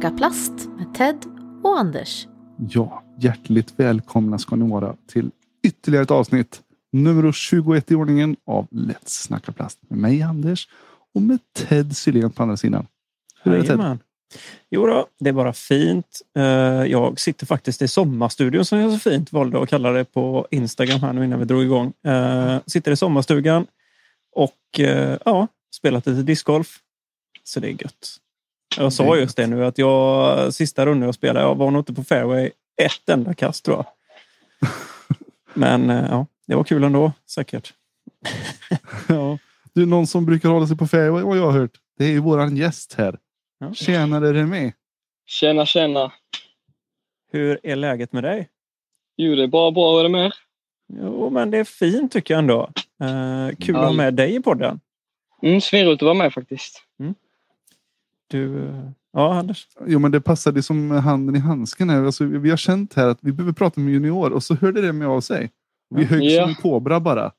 Snacka 0.00 0.16
plast 0.16 0.52
med 0.76 0.94
Ted 0.94 1.16
och 1.64 1.78
Anders. 1.78 2.26
Ja, 2.70 3.02
hjärtligt 3.20 3.72
välkomna 3.76 4.38
ska 4.38 4.56
ni 4.56 4.70
vara 4.70 4.96
till 5.12 5.30
ytterligare 5.62 6.02
ett 6.02 6.10
avsnitt. 6.10 6.60
Nummer 6.92 7.32
21 7.32 7.90
i 7.90 7.94
ordningen 7.94 8.36
av 8.46 8.66
Let's 8.70 9.06
snacka 9.06 9.52
plast 9.52 9.78
med 9.90 9.98
mig 9.98 10.22
Anders 10.22 10.68
och 11.14 11.22
med 11.22 11.38
Ted 11.54 11.96
Sylén 11.96 12.30
på 12.30 12.42
andra 12.42 12.56
sidan. 12.56 12.86
Hur 13.42 13.52
är 13.54 13.58
det 13.58 13.64
Ted? 13.66 13.98
Jo 14.70 14.86
då, 14.86 15.06
det 15.20 15.28
är 15.28 15.32
bara 15.32 15.52
fint. 15.52 16.20
Eh, 16.36 16.42
Jag 16.84 17.20
sitter 17.20 17.46
faktiskt 17.46 17.82
i 17.82 17.88
sommarstudion 17.88 18.64
som 18.64 18.78
jag 18.78 18.92
så 18.92 18.98
fint 18.98 19.32
valde 19.32 19.62
att 19.62 19.68
kalla 19.68 19.90
det 19.90 20.04
på 20.04 20.46
Instagram 20.50 21.00
här 21.00 21.12
nu 21.12 21.24
innan 21.24 21.38
vi 21.38 21.44
drog 21.44 21.62
igång. 21.62 21.92
Eh, 22.06 22.58
Sitter 22.66 22.92
i 22.92 22.96
sommarstugan 22.96 23.66
och 24.36 24.80
eh, 24.80 25.18
ja, 25.24 25.48
spelat 25.74 26.06
lite 26.06 26.22
discgolf. 26.22 26.78
Så 27.44 27.60
det 27.60 27.68
är 27.68 27.82
gött. 27.82 28.18
Jag 28.76 28.92
sa 28.92 29.16
just 29.16 29.36
det 29.36 29.46
nu 29.46 29.64
att 29.64 29.78
jag 29.78 30.54
sista 30.54 30.86
rundan 30.86 31.06
jag 31.06 31.14
spelade, 31.14 31.40
jag 31.46 31.54
var 31.54 31.70
nog 31.70 31.80
inte 31.80 31.94
på 31.94 32.04
fairway 32.04 32.50
ett 32.82 33.08
enda 33.08 33.34
kast 33.34 33.64
tror 33.64 33.76
jag. 33.76 33.86
Men 35.54 35.90
eh, 35.90 36.06
ja, 36.10 36.26
det 36.46 36.54
var 36.54 36.64
kul 36.64 36.84
ändå 36.84 37.12
säkert. 37.26 37.72
Ja. 39.08 39.38
Du, 39.72 39.86
någon 39.86 40.06
som 40.06 40.26
brukar 40.26 40.48
hålla 40.48 40.66
sig 40.66 40.76
på 40.76 40.86
fairway 40.86 41.22
vad 41.22 41.38
jag 41.38 41.42
har 41.50 41.52
hört. 41.60 41.70
Det 41.98 42.04
är 42.04 42.08
ju 42.08 42.18
våran 42.18 42.56
gäst 42.56 42.94
här. 42.98 43.18
Ja. 43.58 43.74
Tjenare 43.74 44.32
Remi. 44.32 44.72
Tjena, 45.26 45.66
tjena. 45.66 46.12
Hur 47.32 47.60
är 47.62 47.76
läget 47.76 48.12
med 48.12 48.22
dig? 48.24 48.48
Jo, 49.16 49.34
det 49.34 49.42
är 49.42 49.46
bara 49.46 49.70
bra. 49.70 49.90
Hur 49.92 49.98
är 49.98 50.02
det 50.02 50.08
med? 50.08 50.32
Jo, 50.92 51.30
men 51.30 51.50
det 51.50 51.58
är 51.58 51.64
fint 51.64 52.12
tycker 52.12 52.34
jag 52.34 52.38
ändå. 52.38 52.70
Eh, 53.02 53.56
kul 53.56 53.76
att 53.76 53.82
ha 53.82 53.88
Ja. 53.90 53.92
med 53.96 54.14
dig 54.14 54.34
i 54.34 54.40
podden. 54.42 54.80
Mm, 55.42 55.60
Svinroligt 55.60 56.02
att 56.02 56.06
vara 56.06 56.14
med 56.14 56.32
faktiskt. 56.32 56.82
Du, 58.30 58.70
ja 59.12 59.34
Anders. 59.38 59.66
Jo 59.86 59.98
men 59.98 60.10
det 60.12 60.20
passade 60.20 60.62
som 60.62 60.90
handen 60.90 61.36
i 61.36 61.38
handsken 61.38 61.90
här. 61.90 62.04
Alltså, 62.04 62.24
vi 62.24 62.50
har 62.50 62.56
känt 62.56 62.94
här 62.94 63.06
att 63.08 63.18
vi 63.20 63.32
behöver 63.32 63.52
prata 63.52 63.80
med 63.80 63.92
junior 63.92 64.32
och 64.32 64.42
så 64.42 64.54
hörde 64.54 64.82
Remi 64.82 65.04
av 65.04 65.20
sig. 65.20 65.50
Vi 65.94 66.04
högg 66.04 66.22
Ja. 66.24 66.40
som 66.42 66.48
en 66.50 66.54
kobra 66.54 67.00
bara. 67.00 67.32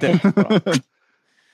Det 0.00 0.06
är 0.06 0.32
bra. 0.32 0.60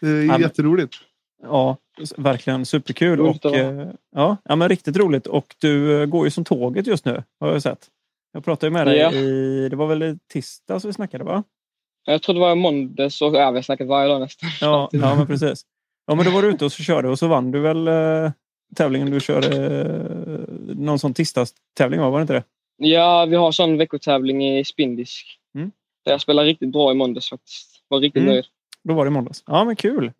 Det 0.00 0.08
är 0.08 0.26
men- 0.26 0.40
jätteroligt. 0.40 0.94
Ja, 1.42 1.76
verkligen 2.16 2.66
superkul. 2.66 3.18
Roligt 3.18 3.44
Och, 3.44 3.54
eh, 3.56 3.88
ja, 4.14 4.36
ja, 4.44 4.56
men 4.56 4.68
riktigt 4.68 4.96
roligt. 4.96 5.26
Och 5.26 5.54
du 5.60 6.00
eh, 6.00 6.06
går 6.06 6.24
ju 6.24 6.30
som 6.30 6.44
tåget 6.44 6.86
just 6.86 7.04
nu, 7.04 7.22
har 7.40 7.52
jag 7.52 7.62
sett. 7.62 7.86
Jag 8.32 8.44
pratade 8.44 8.70
med 8.70 8.86
dig 8.86 8.98
Ja. 8.98 9.12
i, 9.12 9.68
det 9.70 9.76
var 9.76 9.86
väl 9.86 10.02
i 10.02 10.18
tisdags 10.32 10.84
vi 10.84 10.92
snackade 10.92 11.24
va? 11.24 11.42
Jag 12.04 12.22
tror 12.22 12.34
det 12.34 12.40
var 12.40 12.52
i 12.52 12.54
måndags 12.54 13.22
och 13.22 13.34
ja, 13.34 13.50
vi 13.50 13.58
har 13.58 13.62
snackat 13.62 13.86
varje 13.88 14.08
dag 14.08 14.20
nästan. 14.20 14.48
Ja, 14.60 14.88
ja 14.92 15.14
men 15.14 15.26
precis. 15.26 15.62
Ja, 16.06 16.14
men 16.14 16.24
då 16.24 16.30
var 16.30 16.42
du 16.42 16.48
ute 16.48 16.64
och 16.64 16.72
så 16.72 16.82
körde 16.82 17.08
och 17.08 17.18
så 17.18 17.28
vann 17.28 17.50
du 17.50 17.60
väl 17.60 17.88
eh, 17.88 18.32
tävlingen 18.74 19.10
du 19.10 19.20
körde. 19.20 19.56
Eh, 19.66 20.74
någon 20.76 20.98
sån 20.98 21.14
tisdagstävling 21.14 22.00
va? 22.00 22.10
Var 22.10 22.18
det 22.18 22.22
inte 22.22 22.32
det? 22.32 22.44
Ja, 22.76 23.26
vi 23.26 23.36
har 23.36 23.52
sån 23.52 23.78
veckotävling 23.78 24.58
i 24.58 24.64
spindisk. 24.64 25.38
Mm. 25.54 25.70
Där 26.04 26.12
jag 26.12 26.20
spelade 26.20 26.48
riktigt 26.48 26.72
bra 26.72 26.92
i 26.92 26.94
måndags 26.94 27.30
faktiskt. 27.30 27.82
Var 27.88 28.00
riktigt 28.00 28.22
Mm. 28.22 28.34
nöjd. 28.34 28.44
Då 28.84 28.94
var 28.94 29.04
det 29.04 29.08
i 29.08 29.12
måndags. 29.12 29.42
Ja, 29.46 29.64
men 29.64 29.76
kul. 29.76 30.12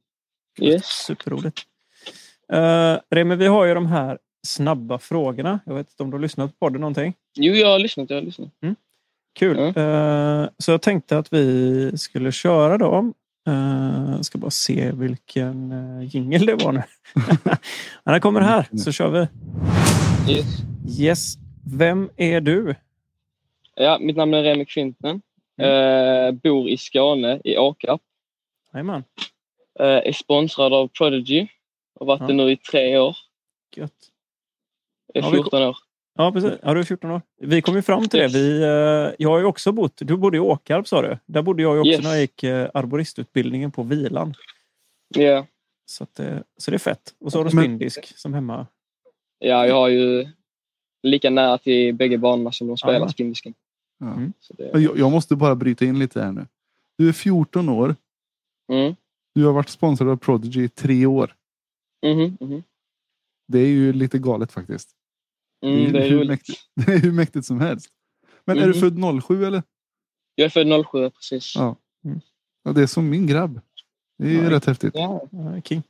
Yes. 0.60 0.84
Superroligt. 0.86 1.62
Uh, 2.52 2.96
Remi, 3.10 3.36
vi 3.36 3.46
har 3.46 3.64
ju 3.64 3.74
de 3.74 3.86
här 3.86 4.18
snabba 4.46 4.98
frågorna. 4.98 5.60
Jag 5.66 5.74
vet 5.74 5.90
inte 5.90 6.02
om 6.02 6.10
du 6.10 6.16
har 6.16 6.22
lyssnat 6.22 6.50
på 6.50 6.66
podden 6.66 6.80
någonting? 6.80 7.14
Jo, 7.34 7.54
jag 7.54 7.68
har 7.68 7.78
lyssnat. 7.78 8.10
Jag 8.10 8.16
har 8.16 8.22
lyssnat. 8.22 8.48
Kul. 9.38 9.56
Ja. 9.56 9.82
Eh, 9.82 10.48
så 10.58 10.70
jag 10.70 10.82
tänkte 10.82 11.18
att 11.18 11.32
vi 11.32 11.98
skulle 11.98 12.32
köra 12.32 12.78
dem. 12.78 13.14
Uh, 13.48 14.12
jag 14.16 14.24
ska 14.24 14.38
bara 14.38 14.50
se 14.50 14.92
vilken 14.92 15.72
uh, 15.72 16.04
jingel 16.14 16.46
det 16.46 16.54
var 16.54 16.72
nu. 16.72 16.82
Den 18.04 18.20
kommer 18.20 18.40
här, 18.40 18.66
så 18.78 18.92
kör 18.92 19.08
vi. 19.10 19.26
Yes. 20.32 20.46
Yes. 21.00 21.34
Vem 21.66 22.10
är 22.16 22.40
du? 22.40 22.74
Ja, 23.74 23.98
mitt 24.00 24.16
namn 24.16 24.34
är 24.34 24.42
Remi 24.42 24.64
Kvinten. 24.64 25.22
Mm. 25.60 26.26
Eh, 26.26 26.32
bor 26.32 26.68
i 26.68 26.76
Skåne, 26.76 27.40
i 27.44 27.56
Åkarp. 27.58 28.00
Jajamän. 28.72 29.04
Eh, 29.80 29.86
är 29.86 30.12
sponsrad 30.12 30.72
av 30.74 30.88
Prodigy. 30.88 31.46
Har 32.00 32.06
varit 32.06 32.20
Ja. 32.20 32.26
det 32.26 32.32
nu 32.32 32.50
i 32.50 32.56
tre 32.56 32.98
år. 32.98 33.16
Gött. 33.76 33.92
Är 35.14 35.20
Ja, 35.20 35.30
vi- 35.30 35.36
14 35.36 35.62
år. 35.62 35.76
Ja, 36.20 36.32
precis. 36.32 36.52
Ja, 36.62 36.74
du 36.74 36.80
är 36.80 36.84
14 36.84 37.10
år. 37.10 37.22
Vi 37.40 37.62
kom 37.62 37.74
ju 37.76 37.82
fram 37.82 38.08
till 38.08 38.20
Yes. 38.20 38.32
det. 38.32 38.38
Vi, 38.38 38.62
eh, 38.62 39.14
jag 39.18 39.28
har 39.30 39.38
ju 39.38 39.44
också 39.44 39.72
bott... 39.72 39.92
Du 39.96 40.16
bodde 40.16 40.36
i 40.36 40.40
Åkarp 40.40 40.88
sa 40.88 41.02
du. 41.02 41.18
Där 41.26 41.42
bodde 41.42 41.62
jag 41.62 41.74
ju 41.74 41.80
också 41.80 41.90
Yes. 41.92 42.02
när 42.02 42.10
jag 42.10 42.20
gick 42.20 42.44
uh, 42.44 42.66
arboristutbildningen 42.74 43.70
på 43.70 43.82
Vilan. 43.82 44.34
Ja. 45.08 45.46
Så, 45.86 46.04
att, 46.04 46.20
eh, 46.20 46.38
så 46.56 46.70
det 46.70 46.76
är 46.76 46.78
fett. 46.78 47.14
Och 47.20 47.32
så 47.32 47.38
har 47.38 47.44
du 47.44 47.56
Men- 47.56 47.64
spindisk 47.64 48.18
som 48.18 48.34
hemma. 48.34 48.66
ja, 49.38 49.66
jag 49.66 49.74
har 49.74 49.88
ju 49.88 50.28
lika 51.02 51.30
nära 51.30 51.58
till 51.58 51.94
bägge 51.94 52.18
banorna 52.18 52.52
som 52.52 52.66
de 52.66 52.76
spelar 52.76 53.00
Ja. 53.00 53.08
spindisken. 53.08 53.54
Ja. 53.98 54.06
Mm. 54.12 54.32
Så 54.40 54.54
det, 54.54 54.70
Jag, 54.80 54.98
jag 54.98 55.12
måste 55.12 55.36
bara 55.36 55.54
bryta 55.54 55.84
in 55.84 55.98
lite 55.98 56.22
här 56.22 56.32
nu. 56.32 56.46
Du 56.98 57.08
är 57.08 57.12
14 57.12 57.68
år. 57.68 57.96
mm. 58.72 58.94
Du 59.34 59.44
har 59.44 59.52
varit 59.52 59.68
sponsrad 59.68 60.08
av 60.08 60.16
Prodigy 60.16 60.64
i 60.64 60.68
tre 60.68 61.06
år. 61.06 61.34
Mhm, 62.06 62.36
mhm. 62.40 62.62
Det 63.48 63.58
är 63.58 63.66
ju 63.66 63.92
lite 63.92 64.18
galet 64.18 64.52
faktiskt. 64.52 64.88
Mm, 65.66 65.92
det 65.92 66.04
är 66.04 66.08
hur 66.10 66.24
mäktigt, 66.24 66.58
det 66.86 66.92
är 66.92 66.98
hur 66.98 67.12
mäktigt 67.12 67.46
som 67.46 67.60
helst. 67.60 67.88
Men 68.44 68.58
är 68.58 68.62
du 68.66 68.68
Mhm. 68.68 68.80
född 68.80 69.22
07 69.24 69.44
eller? 69.44 69.62
Jag 70.34 70.44
är 70.44 70.48
född 70.48 70.86
07 70.86 71.10
precis. 71.10 71.52
Ja. 71.56 71.76
Ja, 72.64 72.72
det 72.72 72.82
är 72.82 72.86
som 72.86 73.10
min 73.10 73.26
grabb. 73.26 73.60
Det 74.18 74.24
är 74.24 74.30
ju 74.30 74.42
Ja, 74.42 74.50
rätt 74.50 74.64
häftigt. 74.64 74.94
Ja. 74.94 75.28
King. 75.64 75.82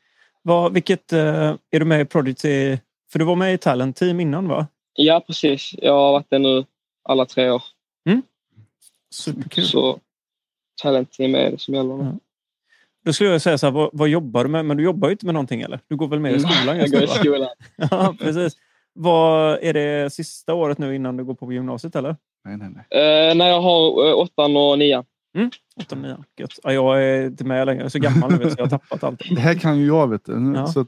Vad, 0.43 0.73
vilket, 0.73 1.13
eh, 1.13 1.55
är 1.71 1.79
du 1.79 1.85
med 1.85 2.01
i 2.01 2.05
Prodigy? 2.05 2.79
För 3.13 3.19
du 3.19 3.25
var 3.25 3.37
med 3.37 3.55
i 3.55 3.59
Talent 3.59 3.97
Team 3.97 4.21
innan 4.21 4.49
va? 4.49 4.67
ja, 4.95 5.25
precis. 5.27 5.75
Jag 5.79 5.93
har 5.93 6.13
varit 6.13 6.31
där 6.31 6.39
nu 6.39 6.65
alla 7.05 7.27
tre 7.27 7.51
år. 7.51 7.63
Superkul. 9.11 9.65
Så 9.65 10.01
talenteam 10.83 11.35
är 11.35 11.51
det 11.51 11.59
som 11.61 11.75
gäller 11.75 11.97
nu. 11.97 12.05
Ja. 12.05 12.19
Då 13.05 13.13
skulle 13.13 13.31
jag 13.31 13.43
säga 13.43 13.59
så 13.59 13.67
här, 13.67 13.73
vad, 13.73 13.91
vad 13.93 14.09
jobbar 14.09 14.45
du 14.45 14.51
med? 14.51 14.65
Men 14.65 14.77
du 14.77 14.83
jobbar 14.83 15.09
ju 15.09 15.13
inte 15.13 15.27
med 15.27 15.35
någonting 15.35 15.61
eller? 15.63 15.81
Du 15.89 15.97
går 15.97 16.09
väl 16.09 16.21
med 16.21 16.35
i 16.35 16.41
skolan 16.41 16.79
jag 16.79 16.91
går 16.91 17.03
i 17.03 17.07
skolan. 17.07 17.49
ja, 17.77 18.15
precis. 18.19 18.57
Vad, 19.01 19.59
är 19.63 19.73
det 19.73 20.13
sista 20.13 20.55
året 20.55 20.79
nu 20.79 20.95
innan 20.95 21.17
du 21.17 21.25
går 21.25 21.35
på 21.35 21.53
gymnasiet 21.53 21.97
eller? 21.97 22.17
Nej, 22.45 22.57
nej, 22.57 22.69
nej. 22.69 23.31
Uh, 23.31 23.37
när 23.37 23.49
jag 23.49 23.61
har 23.61 24.09
uh, 24.09 24.15
åttan 24.15 24.57
och 24.57 24.79
nian. 24.79 25.05
Åtta, 25.81 25.97
nio. 25.97 26.25
Gött. 26.41 26.59
Ja, 26.63 26.73
jag 26.73 27.03
är 27.03 27.27
inte 27.27 27.45
med 27.45 27.67
längre. 27.67 27.81
Jag 27.81 27.87
är 27.87 27.91
så 27.91 27.99
gammal 27.99 28.31
nu 28.31 28.39
vet, 28.39 28.53
så 28.53 28.59
jag 28.59 28.65
har 28.65 28.71
tappat 28.71 29.05
allt. 29.05 29.23
Det 29.31 29.41
här 29.41 29.55
kan 29.55 29.79
ju 29.79 29.87
jag 29.87 30.09
vet 30.09 30.25
du. 30.25 30.41
Nu, 30.41 30.59
Ja. 30.59 30.67
så 30.67 30.87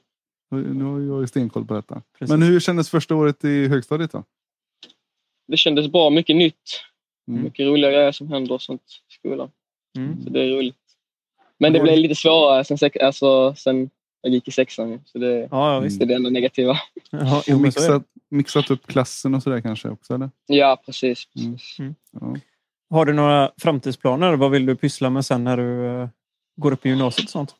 nu 0.50 0.84
har 0.84 1.00
jag 1.00 1.20
ju 1.20 1.26
stenkoll 1.26 1.66
på 1.66 1.74
detta. 1.74 2.02
Precis. 2.18 2.30
Men 2.30 2.42
hur 2.42 2.60
kändes 2.60 2.90
första 2.90 3.14
året 3.14 3.44
i 3.44 3.68
högstadiet 3.68 4.12
då? 4.12 4.24
Det 5.48 5.56
kändes 5.56 5.88
bra. 5.88 6.10
Mycket 6.10 6.36
nytt. 6.36 6.80
Mm. 7.28 7.42
Mycket 7.42 7.66
roliga 7.66 7.90
grejer 7.90 8.12
som 8.12 8.28
händer 8.28 8.54
och 8.54 8.62
sånt 8.62 8.82
i 8.82 9.14
skolan. 9.14 9.50
Mm. 9.98 10.22
Så 10.24 10.30
det 10.30 10.40
är 10.40 10.56
roligt. 10.56 10.76
Men 11.58 11.72
det 11.72 11.80
blev 11.80 11.98
lite 11.98 12.14
svårare 12.14 12.64
sen, 12.64 12.90
alltså, 13.00 13.54
sen 13.54 13.90
jag 14.22 14.32
gick 14.32 14.48
i 14.48 14.50
sexan. 14.50 14.90
ju. 14.90 14.98
Så 15.04 15.18
det, 15.18 15.48
Ja, 15.50 15.74
ja, 15.74 15.80
visst. 15.80 15.98
det 15.98 16.04
är 16.04 16.06
det 16.06 16.14
enda 16.14 16.30
negativa. 16.30 16.76
Ja, 17.10 17.42
jo, 17.46 17.54
Och 17.56 17.60
mixat, 17.60 18.02
mixat 18.28 18.70
upp 18.70 18.86
klassen 18.86 19.34
och 19.34 19.42
sådär 19.42 19.60
kanske 19.60 19.88
också 19.88 20.14
eller? 20.14 20.30
Ja, 20.46 20.82
precis. 20.86 21.28
Mm. 21.36 21.52
precis. 21.52 21.96
Ja. 22.20 22.36
Har 22.90 23.04
du 23.04 23.12
några 23.12 23.52
framtidsplaner? 23.58 24.36
Vad 24.36 24.50
vill 24.50 24.66
du 24.66 24.76
pyssla 24.76 25.10
med 25.10 25.24
sen 25.24 25.44
när 25.44 25.56
du 25.56 25.86
eh, 25.86 26.08
går 26.56 26.72
upp 26.72 26.86
i 26.86 26.88
gymnasiet 26.88 27.24
och 27.24 27.30
sånt? 27.30 27.54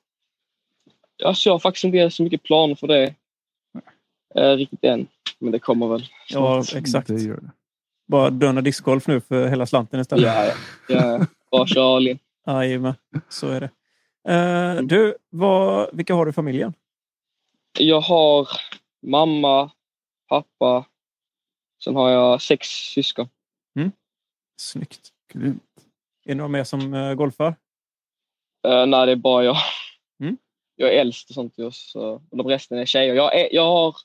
Alltså, 1.24 1.48
jag 1.48 1.54
har 1.54 1.58
faktiskt 1.58 1.84
inte 1.84 2.10
så 2.10 2.22
mycket 2.22 2.42
planer 2.42 2.74
för 2.74 2.86
det 2.86 3.14
eh, 4.34 4.50
riktigt 4.56 4.84
än. 4.84 5.06
Men 5.38 5.52
det 5.52 5.58
kommer 5.58 5.88
väl. 5.88 6.06
Ja, 6.28 6.64
exakt. 6.74 7.08
Det 7.08 7.22
gör 7.22 7.36
det. 7.36 7.50
Bara 8.08 8.30
döna 8.30 8.60
discgolf 8.60 9.06
nu 9.06 9.20
för 9.20 9.48
hela 9.48 9.66
slanten 9.66 10.00
istället. 10.00 10.24
Ja, 10.26 10.44
ja. 10.46 10.54
ja. 10.88 11.26
Bara 11.50 11.66
köra 11.66 11.96
all 11.96 12.08
in. 12.08 12.18
Jajamän, 12.46 12.94
så 13.28 13.48
är 13.48 13.60
det. 13.60 13.70
Eh, 14.28 14.74
du, 14.82 15.16
vad, 15.30 15.96
vilka 15.96 16.14
har 16.14 16.24
du 16.24 16.30
i 16.30 16.32
familjen? 16.34 16.74
Jag 17.78 18.00
har 18.00 18.48
mamma, 19.06 19.70
pappa. 20.28 20.84
Sen 21.84 21.96
har 21.96 22.10
jag 22.10 22.42
sex 22.42 22.66
syskon. 22.68 23.28
Snyggt. 24.60 25.08
Grymt. 25.32 25.62
Är 26.24 26.28
det 26.28 26.34
några 26.34 26.48
mer 26.48 26.64
som 26.64 26.94
uh, 26.94 27.14
golfar? 27.14 27.48
Uh, 28.68 28.86
nej, 28.86 29.06
det 29.06 29.12
är 29.12 29.16
bara 29.16 29.44
jag. 29.44 29.56
Mm. 30.22 30.36
Jag 30.76 30.94
är 30.94 31.00
äldst 31.00 31.28
och 31.30 31.34
sånt. 31.34 31.54
ju, 31.58 31.70
Så, 31.72 32.02
och 32.30 32.36
de 32.36 32.46
resten 32.46 32.78
är 32.78 32.84
tjejer. 32.86 33.14
Jag, 33.14 33.40
är, 33.40 33.54
jag 33.54 33.62
har... 33.66 33.96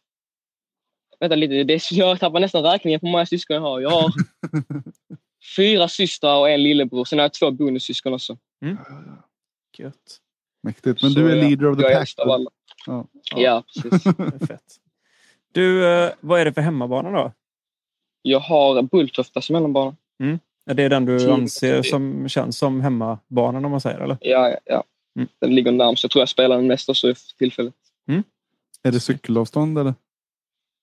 Vänta 1.19 1.35
lite. 1.35 1.63
Det, 1.63 1.73
är- 1.73 1.93
jag 1.99 2.19
tappar 2.19 2.39
nästan 2.39 2.63
räkningen 2.63 2.99
på 2.99 3.05
hur 3.05 3.11
många 3.11 3.25
syskon 3.25 3.53
jag 3.55 3.61
har. 3.61 3.79
Jag 3.79 3.89
har 3.89 4.11
fyra 5.57 5.87
systrar 5.87 6.39
och 6.39 6.49
en 6.49 6.63
lillebror. 6.63 7.05
Sen 7.05 7.19
har 7.19 7.23
jag 7.23 7.33
två 7.33 7.51
bonussyskon 7.51 8.13
också. 8.13 8.37
Gött. 9.79 10.19
Mäktigt. 10.63 11.01
Men 11.01 11.11
Så 11.11 11.19
du 11.19 11.31
är 11.31 11.35
jag- 11.35 11.49
leader 11.49 11.65
of 11.71 11.77
the 11.77 11.85
är 11.85 11.99
pack. 11.99 12.13
alla. 12.17 12.49
Ja. 12.85 13.07
Ja, 13.35 13.63
precis. 13.83 14.03
Det 14.17 14.23
är 14.41 14.45
fett. 14.47 14.75
Du, 15.53 15.85
eh, 15.87 16.11
vad 16.19 16.39
är 16.39 16.45
det 16.45 16.53
för 16.53 16.61
hemmabana 16.61 17.11
då? 17.11 17.31
Jag 18.21 18.39
har 18.39 18.81
Bulltofta 18.81 19.41
som 19.41 19.53
mellanbana. 19.53 19.95
Är 20.69 20.73
det 20.73 20.89
den 20.89 21.05
du 21.05 21.31
anser 21.31 21.81
som 21.81 22.29
känns 22.29 22.57
som 22.57 22.81
hemmabanan 22.81 23.65
om 23.65 23.71
man 23.71 23.81
säger 23.81 23.99
eller? 23.99 24.17
Ja, 24.21 24.49
ja, 24.49 24.57
ja. 24.65 24.83
Mm. 25.15 25.27
Den 25.39 25.55
ligger 25.55 25.71
närmast. 25.71 26.03
Jag 26.03 26.11
tror 26.11 26.21
jag 26.21 26.29
spelar 26.29 26.55
den 26.55 26.67
mest 26.67 26.89
också 26.89 27.07
för 27.07 27.37
tillfället. 27.37 27.73
Är 28.83 28.91
det 28.91 28.99
cykelavstånd 28.99 29.77
eller? 29.79 29.93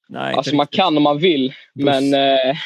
Nej, 0.09 0.35
Alltså 0.35 0.55
man 0.57 0.65
riktigt. 0.65 0.77
kan 0.77 0.97
om 0.97 1.03
man 1.03 1.19
vill, 1.19 1.55
Buss. 1.75 1.85
men 1.85 2.15
eh, 2.15 2.57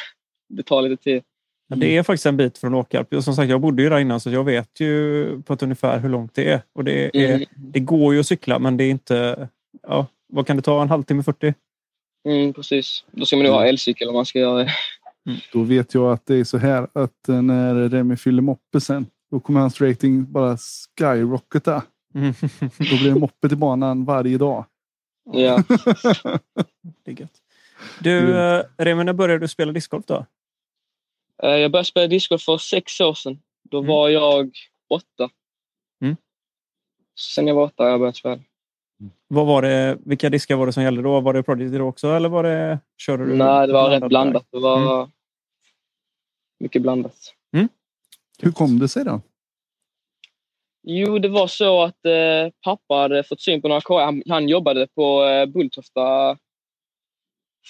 det 0.49 0.63
tar 0.63 0.81
lite 0.81 1.03
tid. 1.03 1.23
Men 1.69 1.79
det 1.79 1.97
är 1.97 2.03
faktiskt 2.03 2.25
en 2.25 2.37
bit 2.37 2.57
från 2.57 2.73
Åkarp. 2.73 3.13
Och 3.13 3.23
Som 3.23 3.35
sagt, 3.35 3.49
jag 3.49 3.61
bodde 3.61 3.83
ju 3.83 3.89
där 3.89 3.99
innan 3.99 4.19
så 4.19 4.29
jag 4.29 4.43
vet 4.43 4.79
ju 4.79 5.41
på 5.41 5.53
ett 5.53 5.63
ungefär 5.63 5.99
hur 5.99 6.09
långt 6.09 6.33
det 6.33 6.51
är. 6.51 6.61
Och 6.73 6.83
det, 6.83 7.17
är, 7.17 7.35
Mm. 7.35 7.45
det 7.55 7.79
går 7.79 8.13
ju 8.13 8.19
att 8.19 8.27
cykla 8.27 8.59
men 8.59 8.77
det 8.77 8.83
är 8.83 8.89
inte... 8.91 9.49
Ja, 9.87 10.07
vad 10.33 10.47
kan 10.47 10.55
det 10.55 10.61
ta? 10.61 10.81
En 10.81 10.89
halvtimme, 10.89 11.23
40? 11.23 11.53
Mm, 12.29 12.53
precis. 12.53 13.03
Då 13.11 13.25
ska 13.25 13.35
man 13.35 13.45
nog 13.45 13.53
ha 13.53 13.61
Mm. 13.61 13.69
elcykel 13.69 14.07
om 14.07 14.13
man 14.15 14.25
ska 14.25 14.39
göra 14.39 14.63
det. 14.63 14.71
Då 15.53 15.63
vet 15.63 15.93
jag 15.93 16.11
att 16.11 16.25
det 16.25 16.35
är 16.35 16.43
så 16.43 16.57
här 16.57 16.87
att 16.93 17.27
när 17.27 17.89
Remi 17.89 18.15
fyller 18.17 18.41
moppe 18.41 18.81
sen. 18.81 19.05
Då 19.31 19.39
kommer 19.39 19.59
hans 19.59 19.81
rating 19.81 20.31
bara 20.31 20.57
skyrocketa. 20.99 21.83
Mm. 22.15 22.33
Då 22.77 22.97
blir 22.97 23.13
det 23.13 23.19
moppe 23.19 23.47
till 23.49 23.57
banan 23.57 24.05
varje 24.05 24.37
dag. 24.37 24.65
Ja. 25.33 25.63
det 27.05 27.11
är 27.11 27.21
gött. 27.21 27.31
Du, 27.99 28.37
eh, 28.37 28.63
Remi, 28.77 29.03
när 29.03 29.13
började 29.13 29.39
du 29.43 29.47
spela 29.47 29.71
discgolf 29.71 30.05
då? 30.05 30.25
Eh, 31.43 31.49
Jag 31.49 31.71
började 31.71 31.85
spela 31.85 32.07
disco 32.07 32.37
för 32.37 32.57
sex 32.57 33.01
år 33.01 33.13
sedan. 33.13 33.39
Då 33.63 33.77
Mm. 33.77 33.87
var 33.89 34.09
jag 34.09 34.51
åtta. 34.89 35.29
Mm. 36.01 36.15
Sen 37.35 37.47
jag 37.47 37.55
var 37.55 37.63
åtta 37.63 37.83
har 37.83 37.89
jag 37.89 37.99
börjat 37.99 38.15
spela. 38.15 38.39
Vad 39.27 39.47
var 39.47 39.61
det, 39.61 39.97
vilka 40.05 40.29
diskar 40.29 40.55
var 40.55 40.65
det 40.65 40.73
som 40.73 40.83
gällde 40.83 41.01
då? 41.01 41.19
Var 41.21 41.33
det 41.33 41.43
Prodigy 41.43 41.77
då 41.77 41.85
också? 41.85 42.07
Eller 42.07 42.29
var 42.29 42.43
det, 42.43 42.79
körde 42.97 43.25
du 43.25 43.35
Nej, 43.35 43.67
det 43.67 43.73
var 43.73 43.89
rätt 43.89 44.07
blandat. 44.09 44.47
Det 44.51 44.59
var 44.59 44.97
Mm. 44.97 45.11
mycket 46.59 46.81
blandat. 46.81 47.33
Hur 48.39 48.51
kom 48.51 48.79
det 48.79 48.87
sig 48.87 49.05
då? 49.05 49.21
Jo, 50.83 51.19
det 51.19 51.29
var 51.29 51.47
så 51.47 51.83
att 51.83 52.05
eh, 52.05 52.49
pappa 52.63 52.95
hade 52.95 53.23
fått 53.23 53.41
syn 53.41 53.61
på 53.61 53.67
några 53.67 53.81
korgar. 53.81 54.05
Han, 54.05 54.23
han 54.29 54.49
jobbade 54.49 54.87
på 54.87 55.23
eh, 55.25 55.45
Bulltofta 55.45 56.37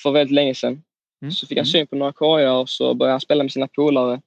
för 0.03 0.11
väldigt 0.11 0.33
länge 0.35 0.55
sedan. 0.55 0.83
Mm. 1.21 1.31
Så 1.31 1.47
fick 1.47 1.57
han 1.57 1.65
syn 1.65 1.87
på 1.87 1.95
några 1.95 2.13
korgar 2.13 2.53
och 2.53 2.69
så 2.69 2.93
började 2.93 3.13
han 3.13 3.21
spela 3.21 3.43
med 3.43 3.51
sina 3.51 3.67
polare. 3.67 4.21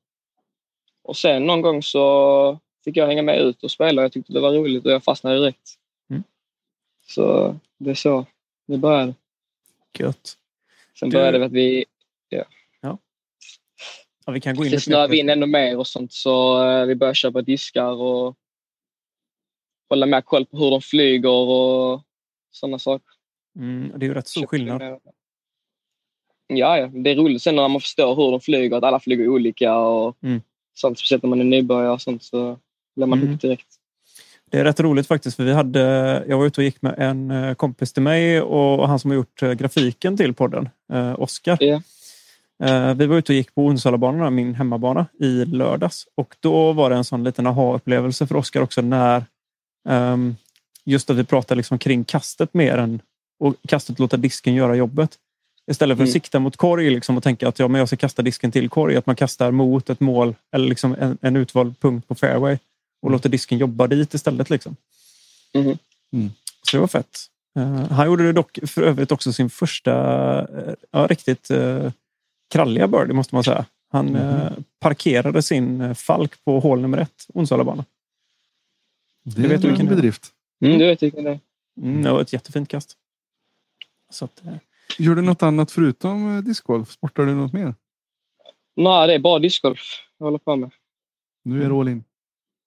Och 1.02 1.16
sen 1.16 1.46
någon 1.46 1.62
gång 1.62 1.82
så 1.82 2.58
fick 2.84 2.96
jag 2.96 3.06
hänga 3.06 3.22
med 3.22 3.40
ut 3.40 3.62
och 3.62 3.70
spela. 3.70 4.02
Jag 4.02 4.12
tyckte 4.12 4.32
det 4.32 4.40
var 4.40 4.52
roligt 4.52 4.86
och 4.86 4.92
jag 4.92 5.04
fastnade 5.04 5.38
direkt. 5.38 5.74
Mm. 6.10 6.22
Så 7.06 7.56
det 7.78 7.90
är 7.90 7.94
så 7.94 8.26
det 8.66 8.78
började. 8.78 9.14
Gött. 9.98 10.36
Sen 10.98 11.10
Du- 11.10 11.16
började 11.16 11.38
det 11.38 11.44
att 11.44 11.52
vi 11.52 11.84
Ja, 14.26 14.32
vi 14.32 14.40
kan 14.40 14.56
gå 14.56 14.64
in 14.64 14.70
Sen 14.70 14.80
snöade 14.80 15.10
vi 15.10 15.18
in 15.18 15.28
ännu 15.28 15.46
mer 15.46 15.78
och 15.78 15.86
sånt 15.86 16.12
så 16.12 16.64
eh, 16.68 16.86
vi 16.86 16.94
började 16.94 17.14
köpa 17.14 17.42
diskar 17.42 17.92
och 17.92 18.36
hålla 19.88 20.06
mer 20.06 20.20
koll 20.20 20.46
på 20.46 20.56
hur 20.56 20.70
de 20.70 20.80
flyger 20.80 21.30
och 21.30 22.02
sådana 22.50 22.78
saker. 22.78 23.14
Mm, 23.56 23.92
det 23.98 24.04
är 24.04 24.08
ju 24.08 24.14
rätt 24.14 24.28
stor 24.28 24.46
skillnad. 24.46 25.00
Ja, 26.58 26.78
ja, 26.78 26.86
det 26.86 27.10
är 27.10 27.16
roligt 27.16 27.42
sen 27.42 27.56
när 27.56 27.68
man 27.68 27.80
förstår 27.80 28.14
hur 28.16 28.30
de 28.30 28.40
flyger, 28.40 28.76
att 28.76 28.84
alla 28.84 29.00
flyger 29.00 29.28
olika 29.28 29.76
och 29.76 30.16
Mm. 30.22 30.40
sånt. 30.74 30.98
Speciellt 30.98 31.22
när 31.22 31.30
man 31.30 31.40
är 31.40 31.44
nybörjare 31.44 31.92
och 31.92 32.02
sånt 32.02 32.22
så 32.22 32.58
blir 32.96 33.06
man 33.06 33.18
Mm. 33.18 33.28
hooked 33.32 33.48
direkt. 33.50 33.66
Det 34.50 34.58
är 34.58 34.64
rätt 34.64 34.80
roligt 34.80 35.06
faktiskt. 35.06 35.36
för 35.36 35.44
vi 35.44 35.52
hade, 35.52 35.80
Jag 36.28 36.38
var 36.38 36.46
ute 36.46 36.60
och 36.60 36.64
gick 36.64 36.82
med 36.82 36.94
en 36.98 37.30
eh, 37.30 37.54
kompis 37.54 37.92
till 37.92 38.02
mig 38.02 38.40
och 38.40 38.88
han 38.88 38.98
som 38.98 39.10
har 39.10 39.16
gjort 39.16 39.42
eh, 39.42 39.52
grafiken 39.52 40.16
till 40.16 40.34
podden, 40.34 40.68
eh, 40.92 41.20
Oskar. 41.20 41.56
Ja. 41.60 41.82
Eh, 42.62 42.94
Vi 42.94 43.06
var 43.06 43.16
ute 43.16 43.32
och 43.32 43.36
gick 43.36 43.54
på 43.54 43.62
Onsalabanan, 43.66 44.34
min 44.34 44.54
hemmabana, 44.54 45.06
i 45.20 45.44
lördags. 45.44 46.06
Och 46.14 46.36
då 46.40 46.72
var 46.72 46.90
det 46.90 46.96
en 46.96 47.04
sån 47.04 47.24
liten 47.24 47.46
aha-upplevelse 47.46 48.26
för 48.26 48.34
Oskar 48.36 48.60
också 48.60 48.80
när 48.82 49.24
ehm, 49.88 50.36
just 50.84 51.10
att 51.10 51.16
vi 51.16 51.24
pratade 51.24 51.56
liksom 51.56 51.78
kring 51.78 52.04
kastet 52.04 52.54
mer 52.54 52.78
än 52.78 53.02
och 53.40 53.54
kastet 53.68 53.98
låta 53.98 54.16
disken 54.16 54.54
göra 54.54 54.74
jobbet. 54.76 55.10
Istället 55.70 55.96
för 55.96 56.02
att 56.04 56.08
Mm. 56.08 56.12
sikta 56.12 56.38
mot 56.38 56.56
korg 56.56 56.90
liksom, 56.90 57.16
och 57.16 57.22
tänka 57.22 57.48
att 57.48 57.58
ja, 57.58 57.68
men 57.68 57.78
jag 57.78 57.88
ska 57.88 57.96
kasta 57.96 58.22
disken 58.22 58.52
till 58.52 58.68
korg. 58.68 58.96
Att 58.96 59.06
man 59.06 59.16
kastar 59.16 59.50
mot 59.50 59.90
ett 59.90 60.00
mål 60.00 60.34
eller 60.52 60.68
liksom 60.68 60.94
en, 60.98 61.18
en 61.20 61.36
utvald 61.36 61.80
punkt 61.80 62.08
på 62.08 62.14
fairway 62.14 62.58
och 63.02 63.10
låter 63.10 63.28
disken 63.28 63.58
jobba 63.58 63.86
dit 63.86 64.14
istället. 64.14 64.50
Liksom. 64.50 64.76
Mhm. 65.54 65.78
Mm. 66.12 66.30
Så 66.62 66.76
det 66.76 66.80
var 66.80 66.86
fett. 66.86 67.18
Eh, 67.56 67.74
han 67.90 68.06
gjorde 68.06 68.24
det 68.24 68.32
dock 68.32 68.58
för 68.66 68.82
övrigt 68.82 69.12
också 69.12 69.32
sin 69.32 69.50
första 69.50 69.92
eh, 70.40 70.74
ja, 70.90 71.06
riktigt 71.06 71.50
uh, 71.50 71.90
kralliga 72.50 72.86
birdie 72.88 73.12
måste 73.14 73.34
man 73.34 73.44
säga. 73.44 73.64
Han 73.92 74.16
eh, 74.16 74.52
parkerade 74.78 75.42
sin 75.42 75.94
Falk 75.94 76.44
på 76.44 76.60
hål 76.60 76.80
nummer 76.80 76.98
ett, 76.98 77.26
Onsalabanan. 77.34 77.84
Det 79.22 79.42
vet 79.42 79.50
är 79.52 79.58
du 79.58 79.68
vilken 79.68 79.80
en 79.80 79.86
det 79.86 79.92
är. 79.92 79.96
bedrift. 79.96 80.26
Mm, 80.64 80.78
du 80.78 80.86
vet 80.86 81.02
vilken 81.02 81.24
det 81.24 81.30
är. 81.30 81.40
Mm, 81.82 82.02
det 82.02 82.12
var 82.12 82.20
ett 82.20 82.32
jättefint 82.32 82.68
kast. 82.68 82.96
Så 84.10 84.24
att, 84.24 84.42
Gör 84.98 85.14
du 85.14 85.22
något 85.22 85.42
annat 85.42 85.70
förutom 85.70 86.36
eh, 86.36 86.42
discgolf? 86.42 86.90
Sportar 86.90 87.26
du 87.26 87.34
något 87.34 87.52
mer? 87.52 87.74
Nej, 88.76 89.06
det 89.06 89.14
är 89.14 89.18
bara 89.18 89.38
discgolf 89.38 89.80
jag 90.18 90.26
håller 90.26 90.38
på 90.38 90.56
med. 90.56 90.70
Nu 91.44 91.64
är 91.64 91.68
det 91.68 91.74
all 91.74 91.88
in. 91.88 92.04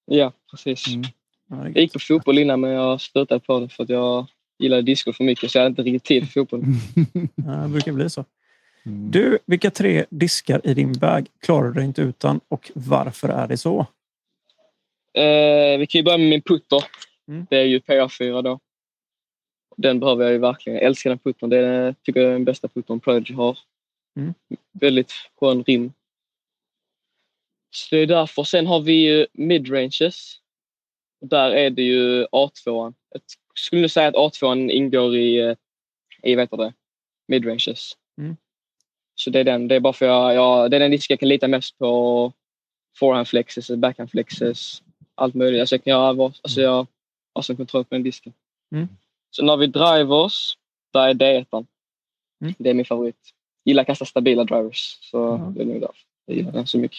Ja, 0.06 0.32
precis. 0.52 0.88
Mm. 0.88 1.04
ja, 1.50 1.58
Jag 1.64 1.78
gick 1.78 1.94
på 1.94 2.00
fotboll 2.00 2.40
innan 2.40 2.62
men 2.62 2.72
jag 2.72 3.02
slutade 3.02 3.40
på 3.40 3.60
det 3.60 3.70
för 3.70 3.84
att 3.84 3.90
jag 3.90 4.28
gillade 4.60 4.82
discgolf 4.82 5.18
för 5.18 5.24
mycket 5.24 5.52
så 5.52 5.58
jag 5.58 5.64
hade 5.64 5.70
inte 5.70 5.82
riktigt 5.82 6.04
tid 6.04 6.24
för 6.30 6.34
fotboll. 6.34 6.64
Ja, 7.36 7.52
det 7.52 7.70
brukar 7.70 7.92
bli 7.92 8.10
så. 8.10 8.26
Mm. 8.86 9.12
Du, 9.12 9.40
vilka 9.46 9.72
tre 9.72 10.06
diskar 10.10 10.62
i 10.64 10.74
din 10.74 10.94
bag 10.94 11.28
klarar 11.42 11.68
du 11.68 11.74
dig 11.74 11.86
inte 11.86 12.02
utan 12.02 12.40
och 12.48 12.72
varför 12.76 13.30
är 13.30 13.48
det 13.48 13.58
så? 13.58 13.80
Eh, 15.14 15.80
vi 15.80 15.88
kan 15.90 16.00
ju 16.00 16.04
börja 16.04 16.18
med 16.18 16.30
min 16.30 16.42
putter. 16.42 16.84
Mm. 17.28 17.46
Det 17.50 17.58
är 17.58 17.66
ju 17.66 17.80
PA4 17.80 18.42
då. 18.42 18.60
Den 19.78 20.00
behöver 20.00 20.24
jag 20.24 20.34
ju 20.34 20.38
verkligen. 20.40 20.76
Jag 20.76 20.86
älskar 20.86 21.10
den 21.10 21.20
puttern. 21.20 21.50
Det 21.50 21.58
är, 21.58 21.96
tycker 22.04 22.20
jag 22.20 22.30
är 22.30 22.34
den 22.34 22.46
bästa 22.46 22.68
puttern 22.68 23.00
Prodigy 23.00 23.34
har. 23.34 23.58
Mm. 24.18 24.34
Väldigt 24.72 25.14
skön 25.40 25.64
rim. 25.64 25.94
Så 27.76 27.96
det 27.96 28.02
är 28.02 28.08
därför. 28.08 28.44
Sen 28.44 28.68
har 28.68 28.80
vi 28.80 28.94
ju 28.94 29.28
midranges. 29.34 30.40
Där 31.22 31.52
är 31.52 31.70
det 31.70 31.84
ju 31.84 32.26
A2. 32.26 32.94
Jag 33.10 33.22
skulle 33.56 33.90
säga 33.90 34.08
att 34.08 34.16
A2 34.16 34.70
ingår 34.70 35.16
i, 35.16 35.40
eh, 35.40 35.56
i 36.24 36.36
vet 36.36 36.52
det, 36.52 36.74
midranges. 37.28 37.98
Mm. 38.18 38.38
Så 39.16 39.30
det 39.30 39.40
är 39.40 39.44
den. 39.44 39.68
Det 39.68 39.76
är 39.76 39.80
bara 39.80 39.94
för 39.94 40.06
jag, 40.06 40.34
jag, 40.36 40.72
det 40.72 40.78
är 40.78 40.80
den 40.80 40.92
disk 40.92 41.12
jag 41.12 41.20
kan 41.20 41.30
lita 41.30 41.48
mest 41.48 41.78
på. 41.78 42.32
Forehand 43.00 43.28
flexes, 43.28 43.70
backhand 43.70 44.12
flexes, 44.12 44.84
allt 45.16 45.36
möjligt. 45.36 45.60
Alltså 45.60 45.76
jag 45.76 45.84
kan 45.84 45.92
göra 45.92 46.14
vad, 46.14 46.38
alltså 46.42 46.62
jag 46.62 46.88
har 47.34 47.42
sån 47.42 47.56
kontroll 47.56 47.84
på 47.84 47.96
den 47.96 48.04
disken. 48.04 48.34
Mm. 48.72 48.88
Sen 49.36 49.48
har 49.48 49.58
vi 49.58 49.68
drivers. 49.68 50.58
Där 50.94 51.08
är 51.08 51.14
D1. 51.14 51.46
Mm. 52.42 52.54
Det 52.58 52.70
är 52.70 52.74
min 52.74 52.86
favorit. 52.86 53.16
Gillar 53.66 53.82
att 53.82 53.88
kasta 53.88 54.06
stabila 54.06 54.44
drivers. 54.44 54.98
Så 55.02 55.18
Ja. 55.18 55.52
det 55.56 55.62
är 55.62 55.66
nog 55.66 55.82
därför 55.82 55.96
jag 56.26 56.38
gillar 56.38 56.52
den 56.52 56.68
så 56.68 56.78
mycket. 56.78 56.98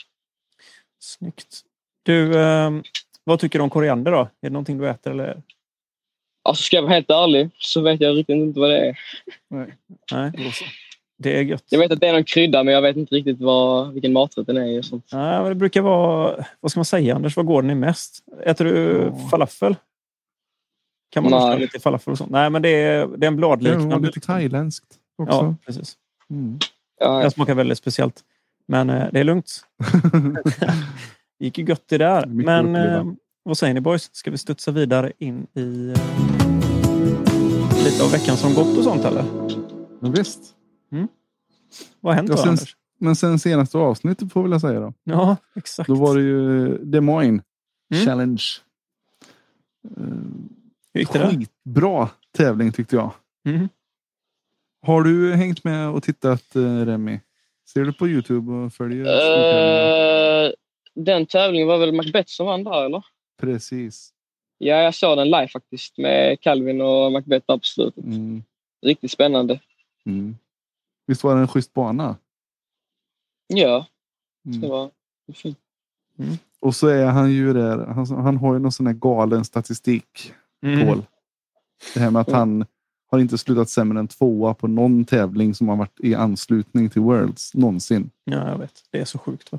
Snyggt. 1.01 1.61
Du, 2.03 2.41
ehm, 2.43 2.83
vad 3.25 3.39
tycker 3.41 3.59
du 3.59 3.63
om 3.63 3.71
koriander 3.71 4.13
då? 4.13 4.19
Är 4.21 4.29
det 4.41 4.51
någonting 4.51 4.79
du 4.79 4.89
äter 4.89 5.11
eller? 5.11 5.43
Alltså 6.49 6.63
ska 6.63 6.77
jag 6.77 6.83
vara 6.83 6.93
helt 6.93 7.11
ärlig 7.11 7.51
så 7.59 7.81
vet 7.81 8.01
jag 8.01 8.17
riktigt 8.17 8.35
inte 8.37 8.61
vad 8.61 8.71
det 8.71 8.89
är. 8.89 8.99
Nej. 9.51 9.75
Nej, 10.13 10.33
det 11.19 11.39
är 11.39 11.43
gött. 11.43 11.65
Jag 11.71 11.79
vet 11.79 11.93
att 11.93 12.01
det 12.01 12.07
är 12.09 12.13
någon 12.13 12.25
krydda 12.25 12.65
men 12.65 12.75
jag 12.75 12.83
vet 12.83 12.97
inte 12.97 13.15
riktigt 13.15 13.41
vad, 13.41 13.93
vilken 13.93 14.13
maträtt 14.13 14.47
den 14.47 14.57
är 14.57 14.79
och 14.79 14.85
sånt. 14.85 15.09
Nej, 15.13 15.39
men 15.41 15.49
det 15.49 15.55
brukar 15.55 15.81
vara, 15.81 16.45
vad 16.61 16.71
ska 16.71 16.79
man 16.81 16.85
säga 16.85 17.15
Anders, 17.15 17.37
vad 17.37 17.47
går 17.47 17.63
den 17.63 17.71
i 17.71 17.75
mest? 17.75 18.25
Äter 18.45 18.65
du 18.65 19.03
Ja. 19.13 19.29
falafel? 19.31 19.77
Kan 21.15 21.23
man 21.25 21.33
ha 21.33 21.57
lite 21.57 21.79
falafel 21.81 22.13
och 22.13 22.19
sånt? 22.19 22.31
Nej, 22.31 22.51
men 22.51 22.63
det 22.63 22.69
är, 22.69 22.99
det 22.99 23.03
är 23.03 23.13
en 23.13 23.19
Det 23.21 23.31
bladliknande. 23.31 24.07
lite 24.07 24.21
thailändskt 24.21 24.87
också. 25.19 25.35
Ja, 25.37 25.55
precis. 25.67 25.97
Mm. 26.31 26.59
Ja, 27.01 27.19
Den 27.21 27.31
smakar 27.31 27.55
väldigt 27.55 27.79
speciellt. 27.79 28.21
Men 28.69 28.91
eh, 28.91 29.07
det 29.13 29.21
är 29.21 29.25
lugnt. 29.25 29.65
Det 31.39 31.45
gick 31.45 31.59
ju 31.59 31.65
gött 31.65 31.83
det 31.89 31.99
där. 31.99 32.27
Mycket 32.27 32.47
Men 32.47 32.77
eh, 32.77 33.05
vad 33.43 33.59
säger 33.59 33.75
ni 33.75 33.81
boys? 33.81 34.11
Ska 34.13 34.31
vi 34.31 34.39
studsa 34.39 34.71
vidare 34.71 35.13
in 35.19 35.47
i 35.55 35.89
eh, 35.89 37.85
lite 37.85 38.05
av 38.05 38.11
veckan 38.13 38.37
som 38.37 38.55
gått 38.55 38.79
och 38.79 38.85
sånt 38.85 39.05
eller? 39.05 39.25
Men 40.01 40.13
visst. 40.13 40.41
Vad 42.01 42.13
har 42.13 42.17
hänt 42.17 42.31
då 42.31 42.37
sen- 42.37 42.49
Anders? 42.49 42.77
Men 42.99 43.17
sen 43.17 43.39
senaste 43.39 43.79
avsnittet 43.79 44.33
får 44.33 44.51
jag 44.51 44.61
säga 44.61 44.81
då. 44.81 44.93
Ja, 45.05 45.37
exakt. 45.57 45.89
Då 45.89 45.95
var 45.95 46.15
det 46.17 46.23
ju 46.23 46.79
Des 46.79 47.01
Moines 47.03 47.43
Mm. 47.95 48.07
Challenge. 48.07 48.43
Hur 50.95 51.01
gick 51.01 51.13
det 51.13 51.19
där? 51.19 51.31
Skitbra 51.31 52.09
tävling 52.37 52.73
tyckte 52.73 52.97
jag. 52.97 53.13
Mm. 53.47 53.69
Har 54.87 55.03
du 55.03 55.35
hängt 55.35 55.65
med 55.65 55.89
och 55.91 56.03
tittat 56.03 56.57
eh, 56.57 56.85
Remi? 56.87 57.21
Ser 57.69 57.85
du 57.85 57.93
på 57.93 58.09
Youtube 58.09 58.53
och 58.53 58.73
följer? 58.73 59.05
Eh, 60.47 60.51
den 60.95 61.27
tävlingen 61.27 61.69
var 61.69 61.79
väl 61.79 61.93
Macbeth 61.95 62.29
som 62.31 62.47
vann 62.47 62.65
där 62.65 62.85
eller? 62.85 63.05
Precis. 63.41 64.11
Ja, 64.59 64.77
jag 64.77 64.95
såg 64.95 65.19
den 65.19 65.27
live 65.31 65.49
faktiskt 65.49 65.99
med 65.99 66.41
Calvin 66.41 66.81
och 66.81 67.13
Macbeth 67.13 67.47
där 67.49 67.59
på 67.59 67.65
slutet. 67.65 68.05
Mm. 68.05 68.43
Riktigt 68.87 69.11
spännande. 69.11 69.61
Mm. 70.07 70.37
Visst 71.07 71.25
var 71.25 71.35
det 71.35 71.41
en 71.41 71.49
schysst 71.49 71.73
bana? 71.75 72.17
Ja, 73.47 73.87
Mm. 74.47 74.61
det 74.61 74.69
var 74.69 74.91
fint. 75.35 75.59
Och 76.61 76.75
så 76.77 76.87
är 76.89 77.07
han 77.07 77.33
ju 77.33 77.53
där. 77.53 77.87
Han, 77.87 78.07
han 78.07 78.37
har 78.37 78.53
ju 78.55 78.59
någon 78.61 78.73
sån 78.73 78.87
här 78.87 78.95
galen 78.95 79.45
statistik. 79.45 80.33
Mm. 80.65 80.87
Paul. 80.87 81.03
Det 81.95 82.01
här 82.01 82.11
med 82.11 82.21
att 82.21 82.31
han 82.31 82.65
har 83.11 83.19
inte 83.19 83.39
slutat 83.39 83.71
sämre 83.71 83.99
än 83.99 84.09
tvåa 84.09 84.55
på 84.55 84.67
någon 84.69 85.05
tävling 85.05 85.55
som 85.55 85.69
har 85.69 85.77
varit 85.77 86.01
i 86.01 86.15
anslutning 86.15 86.91
till 86.91 87.03
Worlds 87.03 87.55
någonsin. 87.55 88.11
Ja, 88.25 88.49
jag 88.51 88.59
vet. 88.59 88.73
Det 88.91 89.01
är 89.01 89.05
så 89.05 89.19
sjukt. 89.19 89.53
Va? 89.53 89.59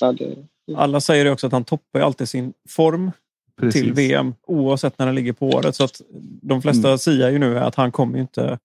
Ja, 0.00 0.12
det, 0.12 0.36
Alla 0.76 1.00
säger 1.00 1.24
det 1.24 1.30
också 1.30 1.46
att 1.46 1.52
han 1.52 1.64
toppar 1.64 1.98
ju 1.98 2.04
alltid 2.04 2.28
sin 2.28 2.52
form 2.68 3.10
Precis. 3.56 3.82
till 3.82 3.92
VM 3.92 4.34
oavsett 4.46 4.98
när 4.98 5.06
den 5.06 5.14
ligger 5.14 5.32
på 5.32 5.48
året. 5.48 5.76
Så 5.76 5.84
att 5.84 6.00
de 6.42 6.62
flesta 6.62 6.88
Mm. 6.88 6.98
säger 6.98 7.30
ju 7.30 7.38
nu 7.38 7.58
att 7.58 7.74
han 7.74 7.92
kommer 7.92 8.14
ju 8.14 8.20
inte 8.20 8.58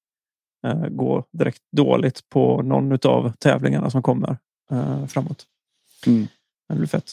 eh, 0.67 0.87
gå 0.87 1.23
direkt 1.31 1.61
dåligt 1.71 2.29
på 2.29 2.61
någon 2.61 2.97
av 3.03 3.31
tävlingarna 3.39 3.89
som 3.89 4.01
kommer 4.01 4.37
eh, 4.71 5.05
framåt. 5.05 5.45
Mm. 6.07 6.27
Det 6.69 6.75
blir 6.75 6.87
fett. 6.87 7.11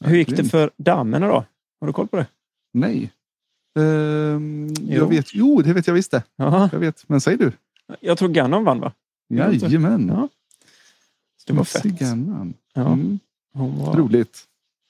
Hur 0.00 0.16
gick 0.16 0.36
det 0.36 0.44
för 0.44 0.70
damerna 0.76 1.28
då? 1.28 1.44
Har 1.80 1.86
du 1.86 1.92
koll 1.92 2.08
på 2.08 2.16
det? 2.16 2.26
Nej. 2.72 3.12
Ehm, 3.78 4.68
Jo. 4.80 4.94
jag 4.98 5.08
vet. 5.08 5.34
Jo, 5.34 5.62
det 5.62 5.72
vet 5.72 5.86
jag 5.86 5.94
visst 5.94 6.10
det. 6.10 6.22
Ja, 6.36 6.68
Jag 6.72 6.78
vet. 6.78 7.08
Men 7.08 7.20
säg 7.20 7.36
du. 7.36 7.52
jag 8.00 8.18
tror 8.18 8.28
Gannon 8.28 8.64
vann 8.64 8.80
va? 8.80 8.92
Jajamän. 9.28 10.08
Ja. 10.08 10.28
Det 11.46 11.52
var 11.52 11.64
fett. 11.64 11.82
Gannon. 11.82 12.54
Ja, 12.74 12.92
Mm. 12.92 13.18
var... 13.52 13.96
Roligt. 13.96 14.44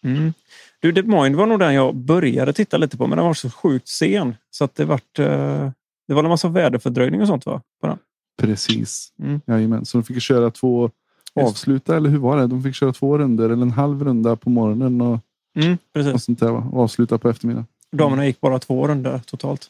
Mm. 0.04 0.32
Du, 0.80 0.92
Des 0.92 1.06
Moines 1.06 1.38
var 1.38 1.46
nog 1.46 1.58
den 1.58 1.74
jag 1.74 1.94
började 1.96 2.52
titta 2.52 2.76
lite 2.76 2.96
på, 2.96 3.06
men 3.06 3.16
den 3.18 3.26
var 3.26 3.34
så 3.34 3.50
sjukt 3.50 3.88
sen. 3.88 4.34
Så 4.50 4.64
att 4.64 4.74
det 4.74 4.84
vart... 4.84 5.18
Eh, 5.18 5.70
det 6.08 6.14
var 6.14 6.22
en 6.24 6.28
massa 6.28 6.48
väderfördröjning 6.48 7.20
och 7.20 7.26
sånt 7.26 7.46
va? 7.46 7.62
På 7.80 7.86
den. 7.86 7.98
Precis. 8.38 9.12
Mm. 9.18 9.40
Jajamän. 9.46 9.84
Så 9.84 9.98
de 9.98 10.04
fick 10.04 10.22
köra 10.22 10.50
två 10.50 10.90
avsluta, 11.34 11.96
eller 11.96 12.10
hur 12.10 12.18
var 12.18 12.36
det? 12.36 12.46
De 12.46 12.62
fick 12.62 12.74
köra 12.74 12.92
två 12.92 13.18
runder 13.18 13.44
eller 13.50 13.62
en 13.62 13.70
halv 13.70 14.04
runda 14.04 14.36
på 14.36 14.50
morgonen 14.50 15.00
och, 15.00 15.18
Mm, 15.54 15.78
och 16.14 16.22
sånt 16.22 16.40
där. 16.40 16.50
va? 16.52 16.68
Och 16.72 16.80
avsluta 16.82 17.18
på 17.18 17.28
eftermiddagen. 17.30 17.66
Damerna 17.92 18.26
gick 18.26 18.40
bara 18.40 18.58
två 18.58 18.88
runder 18.88 19.18
totalt. 19.26 19.66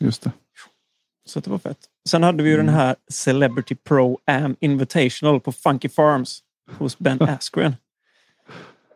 Just 0.00 0.22
det. 0.22 0.32
Så 1.26 1.40
det 1.40 1.50
var 1.50 1.58
fett. 1.58 1.78
Sen 2.08 2.22
hade 2.22 2.42
vi 2.42 2.48
ju 2.48 2.54
Mm. 2.54 2.66
den 2.66 2.74
här 2.74 2.96
Celebrity 3.12 3.74
Pro 3.74 4.18
Am 4.26 4.56
Invitational 4.60 5.40
på 5.40 5.52
Funky 5.52 5.88
Farms 5.88 6.40
hos 6.78 6.98
Ben 6.98 7.22
Askren. 7.22 7.76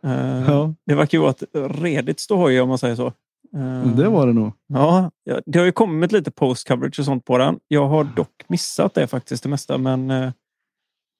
Eh, 0.04 0.44
Ja. 0.50 0.74
Det 0.86 0.94
verkar 0.94 1.18
ju 1.18 1.22
vara 1.22 1.30
ett 1.30 1.42
redigt 1.82 2.20
ståhoj 2.20 2.60
om 2.60 2.68
man 2.68 2.78
säger 2.78 2.94
så. 2.96 3.06
Eh, 3.06 3.12
Men 3.52 3.96
det 3.96 4.08
var 4.08 4.26
det 4.26 4.32
nog. 4.32 4.52
Ja, 4.66 5.10
ja, 5.24 5.40
det 5.46 5.58
har 5.58 5.66
ju 5.66 5.72
kommit 5.72 6.12
lite 6.12 6.30
post-coverage 6.30 6.98
och 6.98 7.04
sånt 7.04 7.24
på 7.24 7.38
den. 7.38 7.58
Jag 7.68 7.88
har 7.88 8.04
dock 8.04 8.44
missat 8.48 8.94
det 8.94 9.06
faktiskt 9.06 9.42
det 9.42 9.48
mesta, 9.48 9.78
men 9.78 10.10
eh, 10.10 10.32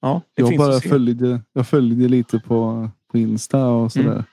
ja, 0.01 0.21
det 0.35 0.41
Jag 0.41 0.49
finns 0.49 0.59
bara 0.59 0.79
följde, 0.79 1.41
jag 1.53 1.67
följde 1.67 2.07
lite 2.07 2.39
på, 2.39 2.89
på 3.11 3.17
Insta 3.17 3.67
och 3.67 3.97
Mm. 3.97 4.23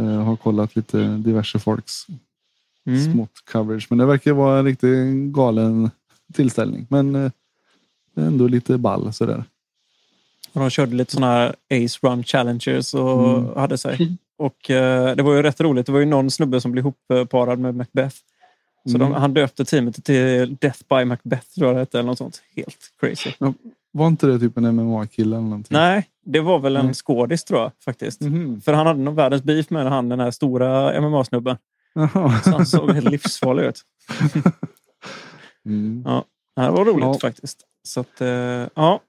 Eh, 0.00 0.04
har 0.24 0.36
kollat 0.36 0.76
lite 0.76 1.16
diverse 1.16 1.58
folks 1.58 2.06
Mm. 2.86 3.12
smått 3.12 3.30
coverage. 3.52 3.86
Men 3.90 3.98
det 3.98 4.06
verkar 4.06 4.32
vara 4.32 4.58
en 4.58 4.64
riktigt 4.64 5.32
galen 5.34 5.90
tillställning. 6.32 6.86
Men 6.90 7.14
eh, 7.14 7.30
ändå 8.16 8.46
lite 8.48 8.78
ball 8.78 9.12
sådär. 9.12 9.44
Och 10.52 10.60
De 10.60 10.70
körde 10.70 10.96
lite 10.96 11.12
sådana 11.12 11.32
här 11.32 11.48
Ace 11.70 11.98
Run 12.02 12.24
Challengers 12.24 12.94
och 12.94 13.38
Mm. 13.38 13.56
hade 13.56 13.78
sig. 13.78 14.16
Och 14.36 14.70
eh, 14.70 15.16
det 15.16 15.22
var 15.22 15.34
ju 15.34 15.42
rätt 15.42 15.60
roligt. 15.60 15.86
Det 15.86 15.92
var 15.92 15.98
ju 16.00 16.06
någon 16.06 16.30
snubbe 16.30 16.60
som 16.60 16.72
blev 16.72 16.84
ihopparad 16.84 17.58
med 17.58 17.74
Macbeth. 17.74 18.16
Så 18.86 18.98
de, 18.98 19.02
Mm. 19.02 19.12
han 19.12 19.34
döpte 19.34 19.64
teamet 19.64 20.04
till 20.04 20.56
Death 20.60 20.80
by 20.88 21.04
Macbeth 21.04 21.46
tror 21.54 21.66
jag 21.66 21.76
det 21.76 21.80
hette, 21.80 21.98
eller 21.98 22.06
något 22.06 22.18
sånt. 22.18 22.42
Helt 22.56 22.90
crazy. 23.00 23.30
Var 23.92 24.06
inte 24.06 24.26
det 24.26 24.38
typ 24.38 24.56
en 24.58 24.64
MMA-kille 24.76 25.36
eller 25.36 25.44
någonting? 25.48 25.76
Nej, 25.76 26.08
det 26.24 26.40
var 26.40 26.58
väl 26.58 26.76
en 26.76 26.84
Nej. 26.86 26.94
skådis 26.94 27.44
tror 27.44 27.60
jag 27.60 27.72
faktiskt. 27.84 28.20
Mhm. 28.20 28.60
För 28.60 28.72
han 28.72 28.86
hade 28.86 29.00
nog 29.00 29.14
världens 29.14 29.42
beef 29.42 29.70
med 29.70 29.86
han 29.86 30.08
den 30.08 30.20
här 30.20 30.30
stora 30.30 31.00
MMA-snubben. 31.00 31.56
Så 32.44 32.50
han 32.50 32.66
såg 32.66 32.90
helt 32.90 33.10
livsfarlig 33.10 33.62
ut. 33.64 33.80
Mm. 35.66 36.02
Ja, 36.06 36.24
det 36.56 36.70
var 36.70 36.84
roligt 36.84 37.04
Ja. 37.04 37.18
faktiskt. 37.20 37.60
Så, 37.88 38.00
att, 38.00 38.20
eh, 38.20 38.28
ja. 38.74 39.00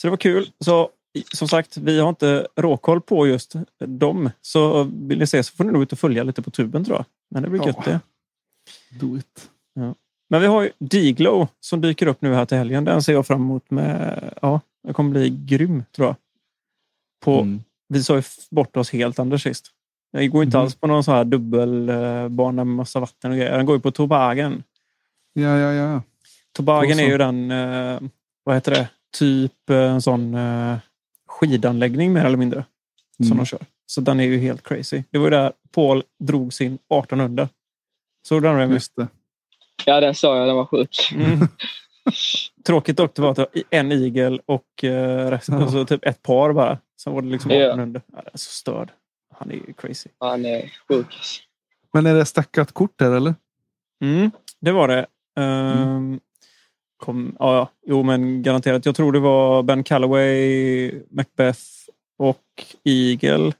så 0.00 0.06
det 0.06 0.10
var 0.10 0.16
kul. 0.16 0.50
Så 0.64 0.90
som 1.34 1.48
sagt, 1.48 1.76
vi 1.76 2.00
har 2.00 2.08
inte 2.08 2.46
råkoll 2.56 3.00
på 3.00 3.26
just 3.26 3.54
dem. 3.86 4.30
Så 4.40 4.82
vill 4.84 5.18
ni 5.18 5.26
se 5.26 5.42
så 5.42 5.52
får 5.56 5.64
ni 5.64 5.72
nog 5.72 5.82
ut 5.82 5.92
och 5.92 5.98
följa 5.98 6.22
lite 6.22 6.42
på 6.42 6.50
tuben 6.50 6.84
tror 6.84 6.96
jag. 6.96 7.04
Men 7.30 7.42
det 7.42 7.48
blir 7.48 7.60
Ja. 7.60 7.66
gött 7.66 7.84
det. 7.84 8.00
Do 9.00 9.16
it. 9.18 9.50
Men 10.30 10.40
vi 10.40 10.46
har 10.46 10.62
ju 10.62 10.70
D-Glow 10.78 11.48
som 11.60 11.80
dyker 11.80 12.06
upp 12.06 12.22
nu 12.22 12.34
här 12.34 12.44
till 12.44 12.58
helgen. 12.58 12.84
Den 12.84 13.02
ser 13.02 13.12
jag 13.12 13.26
fram 13.26 13.40
emot 13.40 13.70
med... 13.70 14.20
Ja, 14.42 14.60
den 14.84 14.94
kommer 14.94 15.10
bli 15.10 15.30
grym 15.30 15.84
tror 15.96 16.06
jag. 16.08 16.16
På, 17.20 17.40
Mm. 17.40 17.62
Vi 17.88 18.02
sa 18.02 18.16
ju 18.16 18.22
bort 18.50 18.76
oss 18.76 18.90
helt 18.90 19.18
Anders 19.18 19.42
sist. 19.42 19.66
Jag 20.10 20.30
går 20.30 20.44
inte 20.44 20.56
Mhm. 20.56 20.64
alls 20.64 20.74
på 20.74 20.86
någon 20.86 21.04
sån 21.04 21.14
här 21.14 21.24
dubbelbana 21.24 22.64
med 22.64 22.76
massa 22.76 23.00
vatten 23.00 23.30
och 23.30 23.36
grejer. 23.36 23.56
Den 23.56 23.66
går 23.66 23.76
ju 23.76 23.80
på 23.80 23.90
Tobagen. 23.90 24.62
Ja, 25.32 25.58
ja, 25.58 25.72
ja. 25.72 26.02
Tobagen 26.52 26.98
är 27.00 27.06
ju 27.06 27.18
den, 27.18 27.50
eh, 27.50 28.00
vad 28.44 28.54
heter 28.54 28.72
det, 28.72 28.88
typ 29.18 29.70
eh, 29.70 29.76
en 29.76 30.02
sån 30.02 30.34
eh, 30.34 30.76
skidanläggning 31.26 32.12
mer 32.12 32.24
eller 32.24 32.36
mindre. 32.38 32.64
Som 33.16 33.26
Mm. 33.26 33.36
de 33.38 33.46
kör. 33.46 33.60
Så 33.86 34.00
den 34.00 34.20
är 34.20 34.24
ju 34.24 34.38
helt 34.38 34.62
crazy. 34.68 35.02
Det 35.10 35.18
var 35.18 35.26
ju 35.26 35.30
där 35.30 35.52
Paul 35.74 36.02
drog 36.18 36.52
sin 36.52 36.78
1800. 36.88 37.48
Såg 38.28 38.42
du 38.42 38.48
den 38.48 38.58
Remy? 38.58 38.74
Just 38.74 38.96
det. 38.96 39.08
Ja, 39.84 40.00
den 40.00 40.14
sa 40.14 40.36
jag. 40.38 40.46
Den 40.48 40.56
var 40.56 40.64
sjuk. 40.66 41.12
Mm. 41.14 41.48
Tråkigt 42.66 42.96
dock 42.96 43.14
det 43.14 43.22
var 43.22 43.30
att 43.30 43.36
det 43.36 43.42
var 43.54 43.62
en 43.70 43.92
igel 43.92 44.40
och 44.46 44.84
eh, 44.84 45.30
resten, 45.30 45.54
Ja. 45.54 45.62
alltså 45.62 45.84
typ 45.84 46.04
ett 46.06 46.22
par 46.22 46.52
bara. 46.52 46.78
Sen 46.96 47.12
var 47.12 47.22
det 47.22 47.28
liksom 47.28 47.50
Ja. 47.50 47.56
1800. 47.56 48.00
Ja, 48.12 48.22
det 48.22 48.30
är 48.32 48.38
så 48.38 48.50
störd. 48.50 48.92
Han 49.34 49.50
är 49.50 49.54
ju 49.54 49.72
crazy. 49.72 50.10
Han 50.18 50.44
är 50.44 50.72
sjuk. 50.88 51.42
Men 51.92 52.06
är 52.06 52.14
det 52.14 52.24
stackat 52.26 52.72
kort 52.72 52.98
där 52.98 53.12
eller? 53.12 53.34
Mm, 54.00 54.30
det 54.60 54.72
var 54.72 54.88
det. 54.88 55.06
Ehm, 55.40 56.20
kom, 56.96 57.36
ja, 57.38 57.54
ja, 57.56 57.70
jo, 57.86 58.02
men 58.02 58.42
garanterat. 58.42 58.86
Jag 58.86 58.96
tror 58.96 59.12
det 59.12 59.18
var 59.20 59.62
Ben 59.62 59.84
Calloway, 59.84 60.92
Macbeth 61.10 61.60
och 62.18 62.42
Eagle. 62.84 63.52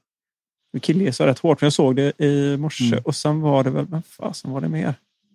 Nu 0.73 0.81
killgissar 0.81 1.25
jag 1.25 1.31
rätt 1.31 1.39
hårt, 1.39 1.61
men 1.61 1.67
jag 1.67 1.73
såg 1.73 1.97
det 1.97 2.21
i 2.21 2.57
morse. 2.57 2.85
Mm. 2.85 3.05
Och 3.05 3.15
sen 3.17 3.41
var 3.41 3.65
det 3.65 3.71
väl, 3.71 3.87
men 3.89 4.03
fasen 4.03 4.51
var 4.51 4.61
det 4.61 4.69
mer? 4.69 4.95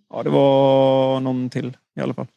Ja, 0.10 0.24
det 0.24 0.30
var 0.30 1.20
någon 1.20 1.50
till 1.50 1.78
i 1.96 2.02
alla 2.02 2.14
fall. 2.14 2.28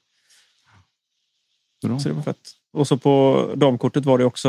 Bra. 1.87 1.99
Så 1.99 2.09
det 2.09 2.15
var 2.15 2.23
fett. 2.23 2.51
Och 2.75 2.89
så 2.89 2.97
på 2.97 3.45
damkortet 3.57 4.05
var 4.05 4.19
det 4.19 4.25
också 4.25 4.49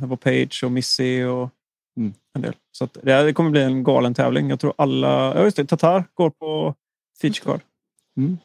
det 0.00 0.06
var 0.06 0.16
Page 0.16 0.64
och 0.64 0.72
Missy 0.72 1.24
och 1.24 1.50
Mm. 1.98 2.14
en 2.34 2.42
del. 2.42 2.54
Så 2.72 2.84
att 2.84 2.96
det, 3.02 3.12
här, 3.12 3.24
det 3.24 3.32
kommer 3.32 3.50
bli 3.50 3.62
en 3.62 3.84
galen 3.84 4.14
tävling. 4.14 4.50
Jag 4.50 4.60
tror 4.60 4.74
alla... 4.78 5.34
Ja, 5.34 5.44
just 5.44 5.56
det. 5.56 5.64
Tatar 5.66 6.04
går 6.14 6.30
på 6.30 6.74
feature 7.20 7.44
card. 7.44 7.60
Mm. 8.16 8.38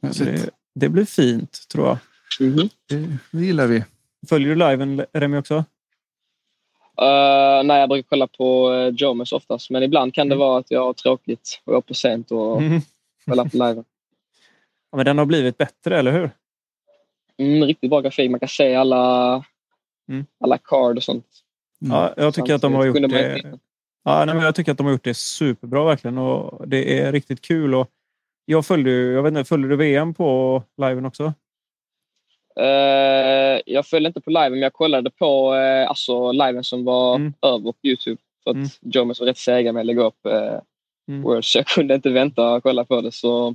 Det, 0.00 0.50
det 0.74 0.88
blir 0.88 1.04
fint, 1.04 1.68
tror 1.72 1.86
jag. 1.86 1.98
Mhm. 2.48 2.68
Det, 2.88 3.18
det 3.30 3.44
gillar 3.46 3.66
vi. 3.66 3.84
Följer 4.28 4.48
du 4.48 4.54
liven, 4.54 5.04
Remi, 5.12 5.38
också? 5.38 5.54
Uh, 5.54 5.64
nej, 7.64 7.80
jag 7.80 7.88
brukar 7.88 8.08
kolla 8.08 8.26
på 8.26 8.70
uh, 8.72 8.88
Jomes 8.88 9.32
oftast. 9.32 9.70
Men 9.70 9.82
ibland 9.82 10.14
kan 10.14 10.28
det 10.28 10.36
vara 10.36 10.58
att 10.58 10.70
jag 10.70 10.84
har 10.84 10.92
tråkigt 10.92 11.60
och 11.64 11.76
är 11.76 11.80
på 11.80 11.94
sent 11.94 12.30
och 12.30 12.62
Mm. 12.62 12.80
kollar 13.26 13.44
på 13.44 13.56
live. 13.56 13.84
Ja, 14.90 14.96
men 14.96 15.04
den 15.06 15.18
har 15.18 15.24
blivit 15.26 15.58
bättre, 15.58 15.98
eller 15.98 16.12
hur? 16.12 16.30
Mm, 17.42 17.64
riktigt 17.64 17.90
bra 17.90 18.00
grafik. 18.00 18.30
Man 18.30 18.40
kan 18.40 18.48
se 18.48 18.74
alla, 18.74 19.44
Mm. 20.08 20.26
alla 20.44 20.58
card 20.58 20.96
och 20.96 21.02
sånt. 21.02 21.26
Mm. 21.84 21.96
Ja, 21.96 22.14
jag 22.16 22.34
tycker 22.34 22.54
att 22.54 22.62
de 22.62 22.74
har 22.74 22.84
gjort 22.84 22.96
det. 23.10 23.58
Ja, 24.04 24.24
nej, 24.24 24.34
men 24.34 24.44
jag 24.44 24.54
tycker 24.54 24.72
att 24.72 24.78
de 24.78 24.84
har 24.84 24.92
gjort 24.92 25.04
det 25.04 25.14
superbra 25.14 25.84
verkligen. 25.84 26.18
Och 26.18 26.68
det 26.68 26.98
är 27.00 27.12
riktigt 27.12 27.40
kul. 27.42 27.74
Och 27.74 27.88
jag 28.44 28.66
följde 28.66 28.90
ju, 28.90 29.12
jag 29.12 29.22
vet 29.22 29.30
inte, 29.30 29.44
följde 29.44 29.68
du 29.68 29.76
VM 29.76 30.14
på 30.14 30.62
liven 30.76 31.06
också? 31.06 31.32
Eh, 32.56 33.60
jag 33.66 33.86
följde 33.86 34.06
inte 34.06 34.20
på 34.20 34.30
live, 34.30 34.50
men 34.50 34.60
jag 34.60 34.72
kollade 34.72 35.10
på 35.10 35.54
uh, 35.54 35.88
alltså, 35.88 36.32
liven 36.32 36.64
som 36.64 36.84
var 36.84 37.14
Mm. 37.16 37.32
över 37.42 37.72
på 37.72 37.78
Youtube. 37.82 38.20
För 38.44 38.50
att 38.50 38.56
Mm. 38.56 38.68
Jomes 38.80 39.20
var 39.20 39.26
rätt 39.26 39.38
sega 39.38 39.72
med 39.72 39.80
att 39.80 39.86
lägga 39.86 40.02
upp 40.02 40.26
uh, 40.26 40.58
Mm. 41.08 41.22
Worlds, 41.22 41.52
så 41.52 41.58
jag 41.58 41.66
kunde 41.66 41.94
inte 41.94 42.10
vänta 42.10 42.54
och 42.54 42.62
kolla 42.62 42.84
på 42.84 43.00
det. 43.00 43.12
Så 43.12 43.54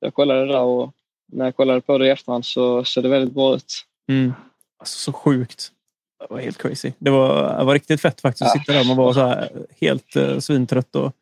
jag 0.00 0.14
kollade 0.14 0.40
det 0.46 0.52
där 0.52 0.62
och 0.62 0.92
när 1.32 1.44
jag 1.44 1.56
kollade 1.56 1.80
på 1.80 1.98
det 1.98 2.06
i 2.06 2.10
efterhand 2.10 2.44
så 2.44 2.84
såg 2.84 3.04
det 3.04 3.08
väldigt 3.08 3.34
bra 3.34 3.56
ut. 3.56 3.86
Mm. 4.08 4.32
Alltså, 4.78 4.98
så 4.98 5.12
sjukt. 5.12 5.72
Det 6.18 6.26
var 6.30 6.40
helt 6.40 6.58
crazy. 6.58 6.92
Det 6.98 7.10
var, 7.10 7.58
det 7.58 7.64
var 7.64 7.74
riktigt 7.74 8.00
fett 8.00 8.20
faktiskt 8.20 8.42
att 8.42 8.48
Ja. 8.54 8.60
sitta 8.60 8.72
där. 8.72 8.84
Man 8.84 8.96
var 8.96 9.12
så 9.12 9.20
här 9.26 9.66
helt 9.80 10.16
uh, 10.16 10.38
svintrött. 10.38 10.96
Och, 10.96 11.12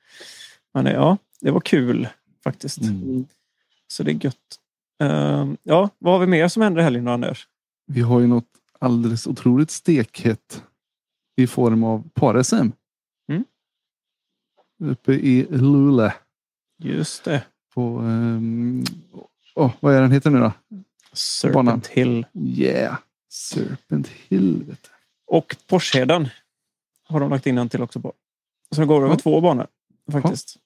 men 0.75 0.87
eh, 0.87 0.93
ja, 0.93 1.17
det 1.41 1.51
var 1.51 1.61
kul 1.61 2.09
faktiskt. 2.45 2.81
Mm. 2.81 3.27
Så 3.89 4.03
det 4.03 4.11
är 4.11 4.25
gött. 4.25 4.59
Ehm, 5.03 5.57
ja, 5.63 5.91
vad 5.99 6.13
har 6.13 6.21
vi 6.21 6.27
mer 6.27 6.49
som 6.49 6.63
händer 6.63 6.81
i 6.81 6.85
helgen 6.85 7.05
då, 7.05 7.13
Anders? 7.13 7.49
Vi 7.87 8.01
har 8.01 8.21
ju 8.21 8.27
något 8.27 8.49
alldeles 8.79 9.27
otroligt 9.27 9.71
stekhett 9.71 10.63
i 11.37 11.47
form 11.47 11.85
av 11.85 12.09
par-SM. 12.15 12.71
Mm. 13.29 13.45
Uppe 14.85 15.13
i 15.13 15.47
Luleå. 15.51 16.11
Just 16.83 17.25
det. 17.25 17.45
På, 17.75 17.99
um, 17.99 18.85
oh, 19.65 19.71
vad 19.81 19.95
är 19.95 20.01
den 20.01 20.13
heter 20.13 20.31
nu 20.31 20.39
då? 20.39 20.53
Serpent 21.13 21.87
Hill. 21.87 22.27
Yeah! 22.35 22.97
Serpent 23.31 24.09
Hill. 24.09 24.65
Vet 24.69 24.83
du. 24.83 24.89
Och 25.37 25.57
Porsheden 25.69 26.29
har 27.09 27.21
de 27.21 27.31
lagt 27.31 27.47
in 27.47 27.59
en 27.59 27.69
till 27.69 27.83
också 27.83 28.01
på. 28.01 28.13
Så 28.75 28.81
det 28.81 28.87
går 28.87 28.97
över 29.05 29.09
Ja. 29.15 29.19
två 29.19 29.41
banor 29.41 29.67
faktiskt. 30.13 30.57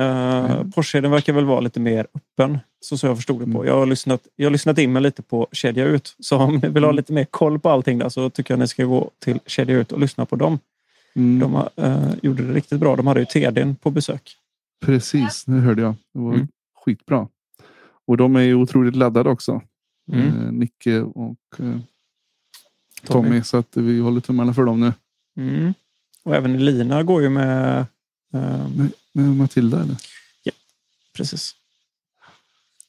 Uh, 0.00 0.06
Mm. 0.50 0.70
Porschen 0.72 1.10
verkar 1.10 1.32
väl 1.32 1.44
vara 1.44 1.60
lite 1.60 1.80
mer 1.80 2.06
öppen, 2.14 2.58
så 2.80 2.98
som 2.98 3.08
jag 3.08 3.16
förstod 3.18 3.40
det 3.40 3.44
på. 3.44 3.58
Mm. 3.58 3.66
Jag 3.66 3.74
har, 3.74 3.86
lyssnat, 3.86 4.20
jag 4.36 4.46
har 4.46 4.50
lyssnat 4.50 4.78
in 4.78 4.92
mig 4.92 5.02
lite 5.02 5.22
på 5.22 5.48
Kedja 5.52 5.84
Ut. 5.84 6.16
Så 6.18 6.36
om 6.38 6.56
ni 6.56 6.68
vill 6.68 6.82
ha 6.84 6.90
Mm. 6.90 6.96
lite 6.96 7.12
mer 7.12 7.24
koll 7.24 7.58
på 7.58 7.70
allting 7.70 7.98
där 7.98 8.08
så 8.08 8.30
tycker 8.30 8.54
jag 8.54 8.58
ni 8.58 8.68
ska 8.68 8.84
gå 8.84 9.10
till 9.18 9.40
Kedja 9.46 9.76
Ut 9.76 9.92
och 9.92 10.00
lyssna 10.00 10.26
på 10.26 10.36
dem. 10.36 10.58
Mm. 11.16 11.38
De 11.38 11.68
eh, 11.84 12.10
gjorde 12.22 12.42
det 12.46 12.52
riktigt 12.52 12.80
bra. 12.80 12.96
De 12.96 13.06
hade 13.06 13.20
ju 13.20 13.26
TDn 13.26 13.76
på 13.76 13.90
besök. 13.90 14.36
Precis, 14.84 15.46
nu 15.46 15.60
hörde 15.60 15.82
jag. 15.82 15.94
Det 16.14 16.18
var 16.20 16.34
Mm. 16.34 16.48
skitbra. 16.84 17.28
Och 18.06 18.16
de 18.16 18.36
är 18.36 18.40
ju 18.40 18.54
otroligt 18.54 18.96
laddade 18.96 19.30
också. 19.30 19.62
Mm. 20.12 20.26
Eh, 20.46 20.52
Nicke 20.52 21.00
och 21.00 21.36
eh, 21.50 21.56
Tommy. 21.58 21.80
Tommy. 23.04 23.42
Så 23.42 23.56
att 23.56 23.76
vi 23.76 24.00
håller 24.00 24.20
tummarna 24.20 24.54
för 24.54 24.64
dem 24.64 24.80
nu. 24.80 24.92
Mm. 25.36 25.74
Och 26.24 26.34
även 26.36 26.64
Lina 26.64 27.02
går 27.02 27.22
ju 27.22 27.28
med... 27.28 27.78
eh, 28.34 28.68
Med 29.12 29.36
Matilda 29.36 29.82
eller? 29.82 29.96
precis. 31.16 31.54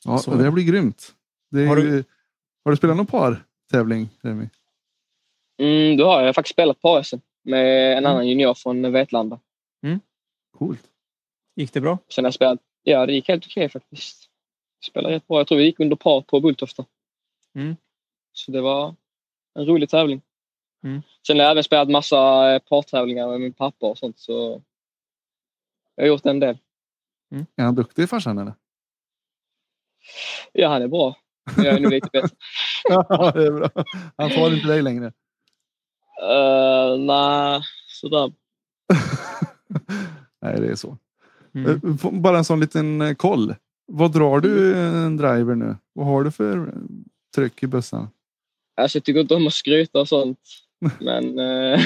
Ja, 0.05 0.17
Så 0.17 0.35
det 0.35 0.51
blir 0.51 0.63
grymt. 0.63 1.13
Det 1.51 1.61
är 1.61 1.67
Har 1.67 1.75
har, 1.75 1.83
du- 1.83 2.03
har 2.63 2.71
du 2.71 2.77
spelat 2.77 2.97
någon 2.97 3.05
par-tävling, 3.05 4.09
Remi? 4.21 4.49
Mm, 5.57 5.97
då 5.97 6.05
har 6.07 6.21
jag 6.21 6.35
faktiskt 6.35 6.55
spelat 6.55 6.81
på 6.81 7.03
SM 7.03 7.15
med 7.43 7.91
en 7.91 7.97
Mm. 7.97 8.11
annan 8.11 8.27
junior 8.27 8.53
från 8.53 8.91
Vetlanda. 8.91 9.39
Coolt. 10.57 10.81
Gick 11.55 11.73
det 11.73 11.81
bra? 11.81 11.97
Sen 12.09 12.23
har 12.23 12.27
jag 12.27 12.33
spelat, 12.33 12.59
ja 12.83 13.05
det 13.05 13.13
gick 13.13 13.27
helt 13.27 13.45
okej 13.45 13.69
faktiskt. 13.69 14.29
Spelade 14.85 15.15
rätt 15.15 15.27
bra. 15.27 15.39
Jag 15.39 15.47
tror 15.47 15.57
vi 15.57 15.63
gick 15.63 15.79
under 15.79 15.95
par 15.95 16.21
på 16.21 16.39
Bulltofta. 16.39 16.85
Mm. 17.55 17.75
Så 18.33 18.51
det 18.51 18.61
var 18.61 18.95
en 19.53 19.65
rolig 19.65 19.89
tävling. 19.89 20.21
Mm. 20.83 21.01
Sen 21.27 21.37
har 21.37 21.43
jag 21.43 21.51
även 21.51 21.63
spelat 21.63 21.89
massa 21.89 22.51
eh, 22.53 22.59
partävlingar 22.59 23.27
med 23.27 23.41
min 23.41 23.53
pappa 23.53 23.85
och 23.85 23.97
sånt. 23.97 24.19
Så 24.19 24.61
jag 25.95 26.03
har 26.03 26.07
gjort 26.07 26.25
en 26.25 26.39
del. 26.39 26.57
Är 27.55 27.63
han 27.63 27.75
duktig 27.75 28.09
farsan 28.09 28.37
eller? 28.37 28.53
Ja, 30.53 30.69
han 30.69 30.81
är 30.81 30.87
bra. 30.87 31.15
Jag 31.57 31.65
är 31.65 31.79
nog 31.79 31.91
lite 31.91 32.09
bättre. 32.13 32.35
Ja, 32.89 33.31
det 33.31 33.47
är 33.47 33.51
bra. 33.51 33.69
Han 34.17 34.29
tar 34.29 34.53
inte 34.53 34.67
dig 34.67 34.81
längre. 34.81 35.05
Uh, 35.05 36.97
Nej, 36.99 37.61
sådär. 37.87 38.31
Nej, 40.41 40.61
det 40.61 40.67
är 40.67 40.75
så. 40.75 40.97
Mm. 41.55 41.71
Eh, 41.71 42.11
Bara 42.11 42.37
en 42.37 42.45
sån 42.45 42.59
liten 42.59 43.15
koll. 43.15 43.55
Vad 43.87 44.11
drar 44.13 44.39
du 44.39 44.75
en 44.77 45.17
driver 45.17 45.55
nu? 45.55 45.75
Vad 45.93 46.05
har 46.07 46.23
du 46.23 46.31
för 46.31 46.57
eh, 46.67 46.73
tryck 47.35 47.63
i 47.63 47.67
bössan? 47.67 48.07
Alltså, 48.81 48.97
jag 48.97 49.03
tycker 49.03 49.19
inte 49.21 49.35
om 49.35 49.47
att 49.47 49.53
skryta 49.53 49.99
och 49.99 50.07
sånt. 50.07 50.39
Men 50.99 51.39
eh, 51.39 51.79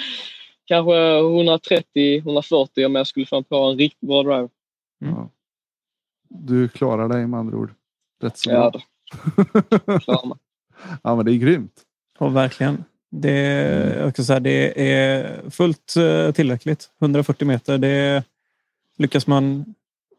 kanske 0.64 0.92
130-140 0.92 2.86
om 2.86 2.94
jag 2.94 3.06
skulle 3.06 3.26
få 3.26 3.42
på 3.42 3.56
en 3.56 3.78
riktigt 3.78 4.08
bra 4.08 4.22
drive. 4.22 4.48
Mm. 5.04 5.14
Ja. 5.14 5.30
Du 6.28 6.68
klarar 6.68 7.08
dig 7.08 7.26
med 7.26 7.40
andra 7.40 7.56
ord. 7.58 7.74
Rätt 8.22 8.38
så 8.38 8.50
Ja, 8.50 8.70
bra. 8.70 8.80
då 9.86 9.98
klarar 9.98 10.26
man. 10.26 10.38
Ja, 11.02 11.16
men 11.16 11.24
det 11.24 11.32
är 11.32 11.36
grymt. 11.36 11.82
Ja, 12.18 12.28
verkligen. 12.28 12.84
Det, 13.10 13.56
Mm. 13.92 13.98
jag 14.16 14.26
säga, 14.26 14.40
det 14.40 14.90
är 14.92 15.50
fullt 15.50 15.96
eh, 15.96 16.32
tillräckligt. 16.32 16.90
140 17.00 17.46
meter, 17.46 17.78
det 17.78 18.24
lyckas 18.98 19.26
man... 19.26 19.74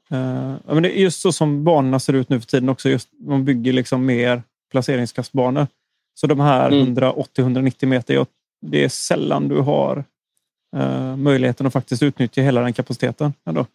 ja, 0.07 0.73
men 0.73 0.83
det 0.83 0.99
är 0.99 1.01
just 1.01 1.21
så 1.21 1.31
som 1.31 1.63
banorna 1.63 1.99
ser 1.99 2.13
ut 2.13 2.29
nu 2.29 2.39
för 2.39 2.47
tiden 2.47 2.69
också. 2.69 2.89
Just, 2.89 3.09
man 3.19 3.45
bygger 3.45 3.73
liksom 3.73 4.05
mer 4.05 4.43
placeringskastbanor. 4.71 5.67
Så 6.13 6.27
de 6.27 6.39
här 6.39 6.71
Mm. 6.71 6.95
180-190 6.95 7.85
meter, 7.85 8.25
det 8.61 8.83
är 8.83 8.89
sällan 8.89 9.47
du 9.47 9.59
har 9.59 10.03
eh, 10.75 11.15
möjligheten 11.15 11.67
att 11.67 11.73
faktiskt 11.73 12.03
utnyttja 12.03 12.41
hela 12.41 12.61
den 12.61 12.73
kapaciteten. 12.73 13.33
Ändå. 13.45 13.65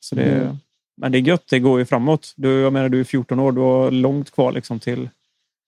Så 0.00 0.14
det, 0.14 0.22
Mm. 0.42 0.56
Men 1.00 1.12
det 1.12 1.18
är 1.18 1.22
gött, 1.22 1.44
det 1.50 1.58
går 1.58 1.78
ju 1.78 1.84
framåt. 1.84 2.32
Du, 2.36 2.60
jag 2.60 2.72
menar, 2.72 2.88
du 2.88 3.00
är 3.00 3.04
14 3.04 3.38
år, 3.40 3.52
du 3.52 3.60
har 3.60 3.90
långt 3.90 4.30
kvar 4.30 4.52
liksom 4.52 4.80
till 4.80 5.08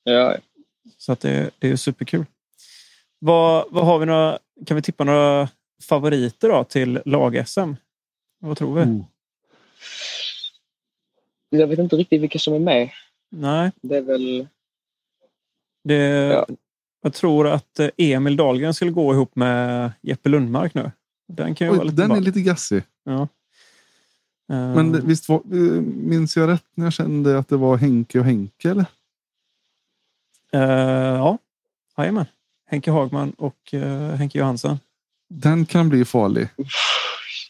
Ja, 0.05 0.37
så 0.99 1.13
att 1.13 1.21
det, 1.21 1.51
det 1.59 1.71
är 1.71 1.77
superkul. 1.77 2.25
Vad, 3.19 3.65
vad 3.71 3.87
har 3.87 3.99
vi 3.99 4.07
några, 4.07 4.39
kan 4.67 4.75
vi 4.77 4.83
tippa 4.83 5.05
några 5.05 5.49
favoriter 5.83 6.49
då 6.49 6.65
till 6.65 7.01
lag-SM? 7.05 7.73
Vad 8.41 8.57
tror 8.59 8.75
vi? 8.75 8.83
Oh. 8.85 9.05
jag 11.51 11.67
vet 11.67 11.79
inte 11.79 11.97
riktigt 11.97 12.23
vilka 12.23 12.39
som 12.39 12.55
är 12.55 12.59
med. 12.59 12.91
Nej, 13.31 13.71
Det 13.83 13.97
är 13.97 14.03
väl... 14.03 14.47
det, 15.85 15.95
Ja. 15.97 16.47
jag 17.03 17.15
tror 17.15 17.49
att 17.49 17.79
eh, 17.79 17.89
Emil 17.97 18.37
Dahlgren 18.37 18.75
skulle 18.75 18.91
gå 18.91 19.15
ihop 19.15 19.37
med 19.37 19.93
Jeppe 20.01 20.29
Lundmark 20.29 20.75
nu. 20.75 20.93
Den 21.29 21.55
kan 21.55 21.67
ju 21.67 21.71
vara 21.71 21.81
Oj, 21.83 21.91
lite 21.91 22.03
den 22.03 22.11
är 22.11 22.21
lite 22.21 22.41
gassig. 22.41 22.83
Ja. 23.05 23.21
Eh, 24.53 24.75
Men 24.75 24.93
det- 24.93 25.01
visst 25.01 25.29
var, 25.29 25.37
eh, 25.37 25.81
minns 25.83 26.37
jag 26.37 26.49
rätt 26.49 26.67
när 26.75 26.87
jag 26.87 26.93
kände 26.93 27.39
att 27.39 27.49
det 27.49 27.57
var 27.57 27.77
Henke 27.77 28.19
och 28.19 28.25
Henke? 28.25 28.71
Eller? 28.71 28.85
eh, 30.53 30.61
ja, 31.17 31.39
jajamän. 31.97 32.27
Henke 32.67 32.91
Hagman 32.91 33.31
och 33.31 33.75
eh, 33.75 34.11
Henke 34.15 34.39
Johansson. 34.39 34.79
Den 35.29 35.67
kan 35.67 35.89
bli 35.89 36.05
farlig. 36.05 36.49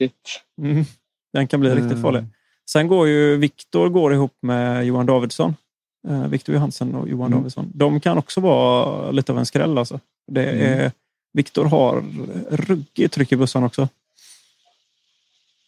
Shit. 0.00 0.40
Mm. 0.62 0.84
Den 1.32 1.48
kan 1.48 1.60
bli 1.60 1.70
riktigt 1.74 1.92
Eh, 1.92 2.02
farlig. 2.02 2.24
Sen 2.70 2.88
går 2.88 3.08
ju 3.08 3.36
Viktor 3.36 3.88
går 3.88 4.14
ihop 4.14 4.34
med 4.42 4.86
Johan 4.86 5.06
Davidsson. 5.06 5.54
Eh, 6.08 6.26
Viktor 6.26 6.54
Johansson 6.54 6.94
och 6.94 7.08
Johan 7.08 7.26
Mm. 7.26 7.38
Davidsson. 7.38 7.70
De 7.74 8.00
kan 8.00 8.18
också 8.18 8.40
vara 8.40 9.10
lite 9.10 9.32
av 9.32 9.38
en 9.38 9.46
skräll. 9.46 9.78
Alltså. 9.78 10.00
Det 10.26 10.46
Mm. 10.46 10.80
är, 10.80 10.92
Viktor 11.32 11.64
har 11.64 12.04
ruggigt 12.50 13.14
tryck 13.14 13.32
i 13.32 13.36
bussen 13.36 13.64
också. 13.64 13.88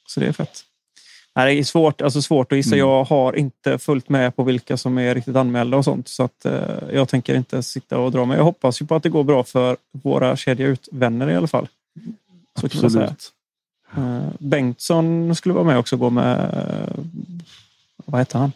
Så 0.09 0.21
det 0.21 0.27
är 0.27 0.33
fett. 0.33 0.61
Nej, 1.35 1.55
det 1.55 1.61
är 1.61 1.65
svårt, 1.65 2.01
alltså 2.03 2.23
svårt 2.23 2.53
att 2.53 2.57
gissa. 2.57 2.69
Mm. 2.75 2.79
Jag 2.79 3.05
har 3.05 3.37
inte 3.37 3.79
följt 3.79 4.09
med 4.09 4.37
på 4.37 4.43
vilka 4.45 4.77
som 4.77 4.99
är 4.99 5.15
riktigt 5.15 5.37
anmälda 5.37 5.77
och 5.77 5.85
sånt. 5.85 6.09
Så 6.09 6.23
att, 6.23 6.45
eh, 6.45 6.79
jag 6.93 7.09
tänker 7.09 7.35
inte 7.35 7.63
sitta 7.63 7.99
och 7.99 8.13
dra 8.13 8.25
mig. 8.25 8.37
Jag 8.37 8.45
hoppas 8.45 8.83
ju 8.83 8.87
på 8.87 8.95
att 8.95 9.03
det 9.03 9.09
går 9.09 9.25
bra 9.25 9.45
för 9.45 9.77
våra 9.93 10.37
kedja 10.37 10.67
ut-vänner 10.67 11.31
i 11.31 11.35
alla 11.37 11.47
fall. 11.47 11.69
Så. 12.61 12.67
Absolut. 12.67 13.33
Eh, 13.97 14.29
Bengtsson 14.39 15.35
skulle 15.37 15.55
vara 15.55 15.65
med 15.65 15.79
också. 15.79 15.97
Gå 15.97 16.11
med... 16.11 16.39
eh, 16.41 17.05
vad 18.05 18.21
heter 18.21 18.39
han? 18.39 18.53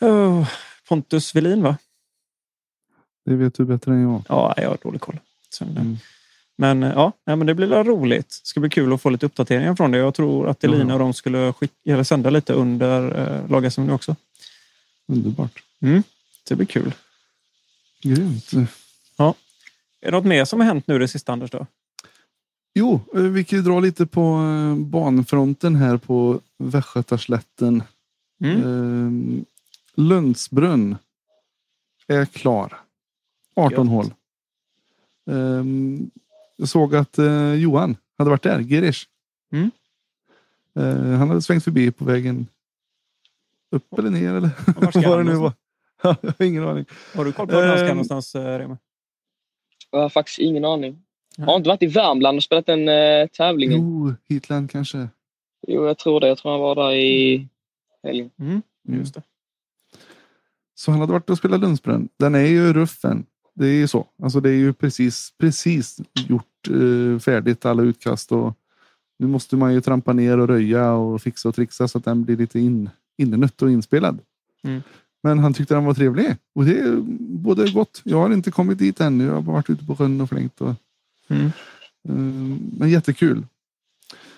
Oh, 0.00 0.48
Pontus 0.88 1.34
Velin, 1.34 1.62
va? 1.62 1.76
Det 3.24 3.34
vet 3.34 3.54
du 3.54 3.64
bättre 3.64 3.92
än 3.92 4.02
jag. 4.02 4.22
Ja, 4.28 4.54
jag 4.56 4.68
har 4.68 4.78
dålig 4.82 5.00
koll. 5.00 5.14
Eh, 5.60 5.68
Mm. 5.68 5.96
Men 6.56 6.82
eh, 6.82 6.92
ja, 6.94 7.12
men 7.24 7.46
det 7.46 7.54
blir 7.54 7.66
roligt. 7.84 8.28
Det 8.28 8.46
ska 8.48 8.60
bli 8.60 8.70
kul 8.70 8.92
att 8.92 9.02
få 9.02 9.10
lite 9.10 9.26
uppdateringar 9.26 9.74
från 9.74 9.90
det. 9.90 9.98
Jag 9.98 10.14
tror 10.14 10.48
att 10.48 10.64
Elina 10.64 10.88
Ja. 10.88 10.92
och 10.92 10.98
de 10.98 11.14
skulle 11.14 11.52
skicka, 11.52 11.74
eller 11.92 12.04
sända 12.04 12.30
lite 12.30 12.52
under 12.52 13.18
eh, 13.18 13.50
lag 13.50 13.78
nu 13.78 13.92
också. 13.92 14.16
Underbart. 15.08 15.62
Det 16.48 16.54
blir 16.54 16.66
kul. 16.66 16.92
Grymt. 18.02 18.52
Är 20.00 20.06
det 20.06 20.10
något 20.10 20.24
mer 20.24 20.44
som 20.44 20.60
har 20.60 20.66
hänt 20.66 20.86
nu 20.86 20.98
det 20.98 21.08
sista, 21.08 21.32
Anders? 21.32 21.50
Då? 21.50 21.66
Jo, 22.78 23.00
eh, 23.14 23.22
vi 23.22 23.44
kan 23.44 23.58
ju 23.58 23.62
dra 23.62 23.80
lite 23.80 24.06
på 24.06 24.20
eh, 24.20 24.74
banfronten 24.74 25.76
här 25.76 25.96
på 25.96 26.40
Västgötaslätten. 26.58 27.82
Mm. 28.40 28.62
Eh, 28.62 29.44
Lundsbrunn 29.94 30.96
är 32.06 32.24
klar. 32.24 32.80
18 33.54 33.72
Gött. 33.72 33.88
hål. 33.88 34.06
Jag 36.56 36.68
såg 36.68 36.94
att 36.94 37.18
eh, 37.18 37.54
Johan 37.54 37.96
hade 38.18 38.30
varit 38.30 38.42
där, 38.42 38.60
Girish. 38.60 39.06
Mm. 39.52 39.70
Han 41.18 41.28
hade 41.28 41.42
svängt 41.42 41.64
förbi 41.64 41.90
på 41.90 42.04
vägen 42.04 42.46
upp 43.70 43.98
eller 43.98 44.10
ner 44.10 44.34
eller 44.34 44.50
Och 44.76 44.82
var 44.84 44.90
ska 44.90 45.00
vad 45.08 45.18
det 45.18 45.24
han 45.24 45.26
nu 45.26 45.34
var. 45.34 45.52
jag 46.02 46.34
har 46.38 46.42
ingen 46.46 46.68
aning. 46.68 46.84
Har 47.14 47.24
du 47.24 47.32
koll 47.32 47.46
på 47.46 47.54
var 47.54 47.66
han 47.66 47.78
ska 47.78 47.88
någonstans, 47.88 48.34
Rema? 48.34 48.78
Jag 49.90 50.00
har 50.00 50.08
faktiskt 50.08 50.38
ingen 50.38 50.64
aning. 50.64 51.02
Har 51.46 51.56
inte 51.56 51.68
varit 51.68 51.82
i 51.82 51.86
Värmland 51.86 52.36
och 52.36 52.42
spelat 52.42 52.66
den 52.66 52.88
uh, 52.88 53.26
tävlingen? 53.26 53.78
Jo, 53.78 54.14
Heatland 54.28 54.70
kanske. 54.70 55.08
Jo, 55.66 55.86
jag 55.86 55.98
tror 55.98 56.20
det. 56.20 56.28
Jag 56.28 56.38
tror 56.38 56.52
han 56.52 56.60
var 56.60 56.74
där 56.74 56.92
i 56.92 57.48
helgen. 58.02 58.30
Mm. 58.38 58.62
Mm. 58.88 59.00
Just 59.00 59.14
det. 59.14 59.22
Så 60.74 60.90
han 60.90 61.00
hade 61.00 61.12
varit 61.12 61.30
och 61.30 61.38
spelat 61.38 61.60
Lundsbrunn. 61.60 62.08
Den 62.16 62.34
är 62.34 62.46
ju 62.46 62.72
ruffen. 62.72 63.26
Det 63.54 63.66
är 63.66 63.72
ju 63.72 63.88
så. 63.88 64.06
Alltså 64.22 64.40
det 64.40 64.50
är 64.50 64.54
ju 64.54 64.72
precis, 64.72 65.32
precis 65.38 66.00
gjort 66.28 66.68
eh, 66.68 67.18
färdigt 67.18 67.66
alla 67.66 67.82
utkast 67.82 68.32
och 68.32 68.54
nu 69.18 69.26
måste 69.26 69.56
man 69.56 69.74
ju 69.74 69.80
trampa 69.80 70.12
ner 70.12 70.38
och 70.38 70.48
röja 70.48 70.92
och 70.92 71.22
fixa 71.22 71.48
och 71.48 71.54
trixa 71.54 71.88
så 71.88 71.98
att 71.98 72.04
den 72.04 72.24
blir 72.24 72.36
lite 72.36 72.60
in, 72.60 72.90
innenött 73.16 73.62
och 73.62 73.70
inspelad. 73.70 74.18
Mm. 74.64 74.82
Men 75.22 75.38
han 75.38 75.54
tyckte 75.54 75.74
den 75.74 75.84
var 75.84 75.94
trevlig 75.94 76.36
och 76.54 76.64
det 76.64 76.78
är 76.78 76.96
både 77.18 77.70
gott. 77.70 78.00
Jag 78.04 78.18
har 78.18 78.32
inte 78.32 78.50
kommit 78.50 78.78
dit 78.78 79.00
ännu. 79.00 79.24
Jag 79.24 79.34
har 79.34 79.42
bara 79.42 79.52
varit 79.52 79.70
ute 79.70 79.84
på 79.84 79.96
sjön 79.96 80.20
och 80.20 80.28
flängt. 80.28 80.60
Och, 80.60 80.74
Mm. 81.28 81.46
eh, 82.08 82.58
men 82.78 82.90
jättekul. 82.90 83.46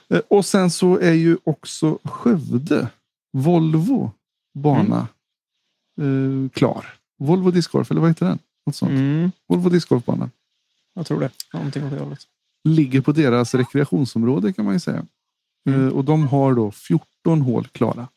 Eh, 0.09 0.21
och 0.29 0.45
sen 0.47 0.71
så 0.71 0.99
är 0.99 1.13
ju 1.13 1.39
också 1.45 1.99
Skövde 2.05 2.89
Volvo 3.33 4.13
bana 4.55 5.09
eh, 6.01 6.51
klar. 6.53 6.87
Volvo 7.19 7.51
discgolf, 7.51 7.91
eller 7.91 8.01
vad 8.01 8.11
heter 8.11 8.27
den? 8.27 8.39
Något 8.67 8.77
sånt. 8.77 8.91
Mm. 8.91 9.33
Volvo 9.47 9.69
discgolfbana. 9.69 10.31
Jag 10.95 11.07
tror 11.07 11.21
det. 11.21 11.31
Någonting 11.53 11.85
åt 11.85 11.91
det 11.91 11.99
hållet. 11.99 12.27
Ligger 12.65 13.01
på 13.01 13.13
deras 13.13 13.55
rekreationsområde 13.55 14.53
kan 14.53 14.65
man 14.65 14.75
ju 14.75 14.81
säga. 14.81 15.07
Mm. 15.67 15.87
Eh, 15.87 15.93
och 15.93 16.05
de 16.05 16.29
har 16.29 16.55
då 16.55 16.71
14 16.71 17.41
hål 17.41 17.67
klara. 17.67 18.09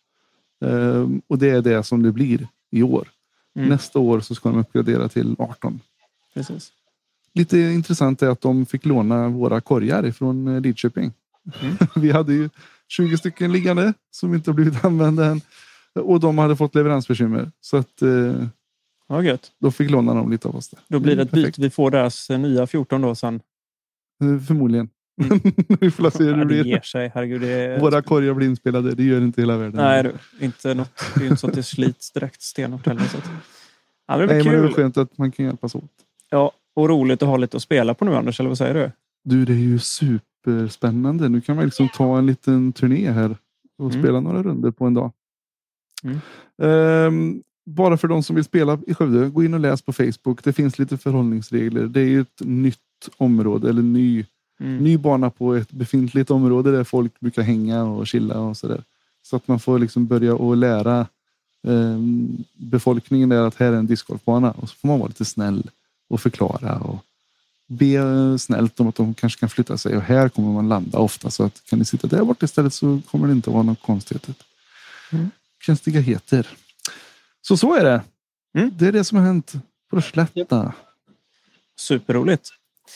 Eh, 0.65 1.07
och 1.27 1.37
det 1.37 1.49
är 1.49 1.61
det 1.61 1.83
som 1.83 2.03
det 2.03 2.11
blir 2.11 2.47
i 2.71 2.83
år. 2.83 3.07
Mm. 3.55 3.69
Nästa 3.69 3.99
år 3.99 4.19
så 4.19 4.35
ska 4.35 4.49
de 4.49 4.59
uppgradera 4.59 5.09
till 5.09 5.35
18. 5.39 5.79
Precis. 6.33 6.71
Lite 7.35 7.57
intressant 7.59 8.21
är 8.21 8.29
att 8.29 8.41
de 8.41 8.65
fick 8.65 8.85
låna 8.85 9.29
våra 9.29 9.61
korgar 9.61 10.05
ifrån 10.05 10.47
eh, 10.55 10.61
Lidköping. 10.61 11.13
Mm. 11.61 11.75
Vi 11.95 12.11
hade 12.11 12.33
ju 12.33 12.49
20 12.87 13.17
stycken 13.17 13.51
liggande 13.51 13.93
som 14.11 14.33
inte 14.33 14.49
har 14.49 14.55
blivit 14.55 14.85
använda 14.85 15.25
än. 15.25 15.41
Och 15.99 16.19
de 16.19 16.37
hade 16.37 16.55
fått 16.55 16.75
leveransbekymmer. 16.75 17.51
Så 17.61 17.77
att 17.77 18.01
eh, 18.01 18.45
Ja, 19.07 19.23
gött. 19.23 19.51
de 19.59 19.71
fick 19.71 19.89
låna 19.91 20.13
dem 20.13 20.31
lite 20.31 20.47
av 20.47 20.55
oss. 20.55 20.69
Där. 20.69 20.79
Då 20.87 20.99
blir 20.99 21.15
det 21.15 21.21
ett 21.21 21.31
Perfekt. 21.31 21.45
byte. 21.57 21.61
Vi 21.61 21.69
får 21.69 21.91
deras 21.91 22.29
eh, 22.29 22.39
nya 22.39 22.67
14 22.67 23.01
då 23.01 23.15
sen. 23.15 23.41
Eh, 24.23 24.39
Förmodligen. 24.45 24.89
Mm. 25.23 25.39
Vi 25.79 25.91
får 25.91 26.09
se 26.09 26.23
hur 26.23 26.31
Ja, 26.31 26.37
det 26.37 26.45
blir. 26.45 26.65
ger 26.65 26.81
sig. 26.81 27.11
Herregud, 27.15 27.41
det. 27.41 27.77
Våra 27.81 28.01
korgar 28.01 28.33
blir 28.33 28.47
inspelade. 28.47 28.95
Det 28.95 29.03
gör 29.03 29.21
inte 29.21 29.41
hela 29.41 29.57
världen. 29.57 29.75
Nej, 29.75 30.03
du, 30.03 30.45
inte 30.45 30.73
något. 30.73 30.89
Det 31.15 31.21
är 31.21 31.25
inte 31.25 31.37
så 31.37 31.47
att 31.47 31.53
det 31.53 31.63
slits 31.63 32.11
direkt 32.11 32.41
stenhårt 32.41 32.85
heller. 32.87 33.01
Så 33.03 33.17
att... 33.17 33.29
ja, 34.07 34.17
det 34.17 34.25
Nej, 34.25 34.35
men 34.35 34.45
det 34.45 34.49
är 34.51 34.53
kul. 34.53 34.61
väl 34.61 34.73
skönt 34.73 34.97
att 34.97 35.17
man 35.17 35.31
kan 35.31 35.45
hjälpas 35.45 35.75
åt. 35.75 35.83
Ja, 36.29 36.51
och 36.75 36.89
roligt 36.89 37.21
att 37.23 37.29
ha 37.29 37.37
lite 37.37 37.57
att 37.57 37.63
spela 37.63 37.93
på 37.93 38.05
nu 38.05 38.15
Anders, 38.15 38.39
eller 38.39 38.49
vad 38.49 38.57
säger 38.57 38.73
du? 38.73 38.91
Du, 39.23 39.45
det 39.45 39.53
är 39.53 39.57
ju 39.57 39.79
superspännande. 39.79 41.29
Nu 41.29 41.41
kan 41.41 41.55
man 41.55 41.65
liksom 41.65 41.89
ta 41.89 42.17
en 42.17 42.25
liten 42.25 42.71
turné 42.73 43.11
här 43.11 43.37
och 43.77 43.89
Mm. 43.91 44.01
spela 44.03 44.19
några 44.19 44.43
runder 44.43 44.71
på 44.71 44.85
en 44.85 44.93
dag. 44.93 45.11
Mm. 46.03 46.19
Ehm, 46.61 47.41
bara 47.65 47.97
för 47.97 48.07
de 48.07 48.23
som 48.23 48.35
vill 48.35 48.45
spela 48.45 48.79
i 48.87 48.93
Skövde, 48.93 49.29
gå 49.29 49.43
in 49.43 49.53
och 49.53 49.59
läs 49.59 49.81
på 49.81 49.93
Facebook. 49.93 50.43
Det 50.43 50.53
finns 50.53 50.79
lite 50.79 50.97
förhållningsregler. 50.97 51.83
Det 51.87 51.99
är 52.01 52.05
ju 52.07 52.21
ett 52.21 52.39
nytt 52.41 52.79
område 53.17 53.69
eller 53.69 53.81
ny, 53.81 54.25
Mm. 54.59 54.77
ny 54.77 54.97
bana 54.97 55.29
på 55.29 55.53
ett 55.55 55.71
befintligt 55.71 56.31
område 56.31 56.71
där 56.71 56.83
folk 56.83 57.19
brukar 57.19 57.41
hänga 57.41 57.83
och 57.83 58.07
chilla 58.07 58.39
och 58.39 58.57
sådär. 58.57 58.83
Så 59.21 59.35
att 59.35 59.47
man 59.47 59.59
får 59.59 59.79
liksom 59.79 60.07
börja 60.07 60.35
och 60.35 60.57
lära 60.57 61.07
ehm, 61.67 62.43
befolkningen 62.53 63.29
där 63.29 63.41
att 63.47 63.55
här 63.55 63.73
är 63.73 63.77
en 63.77 63.87
discgolfbana 63.87 64.51
och 64.51 64.69
så 64.69 64.75
får 64.75 64.87
man 64.87 64.99
vara 64.99 65.07
lite 65.07 65.25
snäll 65.25 65.69
och 66.13 66.21
förklara 66.21 66.77
och 66.79 67.05
be 67.67 68.39
snällt 68.39 68.79
om 68.79 68.87
att 68.87 68.95
de 68.95 69.13
kanske 69.13 69.39
kan 69.39 69.49
flytta 69.49 69.77
sig 69.77 69.97
och 69.97 70.03
här 70.03 70.29
kommer 70.29 70.53
man 70.53 70.69
landa 70.69 70.97
ofta 70.97 71.29
så 71.31 71.43
att 71.43 71.65
kan 71.65 71.79
ni 71.79 71.85
sitta 71.85 72.07
där 72.07 72.23
borta 72.23 72.45
istället 72.45 72.73
så 72.73 73.01
kommer 73.11 73.27
det 73.27 73.33
inte 73.33 73.49
vara 73.49 73.63
något 73.63 73.81
konstigheter. 73.81 74.33
Mm. 75.11 75.31
Konstigheter. 75.65 76.47
Så 77.41 77.57
så 77.57 77.75
är 77.75 77.83
det. 77.83 78.01
Mm. 78.57 78.71
Det 78.77 78.87
är 78.87 78.91
det 78.91 79.03
som 79.03 79.17
har 79.17 79.25
hänt 79.25 79.53
på 79.89 80.01
Slätta. 80.01 80.73
Superroligt. 81.79 82.49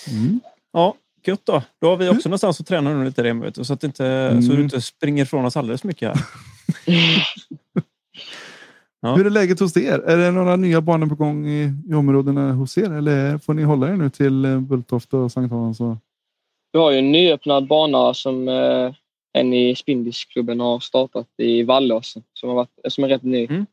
Mm. 0.08 0.40
Ja, 0.74 0.96
gött 1.26 1.46
då. 1.46 1.64
Då 1.82 1.90
har 1.90 1.98
vi 1.98 2.10
också 2.10 2.30
någonstans 2.30 2.60
att 2.60 2.68
träna 2.68 2.94
nu 2.94 3.06
lite 3.06 3.24
du, 3.24 3.64
så 3.64 3.74
att 3.74 3.84
inte, 3.84 4.30
så 4.30 4.38
Mm. 4.46 4.56
du 4.56 4.64
inte 4.64 4.82
springer 4.82 5.24
ifrån 5.24 5.46
oss 5.46 5.58
alldeles 5.58 5.84
mycket 5.84 6.18
här. 6.18 6.26
Ja. 9.02 9.16
Hur 9.16 9.26
är 9.26 9.30
läget 9.30 9.60
hos 9.60 9.78
er? 9.78 10.00
Är 10.00 10.18
det 10.18 10.32
några 10.32 10.56
nya 10.56 10.82
banor 10.82 11.08
på 11.08 11.16
gång 11.16 11.48
i, 11.48 11.72
i 11.90 11.94
områdena 11.94 12.52
hos 12.52 12.78
er 12.78 12.94
eller 12.94 13.38
får 13.38 13.54
ni 13.54 13.64
hålla 13.64 13.88
er 13.88 13.96
nu 13.96 14.10
till 14.10 14.46
eh, 14.46 14.60
Bulltofta 14.60 15.18
och 15.18 15.32
Sankt 15.32 15.52
Hans? 15.52 15.80
Och... 15.80 15.98
Vi 16.72 16.80
har 16.80 16.92
ju 16.92 16.98
en 16.98 17.12
nyöppnad 17.12 17.68
bana 17.68 18.14
som 18.14 18.48
eh, 18.48 18.94
en 19.34 19.54
i 19.54 19.76
Spindisklubben 19.76 20.60
har 20.60 20.80
startat 20.80 21.28
i 21.38 21.64
Vallåsen 21.64 22.24
som, 22.34 22.50
har 22.50 22.56
varit, 22.56 22.70
som 22.88 23.04
är 23.04 23.08
rätt 23.08 23.24
ny. 23.24 23.46
Mm. 23.46 23.66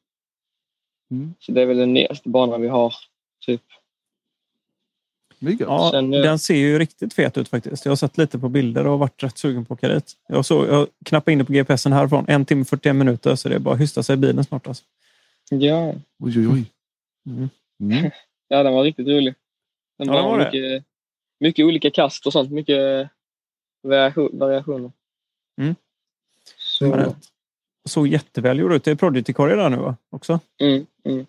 Mm. 1.10 1.34
Så 1.38 1.52
det 1.52 1.62
är 1.62 1.66
väl 1.66 1.76
den 1.76 1.94
nyaste 1.94 2.28
banan 2.28 2.60
vi 2.60 2.68
har. 2.68 2.94
Typ. 3.46 3.62
Ja, 5.38 5.90
Sen, 5.92 6.14
eh, 6.14 6.20
den 6.20 6.38
ser 6.38 6.54
ju 6.54 6.78
riktigt 6.78 7.14
fet 7.14 7.38
ut 7.38 7.48
faktiskt. 7.48 7.84
Jag 7.84 7.90
har 7.90 7.96
sett 7.96 8.18
lite 8.18 8.38
på 8.38 8.48
bilder 8.48 8.86
och 8.86 8.98
varit 8.98 9.22
rätt 9.22 9.38
sugen 9.38 9.64
på 9.64 9.74
att 9.74 9.80
åka 9.80 9.94
dit. 9.94 10.12
Jag, 10.28 10.44
såg, 10.44 10.66
jag 10.68 10.88
knappade 11.04 11.32
in 11.32 11.38
det 11.38 11.44
på 11.44 11.52
GPSen 11.52 11.92
härifrån. 11.92 12.24
En 12.28 12.44
timme 12.44 12.64
41 12.64 12.96
minuter, 12.96 13.34
så 13.34 13.48
det 13.48 13.54
är 13.54 13.58
bara 13.58 13.74
att 13.74 13.80
hysta 13.80 14.02
sig 14.02 14.14
i 14.14 14.16
bilen 14.16 14.44
snart. 14.44 14.66
Alltså. 14.66 14.84
Ja. 15.50 15.94
Oj, 16.18 16.38
oj, 16.38 16.48
oj. 16.48 16.64
Mm. 17.26 17.48
Mm. 17.80 18.10
ja, 18.48 18.62
den 18.62 18.72
var 18.74 18.82
riktigt 18.84 19.08
rolig. 19.08 19.34
Den 19.98 20.08
Ja, 20.08 20.28
var 20.28 20.38
det. 20.38 20.44
mycket, 20.44 20.84
mycket 21.40 21.64
olika 21.66 21.90
kast 21.90 22.26
och 22.26 22.32
sånt. 22.32 22.50
Mycket 22.50 23.10
variation, 23.82 24.38
variationer. 24.38 24.92
Mm. 25.60 25.74
Så, 26.58 26.96
det 26.96 27.14
såg 27.84 28.08
jätteväl 28.08 28.60
ut. 28.72 28.84
Det 28.84 28.90
är 28.90 28.94
Prodigy-korgar 28.94 29.56
där 29.56 29.70
nu 29.70 29.76
va? 29.76 29.96
också. 30.10 30.40
mm, 30.60 30.86
mm. 31.04 31.26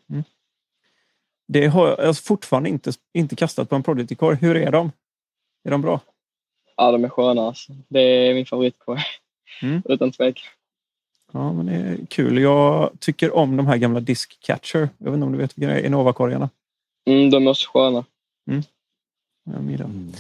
Det 1.47 1.67
har 1.67 1.87
jag 1.87 1.99
alltså 1.99 2.23
fortfarande 2.23 2.69
inte, 2.69 2.91
inte 3.13 3.35
kastat 3.35 3.69
på 3.69 3.75
en 3.75 3.83
Prodigy-korg. 3.83 4.37
Hur 4.37 4.55
är 4.57 4.71
de? 4.71 4.91
Är 5.63 5.71
de 5.71 5.81
bra? 5.81 5.99
Ja, 6.77 6.91
de 6.91 7.03
är 7.03 7.09
sköna 7.09 7.41
alltså. 7.41 7.73
Det 7.87 7.99
är 7.99 8.33
min 8.33 8.45
favoritkorg. 8.45 8.99
Mm. 9.61 9.81
Utan 9.89 10.11
tvekan. 10.11 10.43
Ja, 11.35 11.53
men 11.53 11.65
det 11.65 11.73
är 11.73 11.97
kul. 12.09 12.41
Jag 12.41 12.91
tycker 12.99 13.35
om 13.35 13.57
de 13.57 13.67
här 13.67 13.77
gamla 13.77 13.99
Disc 13.99 14.27
Catcher. 14.39 14.89
Jag 14.97 15.05
vet 15.05 15.13
inte 15.13 15.25
om 15.25 15.31
du 15.31 15.37
vet 15.37 15.57
vilka 15.57 15.73
det 15.73 15.79
är? 15.79 15.85
Innova-korgarna. 15.85 16.49
Mm, 17.09 17.29
de 17.29 17.47
är 17.47 17.51
också 17.51 17.69
sköna. 17.73 18.05
Jag 19.45 19.71
gillar. 19.71 19.85
Mm. 19.85 20.13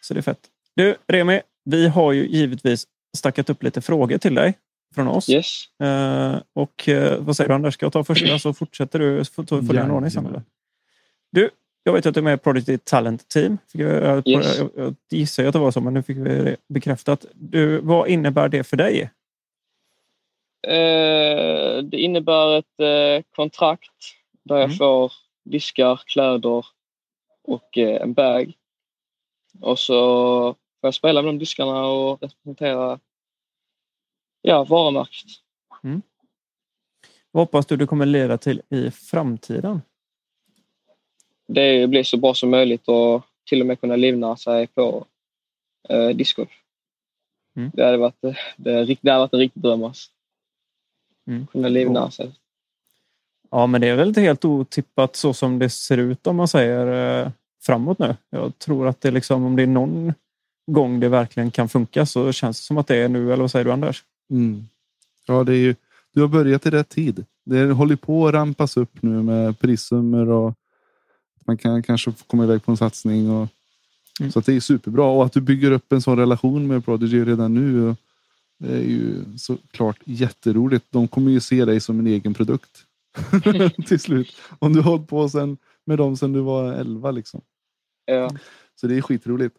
Så 0.00 0.14
det 0.14 0.20
är 0.20 0.22
fett. 0.22 0.40
Du, 0.76 0.96
Remi, 1.08 1.40
vi 1.64 1.88
har 1.88 2.12
ju 2.12 2.28
givetvis 2.28 2.86
stackat 3.16 3.50
upp 3.50 3.62
lite 3.62 3.80
frågor 3.80 4.18
till 4.18 4.34
dig 4.34 4.54
från 4.94 5.08
oss. 5.08 5.28
Yes. 5.28 5.80
Eh, 5.82 6.36
och 6.52 6.88
eh, 6.88 7.18
vad 7.20 7.36
säger 7.36 7.48
du 7.48 7.54
Anders? 7.54 7.74
Ska 7.74 7.86
jag 7.86 7.92
ta 7.92 8.04
första 8.04 8.38
så 8.38 8.52
fortsätter 8.54 8.98
du? 8.98 9.24
Får 9.24 9.44
ta 9.44 9.62
följa 9.62 9.82
en 9.82 9.90
ordning 9.90 10.10
sen 10.10 10.26
eller? 10.26 10.42
Du, 11.32 11.50
jag 11.82 11.92
vet 11.92 12.06
att 12.06 12.14
du 12.14 12.20
är 12.20 12.24
med 12.24 12.34
i 12.34 12.36
Prodigy 12.38 12.78
Talent 12.78 13.28
Team. 13.28 13.58
Fick 13.72 13.80
jag, 13.80 14.02
jag, 14.02 14.28
Yes. 14.28 14.58
jag, 14.58 14.70
jag 14.76 14.94
gissar 15.10 15.42
ju 15.42 15.48
att 15.48 15.52
det 15.52 15.58
var 15.58 15.70
så, 15.70 15.80
men 15.80 15.94
nu 15.94 16.02
fick 16.02 16.16
vi 16.16 16.24
det 16.24 16.56
bekräftat. 16.68 17.26
Du, 17.34 17.80
vad 17.80 18.08
innebär 18.08 18.48
det 18.48 18.64
för 18.64 18.76
dig? 18.76 19.10
Eh, 20.62 21.82
det 21.82 21.96
innebär 21.96 22.58
ett 22.58 22.80
eh, 22.80 23.24
kontrakt 23.34 24.14
där 24.42 24.56
jag 24.56 24.64
Mm. 24.64 24.76
får 24.76 25.12
diskar, 25.44 26.00
kläder 26.06 26.66
och 27.42 27.78
eh, 27.78 28.02
en 28.02 28.12
bag. 28.12 28.52
Och 29.60 29.78
så 29.78 29.94
får 30.52 30.86
jag 30.88 30.94
spela 30.94 31.22
med 31.22 31.28
de 31.28 31.38
diskarna 31.38 31.86
och 31.86 32.22
representera 32.22 33.00
ja, 34.42 34.64
varumärket. 34.64 35.28
Vad 37.30 37.42
hoppas 37.42 37.66
du 37.66 37.76
det 37.76 37.86
kommer 37.86 38.06
leda 38.06 38.38
till 38.38 38.62
i 38.68 38.90
framtiden? 38.90 39.82
Det 41.46 41.86
blir 41.86 42.02
så 42.02 42.16
bra 42.16 42.34
som 42.34 42.50
möjligt 42.50 42.88
och 42.88 43.22
till 43.46 43.60
och 43.60 43.66
med 43.66 43.80
kunna 43.80 43.96
livnära 43.96 44.36
sig 44.36 44.66
på 44.66 45.06
eh, 45.88 46.08
discgolf. 46.08 46.50
Mm. 47.56 47.70
Det 47.74 47.84
hade 47.84 47.96
varit, 47.96 48.24
eh, 48.24 48.34
det, 48.56 48.84
det 49.00 49.10
hade 49.10 49.18
varit 49.18 49.32
en 49.32 49.40
riktig 49.40 49.62
dröm. 49.62 49.84
Alltså. 49.84 50.10
Mm. 51.30 51.46
Kunna 51.46 51.68
livnära 51.68 52.10
sig. 52.10 52.32
Ja, 53.50 53.66
men 53.66 53.80
det 53.80 53.88
är 53.88 53.96
väl 53.96 54.08
inte 54.08 54.20
helt 54.20 54.44
otippat 54.44 55.16
så 55.16 55.34
som 55.34 55.58
det 55.58 55.70
ser 55.70 55.98
ut 55.98 56.26
om 56.26 56.36
man 56.36 56.48
säger 56.48 57.22
eh, 57.22 57.30
framåt 57.62 57.98
nu. 57.98 58.16
Jag 58.30 58.58
tror 58.58 58.88
att 58.88 59.00
det 59.00 59.10
liksom, 59.10 59.44
om 59.44 59.56
det 59.56 59.62
är 59.62 59.66
någon 59.66 60.14
gång 60.66 61.00
det 61.00 61.08
verkligen 61.08 61.50
kan 61.50 61.68
funka 61.68 62.06
så 62.06 62.32
känns 62.32 62.60
det 62.60 62.64
som 62.64 62.78
att 62.78 62.86
det 62.86 62.96
är 62.96 63.08
nu. 63.08 63.32
Eller 63.32 63.42
vad 63.42 63.50
säger 63.50 63.64
du 63.64 63.72
Anders? 63.72 64.04
Mm. 64.30 64.64
Ja, 65.26 65.44
det 65.44 65.52
är 65.52 65.58
ju, 65.58 65.74
du 66.14 66.20
har 66.20 66.28
börjat 66.28 66.66
i 66.66 66.70
rätt 66.70 66.88
tid. 66.88 67.24
Det 67.44 67.72
håller 67.72 67.96
på 67.96 68.28
att 68.28 68.34
rampas 68.34 68.76
upp 68.76 69.02
nu 69.02 69.22
med 69.22 69.58
prissummor 69.58 70.28
och 70.28 70.54
man 71.46 71.58
kan 71.58 71.82
kanske 71.82 72.12
komma 72.26 72.44
iväg 72.44 72.64
på 72.64 72.70
en 72.70 72.76
satsning. 72.76 73.30
Och, 73.30 73.48
Mm. 74.20 74.32
Så 74.32 74.38
att 74.38 74.46
det 74.46 74.56
är 74.56 74.60
superbra 74.60 75.04
och 75.04 75.24
att 75.24 75.32
du 75.32 75.40
bygger 75.40 75.70
upp 75.70 75.92
en 75.92 76.02
sån 76.02 76.18
relation 76.18 76.66
med 76.66 76.84
Prodigy 76.84 77.24
redan 77.24 77.54
nu. 77.54 77.88
Och 77.88 77.96
det 78.60 78.72
är 78.72 78.82
ju 78.82 79.24
såklart 79.38 79.98
jätteroligt. 80.04 80.86
De 80.90 81.08
kommer 81.08 81.30
ju 81.30 81.40
se 81.40 81.64
dig 81.64 81.80
som 81.80 81.98
en 82.00 82.06
egen 82.06 82.34
produkt 82.34 82.84
till 83.86 84.00
slut. 84.00 84.36
Om 84.58 84.72
du 84.72 84.80
har 84.80 84.90
hållit 84.90 85.08
på 85.08 85.28
sen, 85.28 85.58
med 85.86 85.98
dem 85.98 86.16
sedan 86.16 86.32
du 86.32 86.40
var 86.40 86.72
11 86.72 87.10
liksom. 87.10 87.40
Ja. 88.04 88.30
Så 88.74 88.86
det 88.86 88.96
är 88.96 89.02
skitroligt. 89.02 89.56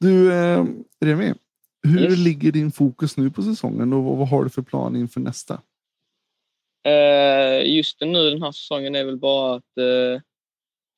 Du 0.00 0.32
eh, 0.32 0.64
Remi, 1.00 1.34
hur 1.82 2.10
Yes. 2.10 2.18
ligger 2.18 2.52
din 2.52 2.72
fokus 2.72 3.16
nu 3.16 3.30
på 3.30 3.42
säsongen 3.42 3.92
och 3.92 4.04
vad, 4.04 4.16
vad 4.18 4.28
har 4.28 4.44
du 4.44 4.50
för 4.50 4.62
plan 4.62 4.96
inför 4.96 5.20
nästa? 5.20 5.60
Eh, 6.84 7.74
just 7.76 8.00
nu 8.00 8.30
den 8.30 8.42
här 8.42 8.52
säsongen 8.52 8.94
är 8.94 9.04
väl 9.04 9.16
bara 9.16 9.54
att 9.54 9.78
eh, 9.78 10.22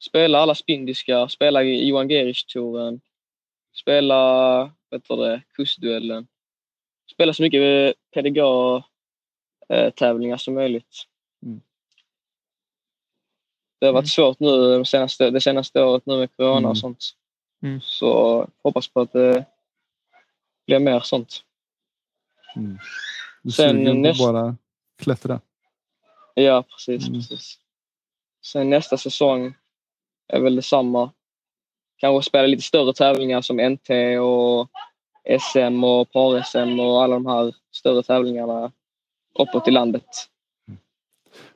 spela 0.03 0.39
alla 0.39 0.55
spindiska, 0.55 1.29
spela 1.29 1.63
Johan 1.63 2.09
Gerich-touren, 2.11 3.01
spela 3.75 4.73
du 4.91 5.17
det, 5.17 5.43
kustduellen, 5.55 6.27
spela 7.11 7.35
så 7.35 7.43
mycket 7.43 7.61
eh, 7.63 7.93
PDGA-tävlingar 8.15 10.37
som 10.37 10.55
möjligt. 10.55 11.03
Mm. 11.47 11.61
Det 13.81 13.87
har 13.87 13.93
varit 13.93 14.03
Mm. 14.03 14.07
svårt 14.09 14.41
nu 14.41 14.79
det 14.79 14.85
senaste, 14.85 15.31
det 15.31 15.41
senaste 15.41 15.83
året 15.83 16.07
nu 16.07 16.17
med 16.19 16.37
corona 16.37 16.59
Mm. 16.59 16.71
och 16.71 16.79
sånt. 16.79 17.05
Mm. 17.63 17.81
Så 17.81 18.49
hoppas 18.63 18.89
på 18.89 19.01
att 19.01 19.13
det 19.13 19.45
blir 20.67 20.79
mer 20.79 21.01
sånt. 21.01 21.45
Du 23.43 23.51
Sen 23.51 24.03
näst- 24.03 24.19
bara 24.19 24.57
klättra? 24.99 25.41
Ja, 26.35 26.63
precis. 26.63 27.09
Mm. 27.09 27.21
precis. 27.21 27.59
Sen 28.45 28.71
nästa 28.71 28.97
säsong 28.97 29.55
är 30.29 30.41
väl 30.41 30.57
detsamma. 30.57 31.11
Kanske 31.97 32.29
spela 32.29 32.47
lite 32.47 32.63
större 32.63 32.93
tävlingar 32.93 33.41
som 33.41 33.61
NT 33.61 34.19
och 34.19 34.71
SM 35.41 35.85
och 35.85 36.13
par-SM 36.13 36.81
och 36.81 37.03
alla 37.03 37.15
de 37.15 37.27
här 37.27 37.55
större 37.73 38.03
tävlingarna 38.03 38.73
uppåt 39.39 39.69
i 39.69 39.71
landet. 39.71 40.07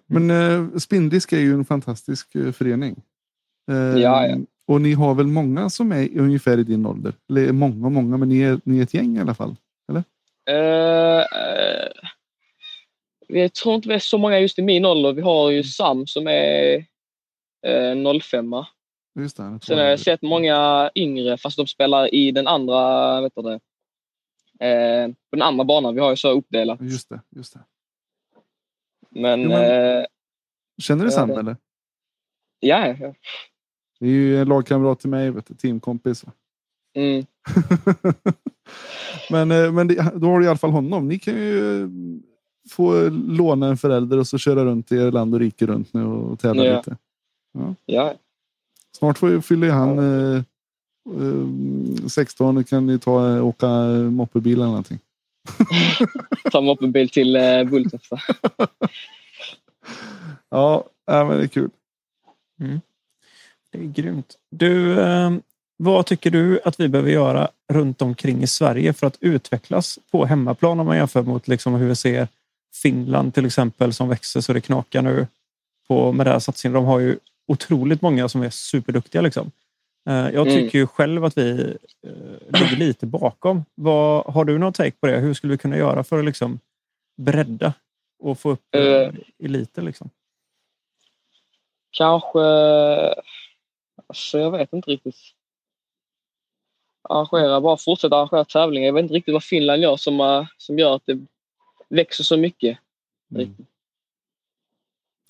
Men 0.07 0.31
eh, 0.31 0.79
Spindisk 0.79 1.33
är 1.33 1.40
ju 1.40 1.52
en 1.52 1.64
fantastisk 1.64 2.35
eh, 2.35 2.52
förening. 2.52 2.96
Eh, 3.70 4.00
Ja, 4.02 4.26
ja. 4.26 4.37
Och 4.68 4.81
ni 4.81 4.92
har 4.92 5.14
väl 5.14 5.26
många 5.26 5.70
som 5.70 5.92
är 5.92 6.18
ungefär 6.18 6.59
i 6.59 6.62
din 6.62 6.87
ålder? 6.87 7.12
Eller 7.31 7.52
många, 7.52 7.88
många, 7.88 8.16
men 8.16 8.29
ni 8.29 8.40
är, 8.40 8.61
ni 8.64 8.79
är 8.79 8.83
ett 8.83 8.94
gäng 8.94 9.16
i 9.16 9.20
alla 9.20 9.35
fall. 9.35 9.57
Eh, 10.50 11.18
eh, 11.18 11.88
jag 13.29 13.55
tror 13.55 13.74
inte 13.74 13.88
vi 13.88 13.94
är 13.94 13.98
så 13.98 14.18
många 14.18 14.40
just 14.40 14.59
i 14.59 14.62
min 14.62 14.85
ålder. 14.85 15.12
Vi 15.12 15.22
har 15.22 15.50
ju 15.50 15.64
Sam 15.64 16.07
som 16.07 16.26
är 16.29 16.76
eh, 17.66 18.20
05 18.20 18.55
Just 19.16 19.37
det. 19.37 19.59
Sen 19.62 19.79
har 19.79 19.85
jag 19.85 20.00
sett 20.00 20.22
många 20.22 20.90
yngre 20.94 21.37
fast 21.38 21.57
de 21.57 21.66
spelar 21.66 22.14
i 22.14 22.31
den 22.31 22.46
andra, 22.46 23.20
vet 23.20 23.33
du 23.37 23.42
det, 23.42 23.61
eh, 24.66 25.09
på 25.09 25.37
den 25.37 25.42
andra 25.42 25.64
banan. 25.64 25.94
Vi 25.94 26.00
har 26.00 26.11
ju 26.11 26.16
så 26.16 26.31
uppdelat. 26.31 26.81
Just 26.81 27.09
det, 27.09 27.20
just 27.31 27.55
det. 27.55 27.61
Men, 29.11 29.42
Jo, 29.42 29.48
men- 29.48 29.98
eh, 30.00 30.05
Känner 30.83 31.05
du 31.05 31.11
Ja, 31.11 31.14
Sam 31.14 31.31
eller? 31.31 31.57
ja, 32.61 32.87
ja. 32.87 33.14
Det 34.00 34.07
är 34.07 34.11
ju 34.11 34.40
en 34.40 34.48
lagkamrat 34.48 35.00
till 35.00 35.11
mig, 35.11 35.31
vet 35.31 35.46
du, 35.46 35.55
teamkompis. 35.55 36.24
va? 36.24 36.33
Mm, 36.94 37.26
men 39.31 39.50
eh, 39.50 39.72
men 39.72 39.88
det, 39.88 40.12
då 40.14 40.26
har 40.26 40.38
du 40.40 40.44
i 40.44 40.48
alla 40.48 40.59
fall 40.59 40.70
honom. 40.70 41.09
Ni 41.09 41.18
kan 41.18 41.35
ju 41.35 41.83
eh, 41.83 41.88
få 42.70 43.09
låna 43.11 43.66
en 43.68 43.76
förälder 43.76 44.18
och 44.18 44.26
så 44.26 44.38
köra 44.38 44.64
runt 44.64 44.92
i 44.92 44.96
er 44.96 45.11
land 45.12 45.35
och 45.35 45.40
rike 45.40 45.66
runt 45.66 45.94
nu 45.94 46.05
och 46.05 46.38
tävla 46.38 46.64
Ja. 46.64 46.76
lite. 46.76 46.96
ja. 47.87 48.14
Snart 48.96 49.18
får, 49.18 49.40
fyller 49.40 49.70
han 49.70 49.98
eh, 49.98 50.42
eh, 52.02 52.09
16 52.09 52.56
och 52.56 52.68
kan 52.68 52.87
ni 52.87 52.98
ta, 52.98 53.37
eh, 53.37 53.46
åka 53.46 53.66
moppebil 54.11 54.54
eller 54.54 54.66
någonting. 54.66 54.98
Ta 56.52 56.61
mig 56.61 56.72
upp 56.72 56.82
en 56.82 56.92
bil 56.92 57.09
till 57.09 57.37
eh, 57.37 57.64
Bulltofta. 57.64 58.20
Ja, 60.48 60.85
men 61.06 61.28
det 61.28 61.42
är 61.42 61.48
kul. 61.48 61.70
Det 63.72 63.78
är 63.78 63.85
grymt. 63.85 64.35
Du, 64.50 65.00
eh, 65.00 65.30
vad 65.76 66.06
tycker 66.06 66.30
du 66.30 66.61
att 66.64 66.80
vi 66.80 66.88
behöver 66.88 67.11
göra 67.11 67.48
runt 67.72 68.02
omkring 68.02 68.42
i 68.42 68.46
Sverige 68.46 68.92
för 68.92 69.06
att 69.06 69.16
utvecklas 69.20 69.98
på 70.11 70.24
hemmaplan 70.24 70.80
om 70.80 70.87
man 70.87 70.96
jämför 70.96 71.22
mot 71.22 71.48
liksom 71.48 71.74
hur 71.74 71.88
vi 71.88 71.96
ser 71.96 72.28
Finland 72.82 73.35
till 73.35 73.46
exempel 73.46 73.92
som 73.92 74.09
växer 74.09 74.40
så 74.40 74.52
det 74.52 74.61
knakar 74.61 75.02
nu 75.02 75.26
på, 75.88 76.12
med 76.12 76.26
den 76.26 76.32
här 76.32 76.40
satsningen. 76.40 76.74
De 76.74 76.85
har 76.85 76.98
ju 76.98 77.18
otroligt 77.46 78.02
många 78.02 78.28
som 78.28 78.42
är 78.42 78.50
superduktiga. 78.50 79.22
Liksom. 79.22 79.50
Eh, 80.09 80.14
jag 80.14 80.46
Mm. 80.48 80.54
tycker 80.54 80.78
ju 80.78 80.87
själv 80.87 81.24
att 81.24 81.38
vi 81.38 81.50
eh, 82.06 82.61
ligger 82.61 82.76
lite 82.76 83.06
bakom. 83.06 83.64
Vad, 83.74 84.35
har 84.35 84.44
du 84.44 84.59
någon 84.59 84.72
take 84.72 84.96
på 85.00 85.06
det? 85.06 85.18
Hur 85.18 85.35
skulle 85.35 85.50
vi 85.52 85.59
kunna 85.59 85.76
göra 85.76 86.04
för 86.04 86.18
att 86.18 86.24
liksom 86.24 86.61
bredda 87.16 87.72
och 88.18 88.38
få 88.38 88.50
upp 88.50 88.74
eh, 88.74 88.82
Eh. 88.82 89.12
eliter? 89.44 89.82
Liksom? 89.82 90.11
Kanske... 91.90 92.40
Alltså, 94.09 94.38
jag 94.38 94.50
vet 94.50 94.72
inte 94.72 94.90
riktigt. 94.90 95.16
Arrangera, 97.09 97.61
bara 97.61 97.76
fortsätta 97.76 98.16
arrangera 98.16 98.44
tävlingar. 98.44 98.87
Jag 98.87 98.92
vet 98.94 99.02
inte 99.02 99.14
riktigt 99.14 99.32
vad 99.32 99.44
Finland 99.44 99.82
gör 99.82 99.96
som, 99.96 100.46
som 100.59 100.78
gör 100.78 100.96
att 100.96 101.06
det 101.06 101.18
växer 101.88 102.24
så 102.24 102.37
mycket. 102.37 102.78
Mm. 103.35 103.56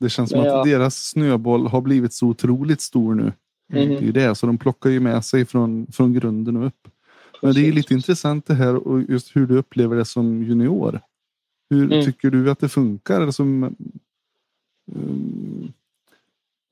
Det 0.00 0.10
känns 0.10 0.30
som 0.30 0.44
Ja. 0.44 0.58
att 0.60 0.66
deras 0.66 0.96
snöboll 0.96 1.66
har 1.66 1.80
blivit 1.80 2.12
så 2.12 2.26
otroligt 2.26 2.80
stor 2.80 3.14
nu. 3.14 3.32
Mm. 3.72 3.88
Det 3.88 3.96
är 3.96 4.00
ju 4.02 4.12
det, 4.12 4.34
så 4.34 4.46
de 4.46 4.58
plockar 4.58 4.90
ju 4.90 5.00
med 5.00 5.24
sig 5.24 5.46
från, 5.46 5.86
från 5.92 6.12
grunden 6.12 6.56
och 6.56 6.66
upp. 6.66 6.88
Men 7.42 7.54
det 7.54 7.68
är 7.68 7.72
lite 7.72 7.94
intressant 7.94 8.46
det 8.46 8.54
här 8.54 8.88
och 8.88 9.02
just 9.02 9.36
hur 9.36 9.46
du 9.46 9.58
upplever 9.58 9.96
det 9.96 10.04
som 10.04 10.42
junior. 10.42 11.00
Hur 11.70 11.92
Mm. 11.92 12.04
tycker 12.04 12.30
du 12.30 12.50
att 12.50 12.58
det 12.58 12.68
funkar? 12.68 13.20
Um, 13.40 13.76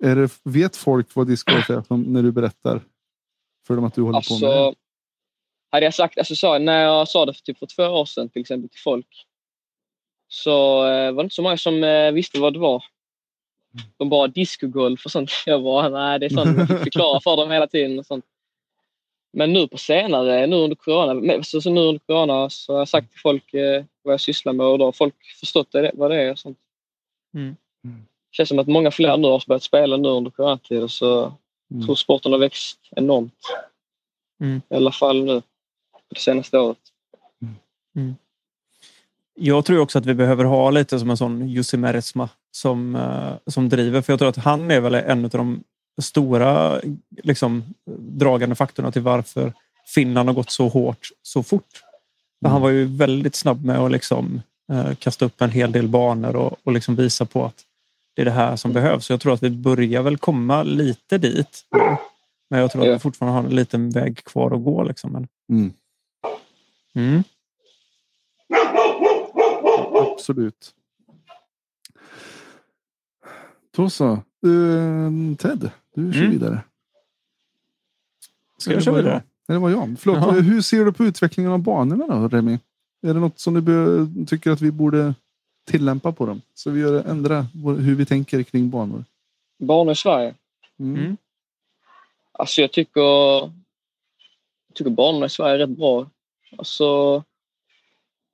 är 0.05 0.17
det, 0.17 0.29
vet 0.43 0.77
folk 0.77 1.15
vad 1.15 1.27
discgolf 1.27 1.71
är 1.71 1.97
när 1.97 2.23
du 2.23 2.33
berättar 2.33 2.81
för 3.67 3.77
dem 3.77 3.85
att 3.85 3.95
du 3.95 4.03
håller 4.03 4.21
på 4.29 4.35
med 4.35 4.41
det? 4.51 4.67
Alltså, 4.67 4.81
hade 5.71 5.85
jag 5.87 5.95
sagt, 5.95 6.19
alltså, 6.19 6.37
så, 6.37 6.59
när 6.59 6.83
jag 6.83 7.09
sa 7.09 7.27
det 7.27 7.35
för, 7.35 7.41
typ 7.43 7.59
för 7.59 7.67
två 7.67 7.83
år 7.83 8.05
sedan 8.07 8.29
till 8.29 8.41
exempel 8.41 8.69
till 8.69 8.81
folk 8.81 9.27
så 10.29 10.87
eh, 10.87 11.13
var 11.13 11.23
det 11.23 11.27
inte 11.27 11.35
så 11.35 11.43
många 11.43 11.57
som 11.57 11.85
eh, 11.85 12.13
visste 12.13 12.41
vad 12.41 12.53
det 12.53 12.59
var. 12.59 12.85
De 13.97 14.09
bara 14.09 14.29
discogolf 14.29 15.05
och 15.05 15.11
sånt. 15.11 15.31
Jag 15.47 15.63
bara, 15.63 15.89
nej 15.89 16.19
det 16.19 16.27
är 16.27 16.31
sånt 16.31 16.59
jag 16.59 16.69
fick 16.69 16.79
förklara 16.79 17.21
för 17.21 17.37
dem 17.37 17.51
hela 17.51 17.67
tiden. 17.67 17.99
Och 17.99 18.07
sånt. 18.07 18.25
Men 19.33 19.53
nu 19.53 19.69
på 19.69 19.79
senare, 19.79 20.47
nu 20.47 20.57
under 20.57 20.77
corona, 20.77 21.15
men 21.15 21.45
så, 21.45 21.61
så 21.61 21.71
nu 21.71 21.81
under 21.81 22.01
corona 22.07 22.51
så 22.51 22.73
har 22.73 22.79
jag 22.79 22.89
sagt 22.89 23.11
till 23.11 23.21
folk 23.21 23.55
eh, 23.55 23.85
vad 24.03 24.13
jag 24.13 24.21
sysslar 24.21 24.53
med 24.53 24.67
och 24.67 24.79
då 24.79 24.85
har 24.85 24.93
folk 24.93 25.15
förstått 25.41 25.73
det, 25.73 25.91
vad 25.95 26.11
det 26.11 26.23
är. 26.23 26.31
Och 26.31 26.39
sånt. 26.39 26.59
Mm. 27.35 27.57
Mm. 27.85 27.97
Det 28.31 28.37
känns 28.37 28.49
som 28.49 28.59
att 28.59 28.69
många 28.69 28.91
fler 28.91 29.17
nu 29.17 29.29
har 29.29 29.43
börjat 29.47 29.63
spela 29.63 29.97
nu 29.97 30.09
under 30.09 30.31
coronatiden 30.31 30.89
så 30.89 31.33
Mm. 31.71 31.81
jag 31.81 31.87
tror 31.87 31.97
sporten 31.97 32.33
har 32.33 32.39
växt 32.39 32.79
enormt. 32.91 33.39
Mm. 34.41 34.63
I 34.69 34.75
alla 34.75 34.93
fall 34.93 35.25
nu 35.25 35.41
på 35.93 36.01
det 36.15 36.21
senaste 36.21 36.59
året. 36.59 36.79
Jag 39.35 39.65
tror 39.65 39.79
också 39.79 39.99
att 39.99 40.07
vi 40.07 40.15
behöver 40.15 40.45
ha 40.45 40.71
lite 40.71 40.99
som 40.99 41.11
en 41.11 41.17
sån 41.17 41.49
Jussi 41.49 41.77
Meresma 41.77 42.29
som, 42.55 42.97
eh, 42.97 43.33
som 43.47 43.69
driver. 43.69 44.03
För 44.03 44.12
jag 44.12 44.19
tror 44.19 44.29
att 44.29 44.37
han 44.37 44.71
är 44.71 44.81
väl 44.81 44.95
en 44.95 45.25
av 45.25 45.31
de 45.31 45.64
stora 46.03 46.81
liksom, 47.23 47.75
dragande 47.99 48.55
faktorerna 48.55 48.93
till 48.93 49.03
varför 49.03 49.53
Finland 49.95 50.29
har 50.29 50.35
gått 50.35 50.51
så 50.51 50.69
hårt 50.69 51.09
så 51.23 51.43
fort. 51.43 51.83
För 52.43 52.49
han 52.49 52.61
var 52.61 52.71
ju 52.71 52.85
väldigt 52.85 53.35
snabb 53.35 53.64
med 53.64 53.79
att 53.79 53.90
liksom, 53.90 54.43
eh, 54.73 54.95
kasta 54.95 55.25
upp 55.25 55.40
en 55.40 55.51
hel 55.51 55.73
del 55.73 55.88
banor 55.88 56.37
och, 56.37 56.57
och 56.64 56.73
liksom 56.73 56.97
visa 56.97 57.25
på 57.25 57.45
att 57.45 57.64
det 58.14 58.23
är 58.23 58.27
det 58.27 58.31
här 58.31 58.57
som 58.57 58.73
behövs. 58.73 59.07
Så 59.07 59.12
jag 59.12 59.21
tror 59.21 59.35
att 59.35 59.43
vi 59.43 59.51
börjar 59.51 60.03
väl 60.03 60.19
komma 60.19 60.62
lite 60.62 61.19
dit. 61.19 61.64
Men 62.51 62.61
jag 62.61 62.71
tror 62.71 62.83
att 62.88 62.95
vi 62.95 62.99
fortfarande 62.99 63.38
har 63.40 63.49
en 63.49 63.57
liten 63.57 63.90
väg 63.90 64.25
kvar 64.25 64.51
att 64.51 64.64
gå. 64.64 64.83
Liksom. 64.83 65.27
Mm. 65.51 65.73
mm. 66.95 67.25
Absolut. 70.12 70.75
Då 73.77 73.91
så. 73.91 74.13
Eh, 74.13 75.37
Ted, 75.39 75.71
du 75.95 76.13
kör 76.13 76.21
Mm. 76.21 76.31
vidare. 76.31 76.61
Ska 78.59 78.73
jag 78.73 78.83
köra 78.83 78.95
vidare? 78.95 79.23
Nej, 79.47 79.57
det 79.57 79.59
var 79.59 79.71
jag. 79.71 79.97
Förlåt. 79.99 80.17
Jaha. 80.19 80.31
Hur 80.41 80.61
ser 80.63 80.85
du 80.85 80.93
på 80.93 81.05
utvecklingen 81.05 81.53
av 81.53 81.59
banorna 81.59 82.07
då, 82.21 82.29
Remi? 82.29 82.59
Är 83.03 83.15
det 83.15 83.21
något 83.21 83.39
som 83.41 83.55
du 83.65 84.07
tycker 84.27 84.51
att 84.51 84.61
vi 84.61 84.71
borde 84.71 85.15
tillämpa 85.67 86.13
på 86.13 86.27
dem? 86.27 86.41
Så 86.55 86.71
vi 86.71 86.81
gör, 86.81 87.05
ändra 87.05 87.47
vår- 87.55 87.77
hur 87.77 87.95
vi 87.95 88.07
tänker 88.07 88.43
kring 88.43 88.71
banor. 88.71 89.05
Barn 89.59 89.91
i 89.91 89.97
Sverige. 89.97 90.35
Mm. 90.79 90.97
Mm. 91.05 91.17
Alltså 92.33 92.61
jag 92.61 92.73
tycker, 92.73 93.01
jag 93.01 93.53
tycker 94.75 94.91
banorna 94.91 95.27
i 95.27 95.31
Sverige 95.31 95.55
är 95.55 95.59
rätt 95.59 95.79
bra. 95.79 96.11
Alltså, 96.59 97.23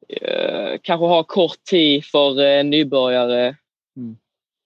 eh, 0.08 0.78
kanske 0.82 1.06
ha 1.06 1.22
kort 1.24 1.64
tid 1.64 2.04
för 2.04 2.40
eh, 2.58 2.64
nybörjare. 2.64 3.56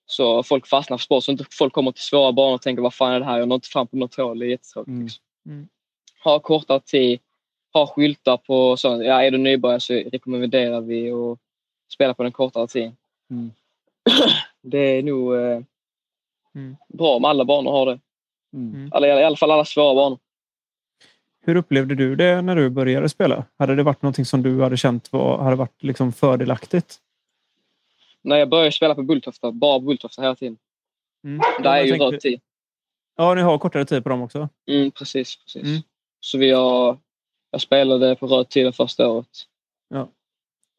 Så 0.07 0.43
folk 0.43 0.67
fastnar 0.67 0.97
för 0.99 1.03
sport. 1.03 1.25
Så 1.25 1.33
inte 1.33 1.45
folk 1.51 1.73
kommer 1.73 1.93
till 1.93 2.03
svåra 2.03 2.33
banor 2.33 2.55
och 2.55 2.62
tänker 2.62 2.83
vad 2.83 2.95
fan 2.95 3.12
är 3.12 3.21
det 3.21 3.27
här? 3.27 3.38
Jag 3.38 3.49
når 3.49 3.55
inte 3.55 3.69
fram 3.69 3.87
på 3.87 3.97
något 3.97 4.14
hål. 4.14 4.38
Det 4.38 4.47
är 4.47 4.49
jättetråkigt. 4.49 4.88
Mm. 4.88 5.03
liksom. 5.05 5.23
Mm. 5.47 5.69
Ha 6.25 6.38
kortare 6.38 6.81
tid. 6.81 7.21
Ha 7.73 7.87
skyltar 7.87 8.37
på 8.37 8.77
sånt. 8.77 9.05
Ja, 9.05 9.23
är 9.23 9.31
du 9.31 9.38
nybörjare 9.38 9.81
så 9.81 9.95
rekommenderar 9.95 10.81
vi 10.81 11.11
att 11.11 11.38
spela 11.95 12.14
på 12.14 12.23
den 12.23 12.33
kortare 12.33 12.67
tiden. 12.67 12.97
Mm. 13.31 13.51
Det 14.62 14.79
är 14.79 15.03
nog 15.03 15.35
eh, 15.35 15.61
Mm. 16.57 16.77
bra 16.88 17.14
om 17.17 17.25
alla 17.25 17.45
banor 17.45 17.71
har 17.71 17.87
det. 17.87 18.01
Mm. 18.53 18.88
Alla, 18.93 19.07
I 19.07 19.25
alla 19.25 19.37
fall 19.37 19.51
alla 19.51 19.64
svåra 19.64 19.95
banor. 19.95 20.19
Hur 21.47 21.57
upplevde 21.57 21.95
du 21.95 22.17
det 22.17 22.43
när 22.43 22.57
du 22.57 22.71
började 22.71 23.09
spela? 23.09 23.45
Hade 23.59 23.75
det 23.75 23.83
varit 23.83 24.03
någonting 24.03 24.25
som 24.25 24.43
du 24.43 24.62
hade 24.62 24.77
känt 24.77 25.12
var, 25.12 25.38
hade 25.38 25.57
varit 25.57 25.83
liksom 25.83 26.12
fördelaktigt? 26.12 26.97
När 28.25 28.37
jag 28.37 28.49
började 28.49 28.73
spela 28.73 28.95
på 28.95 29.03
Bulltofta, 29.03 29.53
bara 29.53 29.81
Bulltofta 29.81 30.23
hela 30.23 30.35
tiden. 30.37 30.57
Mm. 31.25 31.41
Där 31.63 31.71
är 31.71 31.77
jag 31.77 31.85
ju 31.87 31.91
tänkte- 31.93 32.05
röd 32.05 32.21
tid. 32.21 32.41
Ja, 33.17 33.35
ni 33.35 33.43
har 33.43 33.59
kortare 33.59 33.85
tid 33.85 34.03
på 34.03 34.09
dem 34.09 34.23
också. 34.23 34.49
Mm, 34.69 34.91
precis, 34.91 35.37
precis. 35.37 35.63
Mm. 35.63 35.83
Så 36.21 36.39
vi 36.39 36.51
har, 36.51 36.99
jag 37.51 37.61
spelade 37.61 38.17
på 38.17 38.27
röd 38.27 38.49
tid 38.49 38.67
det 38.67 38.73
första 38.73 39.09
året. 39.09 39.29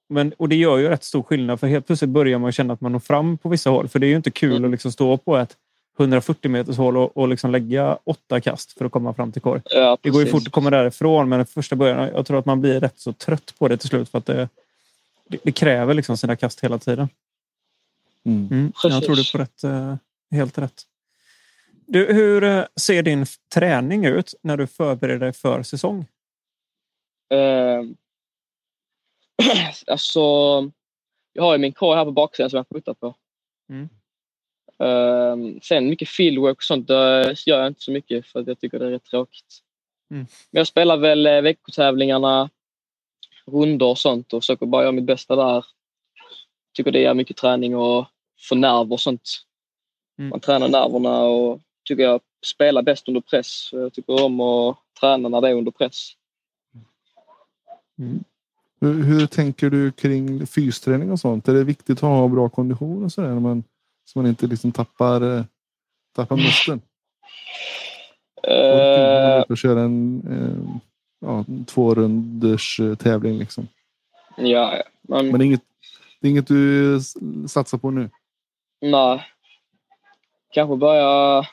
Men, 0.10 0.34
och 0.38 0.50
det 0.50 0.56
gör 0.56 0.78
ju 0.78 0.90
rätt 0.90 1.04
stor 1.04 1.24
skillnad 1.24 1.60
för 1.60 1.68
helt 1.68 1.88
plötsligt 1.88 2.10
börjar 2.10 2.40
man 2.40 2.52
känna 2.52 2.74
att 2.74 2.82
man 2.82 2.92
når 2.92 3.00
fram 3.00 3.38
på 3.38 3.50
vissa 3.50 3.70
håll. 3.70 3.88
För 3.88 4.00
det 4.00 4.06
är 4.06 4.10
ju 4.10 4.16
inte 4.16 4.32
kul 4.32 4.52
Mm. 4.52 4.66
att 4.66 4.72
liksom 4.72 4.92
stå 4.92 5.18
på 5.18 5.38
ett 5.38 5.58
140 6.00 6.52
meters 6.52 6.78
hål 6.78 6.98
och, 6.98 7.18
och 7.18 7.28
liksom 7.28 7.52
lägga 7.52 7.98
åtta 8.04 8.42
kast 8.42 8.72
för 8.78 8.86
att 8.86 8.92
komma 8.92 9.14
fram 9.14 9.32
till 9.32 9.42
korg. 9.42 9.62
Ja, 9.66 9.98
Det 10.02 10.10
går 10.10 10.22
ju 10.24 10.28
fort 10.28 10.44
att 10.48 10.52
komma 10.52 10.70
därifrån 10.70 11.30
men 11.30 11.46
första 11.46 11.76
början, 11.76 12.10
jag 12.14 12.26
tror 12.26 12.40
att 12.40 12.46
man 12.46 12.62
blir 12.62 12.80
rätt 12.80 13.00
så 13.00 13.14
trött 13.14 13.54
på 13.60 13.68
det 13.68 13.78
till 13.78 13.90
slut 13.90 14.10
för 14.10 14.18
att 14.18 14.26
det, 14.26 14.50
det, 15.28 15.38
det 15.44 15.52
kräver 15.52 15.94
liksom 15.94 16.18
sina 16.18 16.36
kast 16.36 16.64
hela 16.64 16.78
tiden. 16.78 17.10
Mm. 18.26 18.48
Mm, 18.52 18.74
jag 18.84 19.04
tror 19.04 19.16
du 19.16 19.32
på 19.32 19.38
rätt, 19.38 19.64
eh, 19.64 19.96
helt 20.32 20.58
rätt. 20.58 20.84
Du, 21.88 22.14
hur 22.14 22.44
eh, 22.44 22.66
ser 22.76 23.04
din 23.04 23.26
träning 23.54 24.06
ut 24.06 24.34
när 24.42 24.58
du 24.58 24.68
förbereder 24.68 25.20
dig 25.20 25.34
för 25.34 25.64
säsong? 25.64 26.06
Eh, 27.34 27.84
alltså, 29.88 30.20
jag 31.34 31.44
har 31.44 31.54
ju 31.54 31.58
min 31.58 31.74
korg 31.74 31.98
här 31.98 32.06
på 32.06 32.12
baksidan 32.12 32.50
som 32.50 32.58
jag 32.58 32.70
puttar 32.70 32.94
på. 32.94 33.16
Mm. 33.70 33.90
Eh, 34.80 35.60
sen 35.62 35.90
mycket 35.90 36.10
fieldwork 36.10 36.58
och 36.58 36.64
sånt 36.64 36.88
det 36.88 37.36
gör 37.46 37.60
jag 37.60 37.68
inte 37.68 37.82
så 37.82 37.92
mycket 37.92 38.28
för 38.28 38.40
att 38.40 38.48
jag 38.48 38.60
tycker 38.60 38.80
det 38.80 38.86
är 38.86 38.92
rätt 38.92 39.06
tråkigt. 39.06 39.62
Mm. 40.12 40.26
Men 40.52 40.60
jag 40.60 40.68
spelar 40.68 40.98
väl 40.98 41.26
eh, 41.26 41.42
veckotävlingarna, 41.42 42.50
rundor 43.46 43.90
och 43.90 43.98
sånt 43.98 44.34
och 44.34 44.44
försöker 44.44 44.66
bara 44.66 44.84
göra 44.84 44.92
mitt 44.92 45.06
bästa 45.06 45.36
där. 45.36 45.66
Tycker 46.74 46.92
det 46.92 47.06
är 47.06 47.14
mycket 47.14 47.38
träning 47.38 47.76
och 47.76 48.06
få 48.50 48.56
nerver 48.56 48.93
och 48.93 49.00
sånt. 49.00 49.30
Mm. 50.19 50.30
Man 50.30 50.39
tränar 50.39 50.67
nerverna 50.67 51.24
och 51.24 51.62
tycker 51.88 52.04
jag 52.04 52.21
spelar 52.45 52.82
bäst 52.82 53.08
under 53.08 53.21
press. 53.21 53.69
Jag 53.71 53.93
tycker 53.93 54.24
om 54.24 54.41
att 54.41 54.78
träna 55.00 55.30
när 55.30 55.41
det 55.41 55.50
är 55.50 55.54
under 55.54 55.71
press. 55.71 56.12
Hur, 58.82 59.04
hur 59.04 59.28
tänker 59.28 59.69
du 59.69 59.91
kring 59.91 60.48
fysträning 60.48 61.12
och 61.12 61.19
sånt? 61.19 61.48
Är 61.48 61.54
det 61.54 61.63
viktigt 61.63 61.98
att 61.98 62.02
ha 62.02 62.28
bra 62.28 62.50
kondition 62.50 63.04
och 63.04 63.12
sådär? 63.12 63.39
Man, 63.39 63.63
så 64.06 64.19
man 64.19 64.28
inte 64.28 64.48
liksom 64.48 64.71
tappar, 64.71 65.38
eh, 65.38 65.43
tappar 66.15 66.36
man 66.36 66.45
är 66.45 66.80
Eh, 68.48 69.41
och 69.41 69.58
köra 69.58 69.82
en 69.82 70.21
eh, 70.30 70.82
ja, 71.28 71.45
två 71.65 71.95
runders 71.95 72.80
eh, 72.80 72.95
tävling 72.95 73.38
liksom. 73.38 73.67
ja, 74.38 74.78
ja. 74.78 74.84
Man, 75.02 75.28
Men 75.28 75.39
det 75.39 75.43
är 75.43 75.45
inget, 75.45 75.63
det 76.21 76.28
är 76.28 76.32
inget 76.32 76.48
du 76.48 77.00
satsar 77.48 77.78
på 77.78 77.91
nu? 77.91 78.10
Nej. 78.82 79.24
Kanske 80.54 80.76
börja 80.76 81.44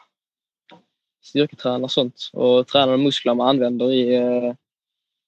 styrketräna 1.23 1.85
och 1.85 1.91
sånt 1.93 2.31
och 2.33 2.67
träna 2.69 2.93
de 2.93 3.03
muskler 3.03 3.35
man 3.35 3.49
använder 3.49 3.93
i 3.93 4.15
eh, 4.15 4.55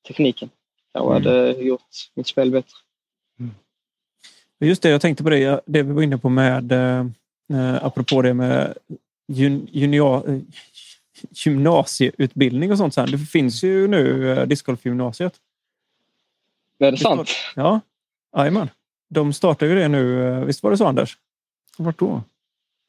tekniken. 0.07 0.51
Kanske 0.93 1.11
Mm. 1.17 1.23
hade 1.27 1.51
gjort 1.53 1.83
mitt 2.15 2.27
spel 2.27 2.51
bättre. 2.51 2.77
Just 4.61 4.83
det, 4.83 4.89
jag 4.89 5.01
tänkte 5.01 5.25
på 5.25 5.31
det, 5.31 5.61
det 5.67 5.83
vi 5.83 5.93
var 5.93 6.03
inne 6.03 6.19
på 6.19 6.29
med, 6.29 6.73
eh, 6.73 7.07
eh, 7.53 7.85
apropå 7.85 8.23
det 8.23 8.35
med 8.35 8.75
jun, 9.29 9.69
junior, 9.73 10.31
eh, 10.31 10.39
gymnasieutbildning 11.45 12.73
och 12.73 12.79
sånt. 12.79 12.95
Sen. 12.95 13.11
Det 13.11 13.19
finns 13.19 13.63
ju 13.65 13.89
nu 13.89 14.33
eh, 14.33 14.47
discgolfgymnasiet. 14.47 15.35
Är 16.79 16.91
det 16.93 16.99
sant? 16.99 17.31
Ja, 17.57 17.81
jajamän. 18.37 18.71
De 19.11 19.33
startar 19.33 19.67
ju 19.67 19.75
det 19.75 19.89
nu. 19.89 20.29
eh, 20.29 20.45
Visst 20.45 20.63
var 20.63 20.71
det 20.71 20.77
så 20.77 20.87
Anders? 20.87 21.19
Vart 21.79 21.99
då? 21.99 22.23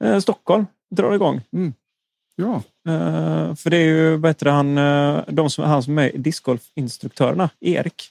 Eh, 0.03 0.19
Stockholm 0.19 0.65
drar 0.91 1.13
igång. 1.13 1.41
Ja, 2.35 2.61
Eh, 2.87 3.55
för 3.55 3.69
det 3.69 3.77
är 3.77 3.85
ju 3.85 4.17
bättre 4.17 4.49
han, 4.49 4.77
eh, 4.77 5.19
de 5.27 5.49
som, 5.49 5.63
han 5.63 5.83
som 5.83 5.97
är 5.97 6.11
discgolfinstruktörerna, 6.17 7.49
Erik 7.59 8.03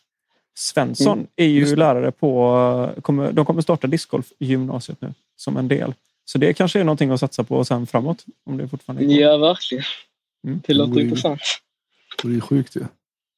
Svensson, 0.55 1.13
Mm, 1.19 1.27
är 1.37 1.47
ju 1.47 1.77
lärare 1.77 2.11
på... 2.13 2.55
eh, 2.97 3.01
Kommer, 3.03 3.33
de 3.33 3.45
kommer 3.47 3.63
starta 3.63 3.87
discgolfgymnasiet 3.87 5.01
nu 5.01 5.15
som 5.37 5.57
en 5.57 5.69
del. 5.69 5.95
Så 6.25 6.39
det 6.39 6.55
kanske 6.55 6.81
är 6.81 6.85
någonting 6.85 7.11
att 7.11 7.21
satsa 7.21 7.45
på 7.45 7.65
sen 7.65 7.87
framåt. 7.87 8.25
Om 8.47 8.57
det 8.57 8.69
fortfarande 8.69 9.05
är 9.05 9.21
Ja, 9.21 9.37
verkligen. 9.37 9.85
Mm. 10.47 10.61
Det 10.67 10.75
låter 10.75 11.01
intressant. 11.01 11.41
det 12.23 12.29
är 12.29 12.33
ju 12.33 12.41
sjukt 12.41 12.77
ju. 12.77 12.81
Ja, 12.81 12.87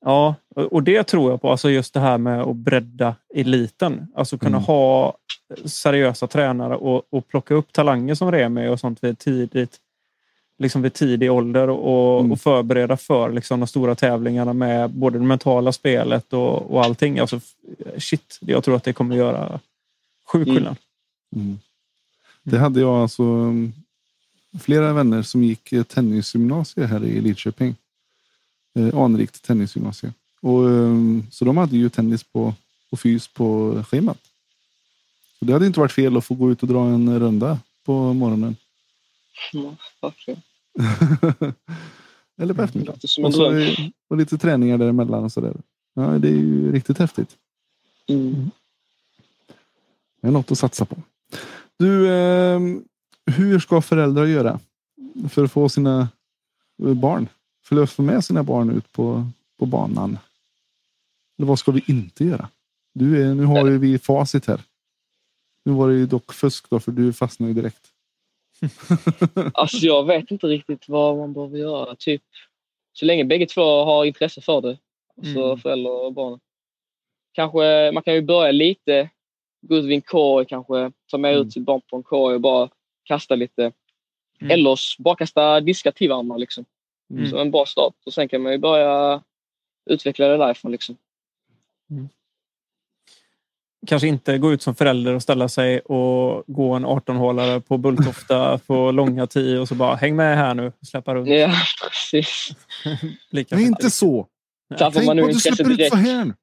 och 0.07 0.35
och 0.73 0.83
det 0.83 1.03
tror 1.03 1.31
jag 1.31 1.42
på. 1.42 1.51
Alltså 1.51 1.71
just 1.71 1.95
det 1.95 2.01
här 2.01 2.19
med 2.19 2.40
att 2.42 2.57
bredda 2.57 3.14
eliten. 3.35 4.07
Alltså 4.14 4.38
kunna 4.38 4.57
Mm. 4.57 4.64
ha 4.64 5.16
seriösa 5.64 6.27
tränare 6.27 6.77
och, 6.77 7.03
och 7.11 7.29
plocka 7.29 7.55
upp 7.55 7.73
talanger 7.73 8.14
som 8.14 8.33
Remi 8.33 8.69
och 8.69 8.81
sånt 8.81 9.05
vid 9.05 9.19
tidigt 9.19 9.81
liksom 10.59 10.83
vid 10.83 10.92
tidig 10.95 11.33
ålder 11.33 11.69
och, 11.71 12.21
Mm. 12.21 12.33
och 12.33 12.40
förbereda 12.40 12.97
för 12.97 13.33
liksom, 13.33 13.61
de 13.61 13.66
stora 13.66 13.95
tävlingarna 13.95 14.53
med 14.53 14.90
både 14.90 15.19
det 15.19 15.25
mentala 15.25 15.73
spelet 15.73 16.33
och, 16.33 16.71
och 16.75 16.85
allting. 16.85 17.19
Alltså, 17.19 17.40
shit, 17.99 18.38
jag 18.40 18.64
tror 18.64 18.77
att 18.77 18.85
det 18.85 18.92
kommer 18.92 19.16
göra 19.16 19.61
sjuk 20.33 20.47
Mm. 20.49 20.55
skillnad. 20.57 20.77
Mm. 21.37 21.59
Det 22.42 22.59
hade 22.59 22.81
jag 22.81 22.95
alltså 22.97 23.23
um, 23.23 23.73
flera 24.61 24.92
vänner 24.92 25.23
som 25.23 25.42
gick 25.45 25.73
eh, 25.73 25.83
tennisgymnasie 25.83 26.87
här 26.87 27.05
i 27.05 27.21
Lidköping. 27.21 27.75
Eh, 28.77 28.99
anrikt 28.99 29.43
tennisgymnasie. 29.43 30.12
Och, 30.41 30.61
um, 30.65 31.27
så 31.31 31.45
de 31.45 31.57
hade 31.57 31.77
ju 31.77 31.89
tennis 31.89 32.23
på, 32.23 32.55
på 32.91 32.97
fys 32.97 33.29
på 33.29 33.85
schemat. 33.89 34.19
Så 35.39 35.45
det 35.45 35.53
hade 35.53 35.67
inte 35.67 35.81
varit 35.81 35.93
fel 35.93 36.17
att 36.17 36.25
få 36.25 36.35
gå 36.35 36.51
ut 36.51 36.62
och 36.62 36.69
dra 36.69 36.87
en 36.87 37.21
runda 37.21 37.59
på 37.85 38.12
morgonen. 38.12 38.57
Verkligen. 40.03 40.41
Eller 42.39 42.55
på 42.55 42.61
Det 42.61 42.65
eftermiddagen. 42.65 43.25
Och, 43.25 43.35
så, 43.35 43.75
och 44.09 44.17
lite 44.17 44.39
träningar 44.39 44.79
däremellan 44.79 45.25
och 45.25 45.33
sådär. 45.33 45.57
Ja, 45.95 46.03
det 46.03 46.29
är 46.29 46.33
ju 46.33 46.73
riktigt 46.73 46.99
häftigt. 46.99 47.37
Mm. 48.07 48.51
Det 50.21 50.29
är 50.29 50.33
något 50.33 50.51
att 50.51 50.59
satsa 50.59 50.85
på. 50.85 50.97
Du, 51.77 52.11
eh, 52.11 52.61
hur 53.27 53.59
ska 53.59 53.81
föräldrar 53.81 54.25
göra 54.25 54.61
för 55.31 55.45
att 55.45 55.53
få 55.53 55.69
sina 55.69 56.09
eh, 56.83 56.95
barn, 56.95 57.29
för 57.68 57.83
att 57.83 57.90
få 57.90 58.02
med 58.02 58.24
sina 58.24 58.42
barn 58.42 58.70
ut 58.76 58.92
på, 58.92 59.26
på 59.59 59.66
banan? 59.66 60.18
Eller 61.38 61.46
vad 61.48 61.59
ska 61.59 61.72
vi 61.72 61.85
inte 61.87 62.24
göra? 62.24 62.48
Du 62.94 63.22
är, 63.22 63.35
nu 63.35 63.44
har 63.44 63.66
ju 63.66 63.79
vi 63.79 63.98
facit 63.98 64.46
här. 64.46 64.61
Nu 65.64 65.72
var 65.72 65.88
det 65.88 65.94
ju 65.94 66.07
dock 66.07 66.33
fusk 66.33 66.70
då, 66.70 66.81
för 66.81 66.92
du 66.92 67.12
fastnade 67.12 67.52
ju 67.52 67.61
direkt. 67.62 67.92
Alltså 69.55 69.76
jag 69.76 70.07
vet 70.07 70.31
inte 70.31 70.46
riktigt 70.46 70.88
vad 70.88 71.16
man 71.16 71.33
behöver 71.33 71.59
göra. 71.59 71.94
Typ, 71.94 72.22
så 72.92 73.05
länge 73.05 73.24
bägge 73.24 73.46
två 73.46 73.85
har 73.85 74.05
intresse 74.05 74.40
för 74.40 74.61
det. 74.61 74.79
Alltså 75.16 75.42
Mm. 75.44 75.59
föräldrar 75.59 75.92
och 76.05 76.12
barn. 76.12 76.40
Kanske, 77.33 77.90
man 77.94 78.02
kan 78.02 78.14
ju 78.14 78.22
börja 78.22 78.52
lite. 78.52 79.11
Gå 79.62 79.76
ut 79.76 79.85
vid 79.85 79.92
en 79.92 80.00
korg 80.02 80.46
kanske. 80.46 80.92
Ta 81.11 81.18
med 81.18 81.35
Mm. 81.35 81.46
ut 81.46 81.52
sitt 81.52 81.62
barn 81.64 81.81
på 81.90 81.96
en 81.96 82.02
korg 82.02 82.35
och 82.35 82.40
bara 82.40 82.68
kasta 83.05 83.35
lite. 83.35 83.72
Mm. 84.40 84.50
Eller 84.50 84.79
bara 85.02 85.16
kasta 85.16 85.61
diskar 85.61 85.90
till 85.90 86.09
varandra. 86.09 86.37
Liksom. 86.37 86.64
Mm. 87.11 87.31
Så 87.31 87.38
en 87.38 87.51
bra 87.51 87.66
start. 87.66 87.95
Och 88.07 88.12
sen 88.14 88.29
kan 88.29 88.42
man 88.42 88.53
ju 88.53 88.59
börja 88.59 89.23
utveckla 89.90 90.27
det 90.29 90.37
därifrån. 90.37 90.73
Liksom. 90.73 90.97
Kanske 93.87 94.09
inte 94.09 94.38
gå 94.38 94.53
ut 94.53 94.62
som 94.62 94.75
förälder 94.75 95.14
och 95.14 95.23
ställa 95.23 95.49
sig 95.49 95.81
och 95.81 96.45
gå 96.47 96.73
en 96.75 96.87
18-hålare 96.87 97.61
på 97.61 97.79
Bulltofta 97.79 98.59
på 98.59 98.90
långa 98.90 99.27
tio 99.27 99.59
och 99.59 99.69
så 99.69 99.75
bara 99.75 99.95
häng 99.97 100.16
med 100.16 100.37
här 100.37 100.55
nu 100.55 100.66
och 100.81 100.87
släppa 100.87 101.14
runt. 101.14 101.29
Ja, 101.29 101.53
precis. 101.90 102.51
Lika 103.31 103.57
Nej, 103.57 103.64
inte 103.64 103.90
så. 103.90 104.27
Tappar 104.79 104.90
Tänk 104.90 105.07
man 105.07 105.16
på 105.16 105.23
nu 105.23 105.29
att 105.29 105.35
du 105.35 105.40
släpper 105.40 105.71
ut 105.71 105.77
direkt. 105.77 105.90
så 105.92 105.97
här. 105.97 106.35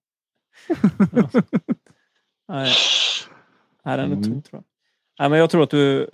Nej, 2.48 2.74
Nej 3.86 3.98
den 3.98 4.00
är 4.00 4.04
Mm. 4.06 4.24
tung 4.24 4.42
tror 4.42 4.58
jag. 4.58 4.64
Nej, 5.20 5.30
men 5.30 5.40
jag 5.40 5.50
tror 5.50 5.64
att 5.64 5.70
du, 5.70 6.10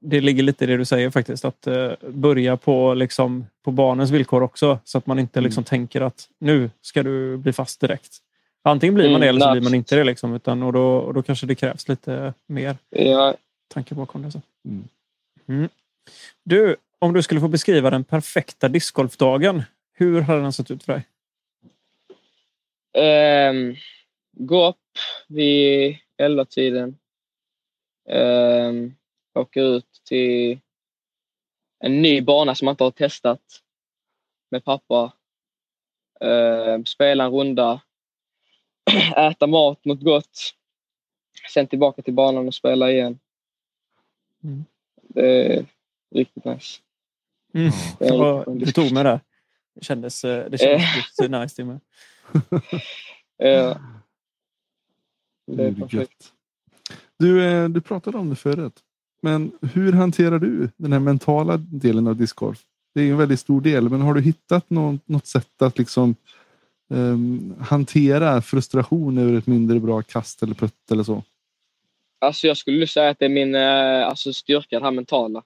det 0.00 0.20
ligger 0.20 0.42
lite 0.42 0.64
i 0.64 0.66
det 0.66 0.76
du 0.76 0.84
säger 0.84 1.10
faktiskt. 1.10 1.44
Att 1.44 1.66
eh, 1.66 1.92
börja 2.08 2.56
på, 2.56 2.94
liksom, 2.94 3.46
på 3.62 3.70
barnens 3.70 4.10
villkor 4.10 4.42
också. 4.42 4.78
Så 4.84 4.98
att 4.98 5.06
man 5.06 5.18
inte 5.18 5.38
Mm. 5.38 5.44
liksom, 5.48 5.64
tänker 5.64 6.00
att 6.00 6.28
nu 6.38 6.70
ska 6.80 7.02
du 7.02 7.36
bli 7.36 7.52
fast 7.52 7.80
direkt. 7.80 8.18
Antingen 8.62 8.94
blir 8.94 9.04
man 9.04 9.10
Mm, 9.10 9.20
det 9.20 9.28
eller 9.28 9.40
så 9.40 9.50
blir 9.52 9.62
man 9.62 9.74
inte 9.74 9.96
det. 9.96 10.04
Liksom, 10.04 10.34
utan, 10.34 10.62
och, 10.62 10.72
då, 10.72 10.96
och 10.96 11.14
då 11.14 11.22
kanske 11.22 11.46
det 11.46 11.54
krävs 11.54 11.88
lite 11.88 12.34
mer 12.46 12.76
Ja, 12.90 13.34
tanke 13.68 13.94
bakom 13.94 14.22
det. 14.22 14.32
Så. 14.32 14.40
Mm. 14.68 14.84
Mm. 15.48 15.68
Du, 16.44 16.76
om 16.98 17.12
du 17.12 17.22
skulle 17.22 17.40
få 17.40 17.48
beskriva 17.48 17.90
den 17.90 18.04
perfekta 18.04 18.68
discgolfdagen. 18.68 19.62
Hur 19.92 20.20
hade 20.20 20.40
den 20.42 20.52
sett 20.52 20.70
ut 20.70 20.82
för 20.82 20.92
dig? 20.92 21.02
Ehm, 23.04 23.76
gå 24.32 24.68
upp 24.68 24.76
vid 25.28 25.96
elva 26.18 26.44
tiden. 26.44 26.96
Um, 28.12 28.96
åka 29.34 29.60
ut 29.60 30.02
till 30.04 30.60
en 31.78 32.02
ny 32.02 32.20
bana 32.20 32.54
som 32.54 32.64
man 32.64 32.72
inte 32.72 32.84
har 32.84 32.90
testat 32.90 33.42
med 34.50 34.64
pappa. 34.64 35.12
Ehm, 36.20 36.86
spela 36.86 37.24
en 37.24 37.30
runda. 37.30 37.80
äta 39.16 39.46
mat, 39.46 39.84
något 39.84 40.00
gott. 40.00 40.54
Sen 41.54 41.66
tillbaka 41.66 42.02
till 42.02 42.14
banan 42.14 42.46
och 42.46 42.54
spela 42.54 42.90
igen. 42.90 43.18
Mm. 44.44 44.64
Det 45.02 45.56
är 45.56 45.66
riktigt 46.14 46.44
nice. 46.44 46.80
Mm. 47.54 47.70
Det 47.98 48.04
riktigt 48.10 48.66
du 48.66 48.72
tog 48.72 48.92
mig 48.92 49.04
där. 49.04 49.20
Det 49.74 49.84
kändes, 49.84 50.24
eh, 50.24 50.50
det 50.50 50.58
kändes 50.58 50.96
riktigt 50.96 51.30
nice 51.30 51.56
till 51.56 51.64
mig. 51.64 51.78
Ja. 53.42 53.80
Det 55.46 55.62
är 55.62 55.68
Mm, 55.68 55.80
perfekt. 55.80 56.32
Du, 57.20 57.44
eh, 57.44 57.68
du 57.68 57.80
pratade 57.80 58.18
om 58.18 58.30
det 58.30 58.36
förut. 58.36 58.72
Men 59.22 59.52
hur 59.74 59.92
hanterar 59.92 60.38
du 60.38 60.68
den 60.76 60.92
här 60.92 61.00
mentala 61.00 61.56
delen 61.56 62.06
av 62.06 62.16
discgolf? 62.16 62.58
Det 62.94 63.00
är 63.00 63.10
en 63.10 63.18
väldigt 63.18 63.40
stor 63.40 63.60
del, 63.60 63.88
men 63.88 64.00
har 64.00 64.14
du 64.14 64.20
hittat 64.20 64.70
något, 64.70 65.08
något 65.08 65.26
sätt 65.26 65.62
att 65.62 65.78
liksom 65.78 66.14
ehm, 66.94 67.54
hantera 67.60 68.42
frustration 68.42 69.18
över 69.18 69.38
ett 69.38 69.46
mindre 69.46 69.80
bra 69.80 70.02
kast 70.02 70.42
eller 70.42 70.54
putt 70.54 70.90
eller 70.92 71.02
så? 71.02 71.22
Alltså 72.20 72.46
jag 72.46 72.56
skulle 72.56 72.86
säga 72.86 73.10
att 73.10 73.18
det 73.18 73.24
är 73.24 73.28
min 73.28 73.54
eh, 73.54 74.06
alltså 74.06 74.32
styrka, 74.32 74.78
det 74.78 74.84
här 74.84 74.92
mentala. 74.92 75.42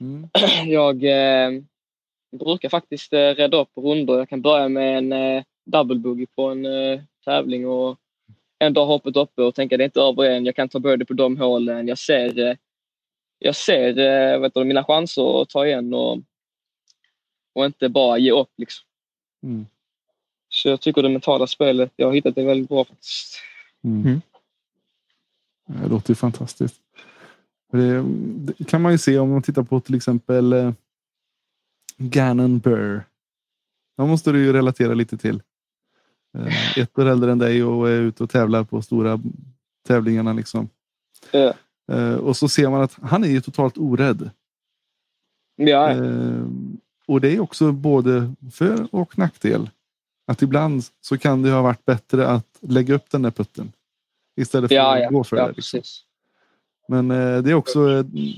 Mm. 0.00 0.28
Jag 0.66 1.04
eh, 1.04 1.62
brukar 2.38 2.68
faktiskt 2.68 3.12
eh, 3.12 3.18
rädda 3.18 3.60
upp 3.60 3.70
rundor. 3.76 4.18
Jag 4.18 4.28
kan 4.28 4.42
börja 4.42 4.68
med 4.68 4.98
en 4.98 5.12
eh, 5.12 5.42
double 5.66 5.98
boogie 5.98 6.26
på 6.36 6.48
en 6.48 6.66
eh, 6.66 7.00
tävling 7.24 7.66
och 7.66 7.98
ändå 8.58 8.80
ha 8.80 8.86
hoppet 8.86 9.16
uppe 9.16 9.42
och 9.42 9.54
tänka 9.54 9.76
det 9.76 9.82
är 9.82 9.86
inte 9.86 10.00
över 10.00 10.30
än. 10.30 10.44
Jag 10.44 10.56
kan 10.56 10.68
ta 10.68 10.78
birdie 10.78 11.04
på 11.04 11.12
de 11.12 11.36
hålen. 11.36 11.88
Jag 11.88 11.98
ser, 11.98 12.38
eh, 12.38 12.56
jag 13.38 13.56
ser 13.56 13.98
eh, 13.98 14.40
vet 14.40 14.54
du, 14.54 14.64
mina 14.64 14.84
chanser 14.84 15.42
att 15.42 15.48
ta 15.48 15.66
igen 15.66 15.94
och, 15.94 16.18
och 17.54 17.64
inte 17.64 17.88
bara 17.88 18.18
ge 18.18 18.30
upp. 18.30 18.52
Liksom. 18.56 18.84
Mm. 19.42 19.66
Så 20.48 20.68
jag 20.68 20.80
tycker 20.80 21.02
det 21.02 21.08
mentala 21.08 21.46
spelet, 21.46 21.92
jag 21.96 22.06
har 22.06 22.14
hittat 22.14 22.34
det 22.34 22.44
väldigt 22.44 22.68
bra 22.68 22.84
faktiskt. 22.84 23.42
Mm. 23.84 24.06
Mm. 24.06 24.20
Det 25.66 25.88
låter 25.88 26.10
ju 26.10 26.14
fantastiskt. 26.14 26.80
Det, 27.72 28.04
det 28.58 28.64
kan 28.64 28.82
man 28.82 28.92
ju 28.92 28.98
se 28.98 29.18
om 29.18 29.30
man 29.30 29.42
tittar 29.42 29.62
på 29.62 29.80
till 29.80 29.94
exempel 29.94 30.52
eh, 30.52 30.72
Gannon 31.96 32.58
Burr. 32.58 33.04
Han 33.96 34.08
måste 34.08 34.32
du 34.32 34.44
ju 34.44 34.52
relatera 34.52 34.94
lite 34.94 35.16
till. 35.18 35.42
Eh, 36.34 36.78
ett 36.78 36.98
år 36.98 37.06
äldre 37.06 37.32
än 37.32 37.38
dig 37.38 37.64
och 37.64 37.88
är 37.88 38.00
ute 38.00 38.22
och 38.22 38.30
tävlar 38.30 38.64
på 38.64 38.82
stora 38.82 39.20
tävlingarna. 39.86 40.32
Liksom. 40.32 40.68
Ja. 41.30 41.54
Eh, 41.92 42.14
och 42.14 42.36
så 42.36 42.48
ser 42.48 42.70
man 42.70 42.82
att 42.82 42.98
han 43.02 43.24
är 43.24 43.28
ju 43.28 43.40
totalt 43.40 43.78
orädd. 43.78 44.30
Ja, 45.56 45.90
Eh, 45.90 46.44
och 47.06 47.20
det 47.20 47.36
är 47.36 47.40
också 47.40 47.72
både 47.72 48.34
för 48.52 48.94
och 48.94 49.18
nackdel. 49.18 49.70
Att 50.26 50.42
ibland 50.42 50.82
så 51.00 51.18
kan 51.18 51.42
det 51.42 51.50
ha 51.50 51.62
varit 51.62 51.84
bättre 51.84 52.28
att 52.28 52.58
lägga 52.60 52.94
upp 52.94 53.10
den 53.10 53.22
där 53.22 53.30
putten. 53.30 53.72
Istället 54.36 54.68
för 54.68 54.74
ja, 54.74 54.94
att 54.94 55.02
ja, 55.02 55.10
gå 55.10 55.24
för 55.24 55.36
ja 55.36 55.46
det. 55.46 55.56
Liksom. 55.56 55.80
Men 56.88 57.08
det 57.08 57.50
är 57.50 57.54
också 57.54 57.88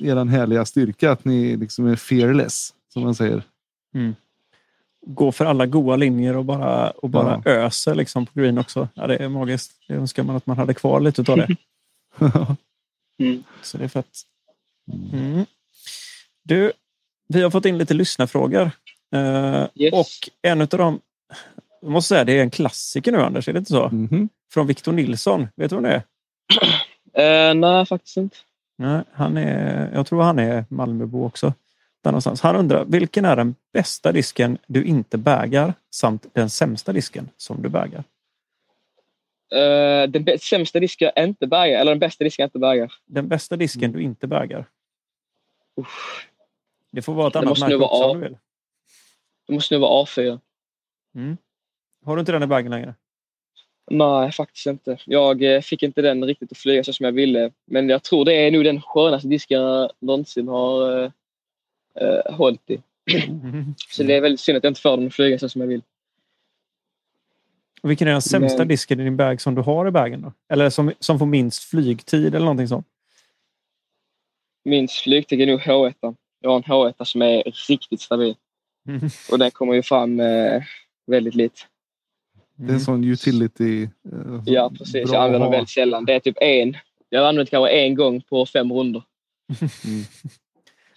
er 0.03 0.25
härliga 0.25 0.65
styrka 0.65 1.13
att 1.13 1.25
ni 1.25 1.57
liksom 1.57 1.87
är 1.87 1.97
fearless. 1.97 2.75
Som 2.93 3.03
man 3.03 3.15
säger. 3.15 3.43
Gå 5.07 5.33
för 5.33 5.45
alla 5.45 5.67
goa 5.67 5.97
linjer 5.97 6.37
och 6.37 6.45
bara, 6.45 6.91
och 6.91 7.11
bara 7.11 7.43
öser 7.45 7.95
liksom 7.95 8.27
på 8.27 8.41
green 8.41 8.59
också. 8.59 8.89
Ja, 8.95 9.07
det 9.07 9.17
är 9.17 9.29
magiskt. 9.29 9.73
Det 9.89 9.95
önskar 9.95 10.23
man 10.23 10.37
att 10.37 10.47
man 10.47 10.59
hade 10.59 10.75
kvar 10.75 11.01
lite 11.01 11.33
av 11.33 11.37
det. 11.39 11.57
Mm. 13.21 13.45
Så 13.63 13.79
det 13.79 13.85
är 13.85 13.89
fett. 13.89 14.21
Mm. 15.13 15.45
Du, 16.45 16.73
vi 17.29 17.43
har 17.43 17.51
fått 17.51 17.65
in 17.65 17.79
lite 17.79 17.95
lyssnarfrågor. 17.95 18.71
Eh, 19.15 19.67
Yes. 19.75 19.93
Och 19.93 20.29
en 20.43 20.61
av 20.61 20.67
dem, 20.69 21.01
jag 21.81 21.91
måste 21.91 22.09
säga 22.09 22.25
det 22.25 22.39
är 22.39 22.43
en 22.43 22.51
klassiker 22.51 23.13
nu 23.13 23.19
Anders, 23.23 23.49
är 23.49 23.53
det 23.53 23.59
inte 23.59 23.71
så? 23.71 23.89
Mhm. 23.89 24.29
Från 24.53 24.67
Victor 24.67 24.93
Nilsson. 24.93 25.49
Vet 25.57 25.71
du 25.71 25.77
vem 25.77 25.83
det 25.83 26.03
är? 27.13 27.51
Eh, 27.51 27.55
nej, 27.55 27.87
faktiskt 27.87 28.17
inte. 28.17 28.37
Nej, 28.79 29.03
han 29.13 29.37
är, 29.37 29.91
jag 29.95 30.07
tror 30.07 30.23
han 30.23 30.39
är 30.39 30.65
Malmöbo 30.69 31.25
också. 31.27 31.55
Där 32.03 32.11
någonstans. 32.11 32.41
Han 32.41 32.57
undrar, 32.57 32.85
vilken 32.85 33.25
är 33.25 33.37
den 33.37 33.55
bästa 33.73 34.13
disken 34.13 34.59
du 34.67 34.85
inte 34.85 35.19
bägar 35.19 35.75
samt 35.91 36.27
den 36.35 36.51
sämsta 36.51 36.93
disken 36.93 37.29
som 37.37 37.63
du 37.63 37.69
bägar? 37.69 38.05
Eh, 39.55 40.09
den 40.11 40.39
sämsta 40.39 40.81
disken 40.81 41.11
jag 41.15 41.25
inte 41.25 41.47
bägar, 41.47 41.81
eller 41.81 41.93
den 41.93 41.99
bästa 41.99 42.25
disken 42.25 42.43
jag 42.43 42.47
inte 42.47 42.59
bägar. 42.59 42.93
Den 43.07 43.29
bästa 43.29 43.57
disken 43.57 43.93
du 43.93 44.03
inte 44.03 44.27
bägar? 44.27 44.67
Uff, 45.77 46.27
Det 46.93 47.03
får 47.03 47.15
vara 47.15 47.27
ett 47.27 47.33
Det 47.33 47.39
annat 47.39 47.49
måste 47.49 47.65
märke 47.65 47.77
också 47.85 48.03
A. 48.03 48.11
om 48.11 48.21
du 48.21 48.29
vill. 48.29 48.37
det 49.47 49.53
måste 49.53 49.75
nog 49.75 49.81
vara 49.83 50.05
A4. 50.05 50.41
Mm. 51.15 51.37
Har 52.05 52.17
du 52.17 52.21
inte 52.21 52.33
den 52.33 52.43
i 52.43 52.47
bagen 52.47 52.71
längre? 52.71 52.95
Nej, 53.91 54.33
faktiskt 54.33 54.67
inte. 54.67 54.99
Jag 55.07 55.43
eh, 55.43 55.61
fick 55.61 55.83
inte 55.83 56.03
den 56.03 56.25
riktigt 56.25 56.53
att 56.53 56.59
flyga 56.59 56.85
så 56.85 56.93
som 56.93 57.05
jag 57.05 57.13
ville. 57.13 57.51
Men 57.67 57.89
jag 57.89 58.03
tror 58.03 58.25
det 58.25 58.33
är 58.35 58.51
nog 58.51 58.65
den 58.65 58.81
skönaste 58.83 59.29
disken 59.29 59.61
jag 59.61 59.91
någonsin 60.01 60.49
har 60.49 61.13
eh, 61.95 62.35
hållit 62.35 62.71
i. 62.71 62.83
Mm. 63.29 63.75
Så 63.89 64.03
det 64.03 64.15
är 64.15 64.21
väldigt 64.21 64.41
synd 64.41 64.59
att 64.59 64.65
jag 64.65 64.71
inte 64.71 64.81
får 64.81 64.97
den 64.97 65.07
att 65.07 65.15
flyga 65.15 65.39
så 65.39 65.49
som 65.49 65.61
jag 65.61 65.69
vill. 65.69 65.83
Vilken 67.83 68.09
är 68.09 68.13
den 68.13 68.23
sämsta 68.23 68.59
Men- 68.59 68.69
disken 68.69 69.01
i 69.01 69.05
din 69.05 69.17
bag 69.17 69.41
som 69.41 69.55
du 69.55 69.63
har 69.63 69.89
i 69.89 69.91
bagen? 69.91 70.23
Då? 70.23 70.33
Eller 70.49 70.71
som, 70.71 70.93
som 71.01 71.19
får 71.19 71.27
minst 71.27 71.65
flygtid 71.65 72.27
eller 72.35 72.45
någonting 72.45 72.69
sånt? 72.69 72.87
Min 74.65 74.89
flygtid 74.89 75.41
är 75.41 75.47
nog 75.47 75.61
H1. 75.61 76.17
Jag 76.41 76.51
har 76.51 76.57
en 76.57 76.63
H1 76.63 77.05
som 77.05 77.23
är 77.23 77.43
riktigt 77.69 78.01
stabil. 78.01 78.35
Mm. 78.89 79.11
Och 79.33 79.39
den 79.39 79.51
kommer 79.51 79.75
ju 79.75 79.83
fram 79.83 80.21
eh, 80.21 80.63
väldigt 81.07 81.35
lite. 81.35 81.61
Det 82.55 82.71
är 82.71 82.75
en 82.75 82.81
sån 82.81 83.05
utility. 83.05 83.83
eh, 83.83 83.89
Ja, 84.47 84.73
precis. 84.79 84.95
Jag 85.13 85.15
använder 85.25 85.47
ha. 85.47 85.51
väldigt 85.51 85.71
sällan. 85.71 86.05
Det 86.05 86.15
är 86.15 86.21
typ 86.21 86.37
en. 86.41 86.77
Jag 87.09 87.21
har 87.21 87.29
använt 87.29 87.51
kanske 87.51 87.71
en 87.71 87.95
gång 87.95 88.21
på 88.21 88.47
fem 88.47 88.73
runder. 88.73 89.03
Mm. 89.85 90.05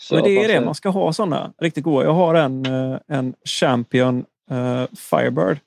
Så 0.04 0.16
Men 0.16 0.24
det 0.24 0.43
är 0.43 0.47
det, 0.47 0.62
man 0.66 0.76
ska 0.76 0.89
ha 0.89 1.14
sådana 1.14 1.54
riktigt 1.62 1.84
goda. 1.84 2.06
Jag 2.06 2.14
har 2.14 2.36
en, 2.36 2.66
eh, 2.66 2.99
en 3.08 3.34
Champion 3.45 4.26
eh, 4.51 4.84
Firebird 4.97 5.58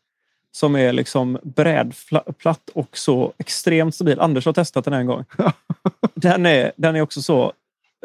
som 0.53 0.77
är 0.77 0.93
liksom 0.93 1.39
brädplatt 1.43 2.71
och 2.75 2.99
så 2.99 3.33
extremt 3.39 3.95
stabil. 3.95 4.21
Anders 4.21 4.47
har 4.47 4.53
testat 4.53 4.85
den 4.85 4.95
en 4.95 5.07
gång. 5.07 5.25
Den 6.15 6.47
är, 6.47 6.73
den 6.77 6.97
är 6.97 7.01
också 7.01 7.23
så 7.23 7.53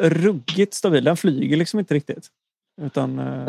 ruggigt 0.01 0.73
stabil. 0.73 1.03
Den 1.03 1.17
flyger 1.17 1.57
liksom 1.57 1.79
inte 1.79 1.93
riktigt. 1.93 2.27
Utan, 2.81 3.19
eh, 3.19 3.45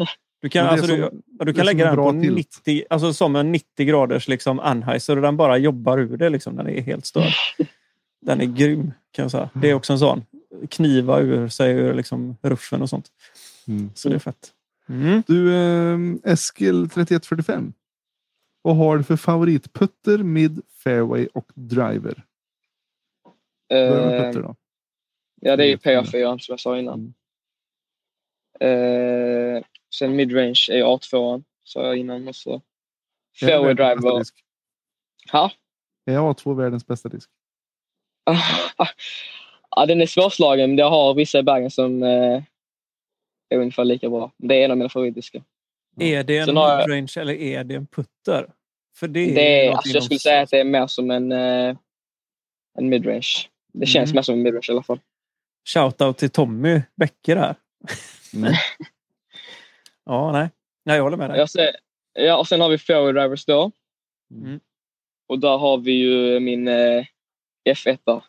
du 0.42 0.48
kan, 0.48 0.66
alltså, 0.66 0.86
du, 0.86 1.02
som- 1.02 1.22
du 1.46 1.50
är 1.50 1.54
kan 1.54 1.66
lägga 1.66 1.84
den 1.84 1.90
en 1.92 1.96
på 1.96 2.12
bra 2.12 2.22
tilt. 2.22 2.36
90, 2.36 2.84
alltså 2.90 3.12
som 3.12 3.36
en 3.36 3.52
90 3.52 3.86
graders 3.86 4.28
liksom 4.28 4.60
Anheuser 4.60 5.16
och 5.16 5.22
den 5.22 5.36
bara 5.36 5.58
jobbar 5.58 5.98
ur 5.98 6.16
det. 6.16 6.28
Liksom. 6.28 6.56
Den 6.56 6.66
är 6.68 6.80
helt 6.82 7.06
störd. 7.06 7.32
Den 8.20 8.40
är 8.40 8.44
grym 8.44 8.92
kan 9.12 9.22
jag 9.22 9.30
säga. 9.30 9.50
Det 9.54 9.70
är 9.70 9.74
också 9.74 9.92
en 9.92 9.98
sån. 9.98 10.24
Kniva 10.70 11.20
ur 11.20 11.48
sig 11.48 11.72
ur 11.72 11.94
liksom 11.94 12.36
ruffen 12.42 12.82
och 12.82 12.90
sånt. 12.90 13.12
Mm. 13.68 13.90
Så 13.94 14.08
det 14.08 14.14
är 14.14 14.18
fett. 14.18 14.52
Mm. 14.88 15.22
Du 15.26 15.54
eh, 15.54 15.98
Eskil 16.32 16.88
3145. 16.90 17.72
Vad 18.62 18.76
har 18.76 18.96
du 18.98 19.04
för 19.04 19.16
favoritputter, 19.16 20.18
mid, 20.18 20.60
fairway 20.84 21.26
och 21.34 21.52
driver? 21.54 22.24
Börja 23.68 24.06
med 24.06 24.20
Eh, 24.20 24.26
putter 24.26 24.42
då. 24.42 24.56
Ja, 25.40 25.56
det 25.56 25.64
är 25.64 25.66
ju 25.66 25.78
Mm. 25.84 26.04
PA4 26.04 26.38
som 26.38 26.52
jag 26.52 26.60
sa 26.60 26.78
innan. 26.78 27.14
Mm. 28.60 29.56
Eh, 29.56 29.62
sen 29.94 30.16
midrange 30.16 30.68
är 30.70 30.84
A2, 30.84 31.44
sa 31.64 31.86
jag 31.86 31.96
innan. 31.96 32.28
Och 32.28 32.36
så 32.36 32.54
Är 32.54 32.60
det 33.40 33.46
fairway 33.46 33.74
driver. 33.74 34.22
Ha? 35.32 35.50
Är 36.06 36.18
A2 36.18 36.54
världens 36.54 36.86
bästa 36.86 37.08
disk? 37.08 37.30
ja, 39.76 39.86
den 39.86 40.00
är 40.00 40.06
svårslagen, 40.06 40.70
men 40.70 40.78
jag 40.78 40.90
har 40.90 41.14
vissa 41.14 41.38
i 41.38 41.42
bagen 41.42 41.70
som 41.70 42.02
eh, 42.02 42.42
är 43.48 43.58
ungefär 43.58 43.84
lika 43.84 44.10
bra. 44.10 44.32
Det 44.38 44.54
är 44.54 44.64
en 44.64 44.70
av 44.70 44.76
mina 44.76 44.88
favoritdiskar. 44.88 45.42
Är 46.00 46.24
det 46.24 46.38
en 46.38 46.46
midrange 46.46 47.12
eller 47.16 47.34
är 47.34 47.64
det 47.64 47.74
en 47.74 47.86
putter? 47.86 48.50
För 48.96 49.08
det 49.08 49.20
är, 49.20 49.34
Det 49.34 49.72
alltså, 49.76 49.94
jag 49.94 50.02
skulle 50.02 50.20
säga 50.20 50.40
att 50.42 50.50
det 50.50 50.58
är 50.60 50.64
mer 50.64 50.86
som 50.86 51.10
en, 51.10 51.32
eh, 51.32 51.76
en 52.78 52.88
midrange. 52.88 53.48
Det 53.72 53.86
känns 53.86 54.10
Mm. 54.10 54.16
mer 54.16 54.22
som 54.22 54.34
en 54.34 54.42
midrange 54.42 54.66
i 54.68 54.72
alla 54.72 54.82
fall. 54.82 55.00
Shoutout 55.68 56.18
till 56.18 56.30
Tommy 56.30 56.82
Bäcke 56.96 57.34
där. 57.34 57.54
Mm. 58.34 58.52
Ja, 60.08 60.32
nej. 60.32 60.50
Nej, 60.84 60.96
jag 60.96 61.02
håller 61.02 61.16
med 61.16 61.30
dig. 61.30 61.38
Jag 61.38 61.50
ser, 61.50 61.76
ja, 62.12 62.36
och 62.36 62.48
sen 62.48 62.60
har 62.60 62.68
vi 62.68 62.78
fairway 62.78 63.12
drivers 63.12 63.44
då. 63.44 63.70
Mm. 64.34 64.60
Och 65.28 65.38
där 65.38 65.58
har 65.58 65.78
vi 65.78 65.92
ju 65.92 66.40
min 66.40 66.68
eh, 66.68 67.04
F1 67.68 67.98
där. 68.04 68.24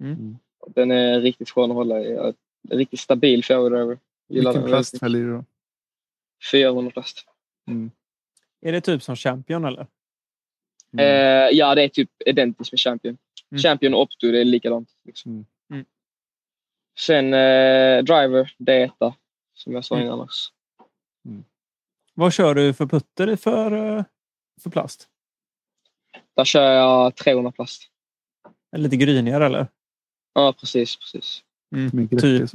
Mm. 0.00 0.38
Den 0.68 0.90
är 0.90 1.20
riktigt 1.20 1.50
skön 1.50 1.70
att 1.70 1.76
hålla 1.76 2.00
i. 2.00 2.12
Ja, 2.14 2.32
Riktigt 2.70 3.00
stabil 3.00 3.44
fairway 3.44 3.68
driver. 3.70 3.98
Gillar 4.28 4.50
Vilken 4.50 4.62
den 4.62 4.70
plast 4.70 5.02
väljer 5.02 5.22
du 5.22 5.30
då? 5.30 5.36
mycket. 5.36 5.48
400 6.52 6.90
plast. 6.90 7.26
Är 8.60 8.72
det 8.72 8.80
typ 8.80 9.02
som 9.02 9.16
Champion 9.16 9.64
eller? 9.64 9.86
Mm. 10.92 11.04
Eh, 11.06 11.48
ja, 11.58 11.74
det 11.74 11.82
är 11.82 11.88
typ 11.88 12.10
identiskt 12.26 12.72
med 12.72 12.80
Champion. 12.80 13.16
Mm. 13.50 13.62
Champion 13.62 13.94
och 13.94 14.00
Opto, 14.00 14.26
det 14.30 14.40
är 14.40 14.44
likadant. 14.44 14.88
Liksom. 15.04 15.32
Mm. 15.32 15.46
Mm. 15.72 15.84
Sen 16.98 17.34
eh, 17.34 18.02
driver, 18.04 18.54
det 18.58 18.72
är 18.72 18.84
etta. 18.84 19.14
Som 19.54 19.72
jag 19.72 19.84
sa 19.84 19.94
Mm. 19.94 20.06
innan 20.06 20.20
också. 20.20 20.50
Vad 22.14 22.32
kör 22.32 22.54
du 22.54 22.74
för 22.74 22.86
putter 22.86 23.36
för, 23.36 23.96
eh, 23.98 24.04
för 24.62 24.70
plast? 24.70 25.08
Där 26.36 26.44
kör 26.44 26.72
jag 26.72 27.16
300 27.16 27.52
plast. 27.52 27.90
Lite 28.76 28.96
grynigare 28.96 29.46
eller? 29.46 29.66
Ja, 30.34 30.54
precis. 30.60 30.96
precis. 30.96 31.42
Mm. 31.76 32.08
Typ, 32.08 32.50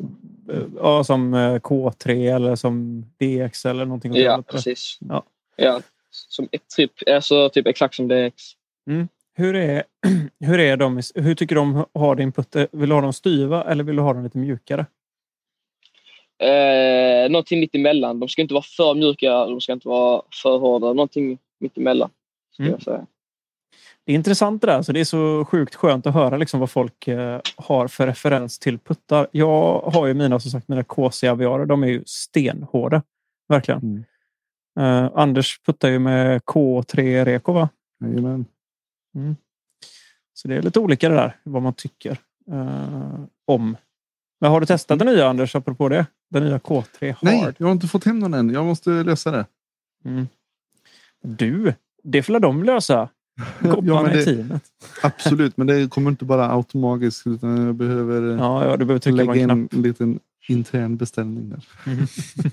eh, 0.51 0.61
ja, 0.77 1.03
som 1.03 1.33
eh, 1.33 1.55
K3 1.59 2.35
eller 2.35 2.55
som 2.55 3.05
DX 3.19 3.65
eller 3.65 3.85
någonting. 3.85 4.13
Ja, 4.15 4.43
precis. 4.47 4.97
Ja. 5.09 5.23
Ja, 5.55 5.81
som 6.11 6.47
ett 6.51 6.69
typ, 6.77 6.91
alltså, 7.09 7.49
typ 7.49 7.67
exakt 7.67 7.95
som 7.95 8.07
DX. 8.07 8.43
Hur, 9.35 9.55
är, 9.55 9.83
hur, 10.39 10.59
är 10.59 10.77
de, 10.77 11.01
hur 11.15 11.35
tycker 11.35 11.55
du 11.55 11.61
om 11.61 11.77
att 11.77 11.89
ha 11.93 12.15
din 12.15 12.31
putter? 12.31 12.67
Vill 12.71 12.89
du 12.89 12.95
ha 12.95 13.01
dem 13.01 13.13
styva 13.13 13.63
eller 13.63 13.83
vill 13.83 13.95
du 13.95 14.01
ha 14.01 14.13
dem 14.13 14.23
lite 14.23 14.37
mjukare? 14.37 14.85
Eh, 16.43 17.29
någonting 17.31 17.59
mitt 17.59 17.75
emellan. 17.75 18.19
De 18.19 18.29
ska 18.29 18.41
inte 18.41 18.53
vara 18.53 18.63
för 18.77 18.95
mjuka, 18.95 19.45
de 19.45 19.61
ska 19.61 19.73
inte 19.73 19.87
vara 19.87 20.21
för 20.43 20.57
hårda. 20.57 20.87
Någonting 20.87 21.37
mitt 21.59 21.77
emellan. 21.77 22.09
Ska 22.53 22.63
Mm. 22.63 22.71
jag 22.73 22.81
säga. 22.81 23.05
Det 24.09 24.13
är 24.13 24.15
intressant 24.15 24.61
det 24.61 24.67
där. 24.67 24.81
Så 24.81 24.91
det 24.91 24.99
är 24.99 25.05
så 25.05 25.45
sjukt 25.45 25.75
skönt 25.75 26.07
att 26.07 26.13
höra 26.13 26.37
liksom 26.37 26.59
vad 26.59 26.69
folk 26.69 27.07
eh, 27.07 27.41
har 27.55 27.87
för 27.87 28.07
referens 28.07 28.59
till 28.59 28.79
puttar. 28.79 29.27
Jag 29.31 29.79
har 29.79 30.07
ju 30.07 30.13
mina, 30.13 30.39
som 30.39 30.51
sagt, 30.51 30.67
mina 30.67 30.83
KC 30.83 31.27
Aviarer. 31.27 31.65
De 31.65 31.83
är 31.83 31.87
ju 31.87 32.03
stenhårda. 32.05 33.03
Verkligen. 33.47 33.79
Mm. 33.79 34.03
Eh, 34.79 35.11
Anders 35.15 35.59
puttar 35.59 35.89
ju 35.89 35.99
med 35.99 36.41
K3 36.41 37.25
Reko 37.25 37.53
va? 37.53 37.69
Jajamän. 38.03 38.45
Så 40.33 40.47
det 40.47 40.55
är 40.55 40.61
lite 40.61 40.79
olika 40.79 41.09
det 41.09 41.15
där, 41.15 41.37
vad 41.43 41.61
man 41.61 41.73
tycker 41.73 42.17
eh, 42.51 43.19
om. 43.47 43.77
Men 44.41 44.51
har 44.51 44.59
du 44.59 44.65
testat 44.65 44.99
den 44.99 45.07
nya 45.07 45.27
Anders, 45.27 45.55
apropå 45.55 45.89
det? 45.89 46.05
Den 46.29 46.43
nya 46.43 46.57
K3 46.57 47.11
Hard? 47.11 47.17
Nej, 47.21 47.53
jag 47.57 47.67
har 47.67 47.71
inte 47.71 47.87
fått 47.87 48.05
hem 48.05 48.19
den 48.19 48.33
än. 48.33 48.49
Jag 48.49 48.65
måste 48.65 48.89
lösa 48.89 49.31
det. 49.31 49.45
Mm. 50.05 50.27
Du, 51.21 51.73
det 52.03 52.23
får 52.23 52.39
de 52.39 52.63
lösa. 52.63 53.09
Ja, 53.63 53.81
men 54.03 54.11
i 54.11 54.15
det, 54.15 54.25
teamet. 54.25 54.63
absolut, 55.03 55.57
men 55.57 55.67
det 55.67 55.89
kommer 55.91 56.11
inte 56.11 56.25
bara 56.25 56.51
automatiskt 56.51 57.27
utan 57.27 57.65
jag 57.65 57.75
behöver 57.75 58.31
eh, 58.31 58.37
Ja, 58.37 58.65
ja, 58.65 58.77
du 58.77 58.85
behöver 58.85 58.99
trycka 58.99 59.15
lägga 59.15 59.33
en 59.33 59.39
in 59.51 59.69
en 59.71 59.81
liten 59.81 60.19
intern 60.47 60.97
beställning 60.97 61.49
där. 61.49 61.61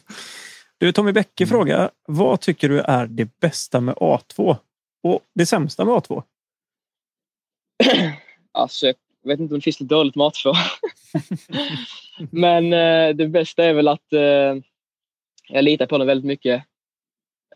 Du, 0.78 0.92
Tommy 0.92 1.12
Bäcke 1.12 1.44
Mm. 1.44 1.48
frågar, 1.50 1.90
vad 2.06 2.40
tycker 2.40 2.68
du 2.68 2.80
är 2.80 3.06
det 3.06 3.40
bästa 3.40 3.80
med 3.80 3.94
A2? 3.94 4.56
Och 5.02 5.20
det 5.34 5.46
sämsta 5.46 5.84
med 5.84 5.94
A2? 5.94 6.22
Alltså, 8.52 8.86
jag 8.86 8.94
vet 9.24 9.40
inte 9.40 9.54
om 9.54 9.58
det 9.58 9.64
finns 9.64 9.80
något 9.80 9.88
dåligt 9.88 10.14
mat 10.14 10.36
för. 10.36 10.56
Men 12.30 12.72
eh, 12.72 13.16
det 13.16 13.28
bästa 13.28 13.64
är 13.64 13.74
väl 13.74 13.88
att 13.88 14.12
eh, 14.12 14.54
jag 15.48 15.64
litar 15.64 15.86
på 15.86 15.98
dem 15.98 16.06
väldigt 16.06 16.26
mycket. 16.26 16.64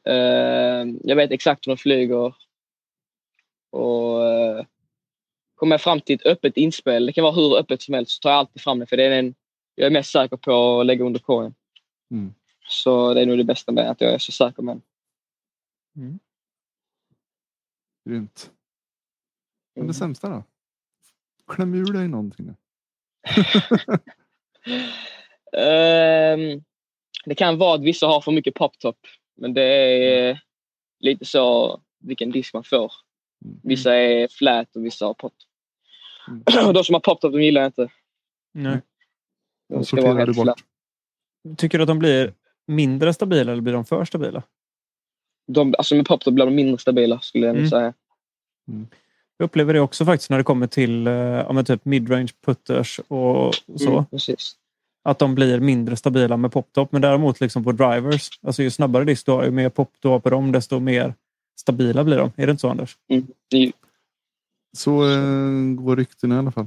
Eh, 0.05 0.85
jag 1.05 1.17
vet 1.17 1.31
exakt 1.31 1.67
hur 1.67 1.71
de 1.73 1.77
flyger. 1.77 2.35
Och 3.71 4.27
eh, 4.27 4.65
kommer 5.55 5.75
jag 5.75 5.81
fram 5.81 6.01
till 6.01 6.15
ett 6.15 6.27
öppet 6.27 6.57
inspel, 6.57 7.07
det 7.07 7.13
kan 7.13 7.25
vara 7.25 7.35
hur 7.35 7.57
öppet 7.59 7.83
som 7.83 7.95
helst, 7.95 8.13
så 8.13 8.21
tar 8.21 8.31
jag 8.31 8.39
alltid 8.39 8.63
fram 8.63 8.79
det. 8.79 8.87
För 8.87 8.97
det 8.97 9.05
är 9.05 9.11
den 9.11 9.35
jag 9.75 9.87
är 9.87 9.91
mest 9.91 10.13
säker 10.13 10.37
på 10.37 10.81
att 10.81 10.87
lägga 10.87 11.05
under 11.05 11.21
korgen. 11.21 11.55
Mm. 12.11 12.35
Så 12.69 13.15
det 13.15 13.21
är 13.23 13.27
nog 13.27 13.39
det 13.39 13.45
bästa 13.45 13.73
med 13.73 13.91
att 13.91 14.01
jag 14.01 14.13
är 14.15 14.19
så 14.19 14.33
säker 14.33 14.63
med 14.63 14.81
den. 15.95 16.21
Grymt. 18.09 18.51
Men 19.75 19.81
Mm. 19.83 19.89
det 19.89 19.95
sämsta 19.95 20.29
då? 20.29 20.45
Kläm 21.49 21.75
ur 21.75 21.93
dig 21.93 22.09
någonting. 22.09 22.47
nu. 22.47 22.55
Ehm, 25.53 26.65
det 27.25 27.35
kan 27.35 27.59
vara 27.59 27.75
att 27.75 27.83
vissa 27.83 28.07
har 28.07 28.21
för 28.21 28.33
mycket 28.33 28.55
poptop. 28.55 28.99
Men 29.37 29.55
det 29.55 29.63
är 29.63 30.41
lite 30.99 31.25
så 31.25 31.81
vilken 31.99 32.31
disk 32.31 32.55
man 32.55 32.65
får. 32.65 32.93
Mm. 33.45 33.61
Vissa 33.63 33.95
är 33.97 34.29
flat 34.29 34.77
och 34.77 34.85
vissa 34.85 35.07
har 35.07 35.15
pop. 35.15 35.33
Mm. 36.29 36.67
Och 36.69 36.75
de 36.75 36.85
som 36.85 36.95
har 36.95 37.01
poptop 37.01 37.33
de 37.33 37.43
gillar 37.43 37.61
jag 37.61 37.69
inte. 37.69 37.89
Nej. 38.55 38.81
De 39.69 39.85
ska 39.85 40.03
vara 40.03 40.19
helt 40.19 40.43
flat. 40.43 40.59
Tycker 41.57 41.79
du 41.79 41.83
att 41.83 41.89
de 41.89 41.99
blir 41.99 42.35
mindre 42.67 43.13
stabila 43.15 43.53
eller 43.53 43.63
blir 43.63 43.73
de 43.73 43.85
för 43.85 44.05
stabila? 44.05 44.43
De, 45.47 45.75
alltså 45.79 45.95
med 45.95 46.07
poptop 46.07 46.35
blir 46.35 46.45
de 46.45 46.55
mindre 46.55 46.79
stabila 46.79 47.21
skulle 47.21 47.47
jag 47.47 47.57
Mm. 47.57 47.71
säga. 47.71 47.93
Jag 49.37 49.45
upplever 49.45 49.75
det 49.75 49.81
också 49.81 50.05
faktiskt 50.05 50.31
när 50.31 50.39
det 50.39 50.45
kommer 50.45 50.67
till 50.67 51.07
eh, 51.07 51.13
ja, 51.13 51.53
men 51.53 51.65
typ 51.65 51.85
midrange 51.85 52.33
putters 52.47 53.01
och 53.09 53.55
så. 53.77 53.91
Mm, 53.91 54.05
precis. 54.07 54.57
Att 55.03 55.19
de 55.19 55.35
blir 55.35 55.61
mindre 55.61 55.97
stabila 55.97 56.37
med 56.37 56.53
poptop. 56.53 56.93
Men 56.93 57.03
däremot 57.03 57.41
liksom 57.41 57.65
på 57.65 57.73
drivers, 57.73 58.29
alltså 58.43 58.63
ju 58.63 58.71
snabbare 58.71 59.05
disk 59.05 59.27
du 59.27 59.33
har, 59.33 59.45
ju 59.45 59.51
mer 59.51 59.69
pop 59.69 59.93
du 60.01 60.09
har 60.09 60.21
på 60.21 60.31
dem, 60.31 60.53
desto 60.53 60.81
mer 60.81 61.15
stabila 61.61 62.05
blir 62.05 62.17
de. 62.17 62.33
Är 62.37 62.47
det 62.47 62.51
inte 62.51 62.61
så 62.61 62.69
Anders? 62.71 62.97
Ju- 63.09 63.73
Så 64.77 65.03
eh, 65.13 65.75
går 65.75 65.97
ryktena 65.97 66.35
i 66.35 66.39
alla 66.39 66.53
fall. 66.53 66.67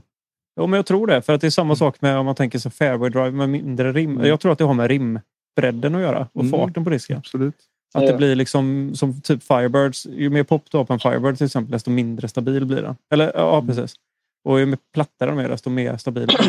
Ja, 0.55 0.67
men 0.67 0.77
jag 0.77 0.85
tror 0.85 1.07
det. 1.07 1.21
För 1.21 1.33
att 1.33 1.41
det 1.41 1.47
är 1.47 1.51
samma 1.51 1.75
sak 1.75 2.01
med 2.01 2.17
om 2.17 2.25
man 2.25 2.35
tänker 2.35 2.59
sig 2.59 2.71
fairway 2.71 3.09
drive 3.09 3.31
med 3.31 3.49
mindre 3.49 3.91
rim. 3.93 4.11
Mm. 4.11 4.25
Jag 4.27 4.39
tror 4.39 4.51
att 4.51 4.57
det 4.57 4.63
har 4.63 4.73
med 4.73 4.87
rimbredden 4.87 5.95
att 5.95 6.01
göra 6.01 6.27
och 6.33 6.41
Mm. 6.43 6.51
farten 6.51 6.83
på 6.83 6.89
disken. 6.89 7.17
Absolut. 7.17 7.55
Att 7.93 8.07
det 8.07 8.17
blir 8.17 8.35
liksom 8.35 8.91
som 8.95 9.21
typ 9.21 9.43
Firebirds. 9.43 10.05
Ju 10.05 10.29
mer 10.29 10.43
pop 10.43 10.71
du 10.71 10.77
har 10.77 10.85
på 10.85 10.93
en 10.93 10.99
Firebird 10.99 11.37
till 11.37 11.45
exempel, 11.45 11.71
desto 11.71 11.91
mindre 11.91 12.27
stabil 12.27 12.65
blir 12.65 12.81
den. 12.81 12.95
Eller 13.13 13.31
ja, 13.35 13.57
Mm. 13.57 13.67
precis. 13.67 13.95
Och 14.43 14.59
ju 14.59 14.65
mer 14.65 14.77
plattare 14.93 15.29
de 15.29 15.39
är, 15.39 15.49
desto 15.49 15.69
mer 15.69 15.97
stabil 15.97 16.27
blir 16.27 16.37
den. 16.37 16.47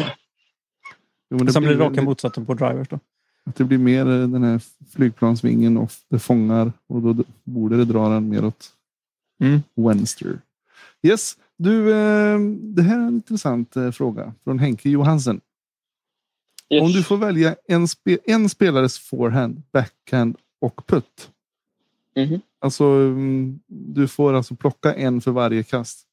Jo, 1.31 1.53
Sen 1.53 1.63
blir 1.63 1.75
det 1.75 1.85
raka 1.85 2.03
motsatsen 2.03 2.47
på 2.47 2.55
drivers. 2.55 2.89
Då. 2.89 2.99
Att 3.47 3.57
det 3.57 3.65
blir 3.65 3.79
mer 3.79 4.07
eh, 4.07 4.29
den 4.29 4.43
här 4.43 4.61
flygplansvingen 4.93 5.77
och 5.77 5.91
det 6.09 6.19
fångar 6.19 6.73
och 6.87 7.01
då 7.03 7.25
borde 7.45 7.77
det 7.77 7.85
dra 7.85 8.09
den 8.09 8.29
mer 8.29 8.45
åt 8.45 8.71
Mm. 9.41 9.63
vänster. 9.75 10.39
Yes, 11.03 11.37
du, 11.57 11.91
eh, 11.93 12.39
det 12.61 12.83
här 12.83 12.99
är 12.99 13.03
en 13.03 13.15
intressant 13.15 13.77
eh, 13.77 13.91
fråga 13.91 14.35
från 14.45 14.59
Henke 14.59 14.89
Johansen. 14.91 15.41
Yes. 16.71 16.83
Om 16.83 16.93
du 16.93 17.03
får 17.03 17.17
välja 17.17 17.57
en, 17.69 17.89
spe, 17.89 18.19
en 18.25 18.49
spelares 18.49 18.99
forehand, 18.99 19.63
backhand 19.73 20.37
och 20.61 20.87
putt. 20.87 21.31
Mhm. 22.17 22.41
Alltså, 22.59 22.85
mm, 22.85 23.61
du 23.67 24.09
får 24.09 24.33
alltså 24.33 24.57
plocka 24.57 24.95
en 24.95 25.21
för 25.21 25.31
varje 25.31 25.63
kast. 25.63 26.07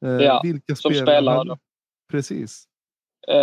Ja, 0.00 0.40
vilka 0.44 0.76
som 0.76 0.90
spelare 0.94 1.04
spelare. 1.06 1.58
Precis. 2.10 2.64
Eh, 3.28 3.36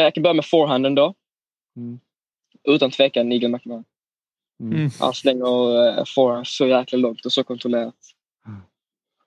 jag 0.00 0.14
kan 0.14 0.22
börja 0.22 0.34
med 0.34 0.44
forehanden 0.46 0.94
då. 0.94 1.14
Mm. 1.76 2.00
Utan 2.68 2.90
tvekan 2.90 3.28
Nigel 3.28 3.50
McMahon. 3.50 3.84
Mm. 4.60 4.76
Mm. 4.76 4.90
Han 5.00 5.14
slänger 5.14 5.88
uh, 5.98 6.04
forehand 6.06 6.46
så 6.46 6.66
jäkla 6.66 6.98
långt 6.98 7.26
och 7.26 7.32
så 7.32 7.44
kontrollerat. 7.44 7.94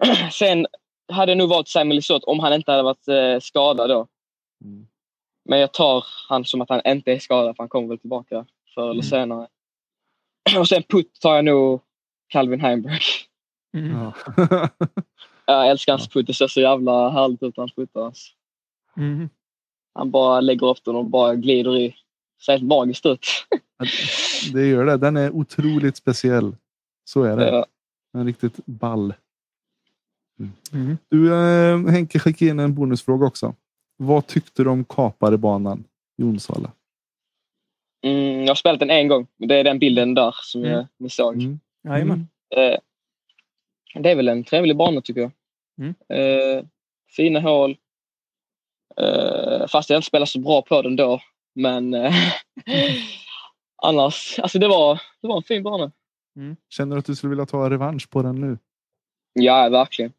Sen 0.31 0.67
hade 1.11 1.31
jag 1.31 1.37
nog 1.37 1.49
valt 1.49 1.67
Samuel 1.67 1.95
Lisotte 1.95 2.25
om 2.25 2.39
han 2.39 2.53
inte 2.53 2.71
hade 2.71 2.83
varit 2.83 3.07
eh, 3.07 3.39
skadad 3.39 3.89
då. 3.89 4.07
Mm. 4.63 4.87
Men 5.49 5.59
jag 5.59 5.73
tar 5.73 6.05
han 6.29 6.45
som 6.45 6.61
att 6.61 6.69
han 6.69 6.81
inte 6.85 7.11
är 7.11 7.19
skadad 7.19 7.55
för 7.55 7.63
han 7.63 7.69
kommer 7.69 7.87
väl 7.87 7.97
tillbaka 7.99 8.45
förr 8.75 8.81
eller 8.83 8.91
Mm. 8.91 9.03
senare. 9.03 9.47
Och 10.59 10.67
sen 10.67 10.83
putt 10.83 11.19
tar 11.21 11.35
jag 11.35 11.45
nog 11.45 11.81
Calvin 12.27 12.61
Heimberg. 12.61 12.99
Mm. 13.77 13.97
Ja. 14.35 14.69
Jag 15.45 15.69
älskar 15.69 15.93
hans 15.93 16.07
putt. 16.09 16.27
Det 16.27 16.33
ser 16.33 16.47
så 16.47 16.61
jävla 16.61 17.09
härligt 17.09 17.43
ut 17.43 17.57
när 17.57 17.61
han 17.61 17.69
puttar. 17.75 18.05
Alltså. 18.05 18.31
Mm. 18.97 19.29
Han 19.93 20.11
bara 20.11 20.41
lägger 20.41 20.67
upp 20.67 20.83
den 20.83 20.95
och 20.95 21.05
bara 21.05 21.35
glider 21.35 21.77
i. 21.77 21.95
Ser 22.45 22.51
helt 22.51 22.63
magiskt 22.63 23.05
ut. 23.05 23.27
det 24.53 24.67
gör 24.67 24.85
det. 24.85 24.97
Den 24.97 25.17
är 25.17 25.31
otroligt 25.31 25.97
speciell. 25.97 26.55
Så 27.03 27.23
är 27.23 27.37
det. 27.37 27.49
Eh, 27.57 27.63
En 28.13 28.25
riktigt 28.25 28.65
ball. 28.65 29.13
Mm. 30.73 30.97
Du 31.09 31.33
eh, 31.33 31.91
Henke 31.91 32.19
skickade 32.19 32.51
in 32.51 32.59
en 32.59 32.73
bonusfråga 32.75 33.27
också. 33.27 33.55
Vad 33.97 34.27
tyckte 34.27 34.63
du 34.63 34.69
om 34.69 34.85
kaparebanan 34.85 35.83
i 36.17 36.23
Onsala? 36.23 36.71
Mm, 38.03 38.39
jag 38.41 38.47
har 38.47 38.55
spelat 38.55 38.79
den 38.79 38.89
en 38.89 39.07
gång. 39.07 39.27
Det 39.37 39.55
är 39.55 39.63
den 39.63 39.79
bilden 39.79 40.13
där 40.13 40.35
som 40.41 40.61
Mm. 40.61 40.71
jag, 40.73 40.87
ni 40.97 41.09
såg. 41.09 41.33
Mm. 41.35 41.59
Jajamän. 41.83 42.27
Eh, 42.55 42.77
det 44.01 44.11
är 44.11 44.15
väl 44.15 44.27
en 44.27 44.43
trevlig 44.43 44.77
bana 44.77 45.01
tycker 45.01 45.21
jag. 45.21 45.31
Mm. 45.79 45.93
Eh, 46.09 46.65
fina 47.09 47.39
hål. 47.39 47.77
Eh, 48.97 49.67
fast 49.67 49.89
jag 49.89 49.97
inte 49.97 50.07
spelat 50.07 50.29
så 50.29 50.39
bra 50.39 50.61
på 50.61 50.81
den 50.81 50.95
då. 50.95 51.21
Men 51.53 51.93
eh, 51.93 52.13
annars, 53.83 54.39
alltså 54.39 54.59
det 54.59 54.67
var, 54.67 55.01
det 55.21 55.27
var 55.27 55.37
en 55.37 55.43
fin 55.43 55.63
bana. 55.63 55.91
Känner 56.69 56.95
du 56.95 56.99
att 56.99 57.05
du 57.05 57.15
skulle 57.15 57.29
vilja 57.29 57.45
ta 57.45 57.69
revansch 57.69 58.09
på 58.09 58.21
den 58.21 58.35
nu? 58.35 58.57
Ja, 59.33 59.69
verkligen. 59.69 60.13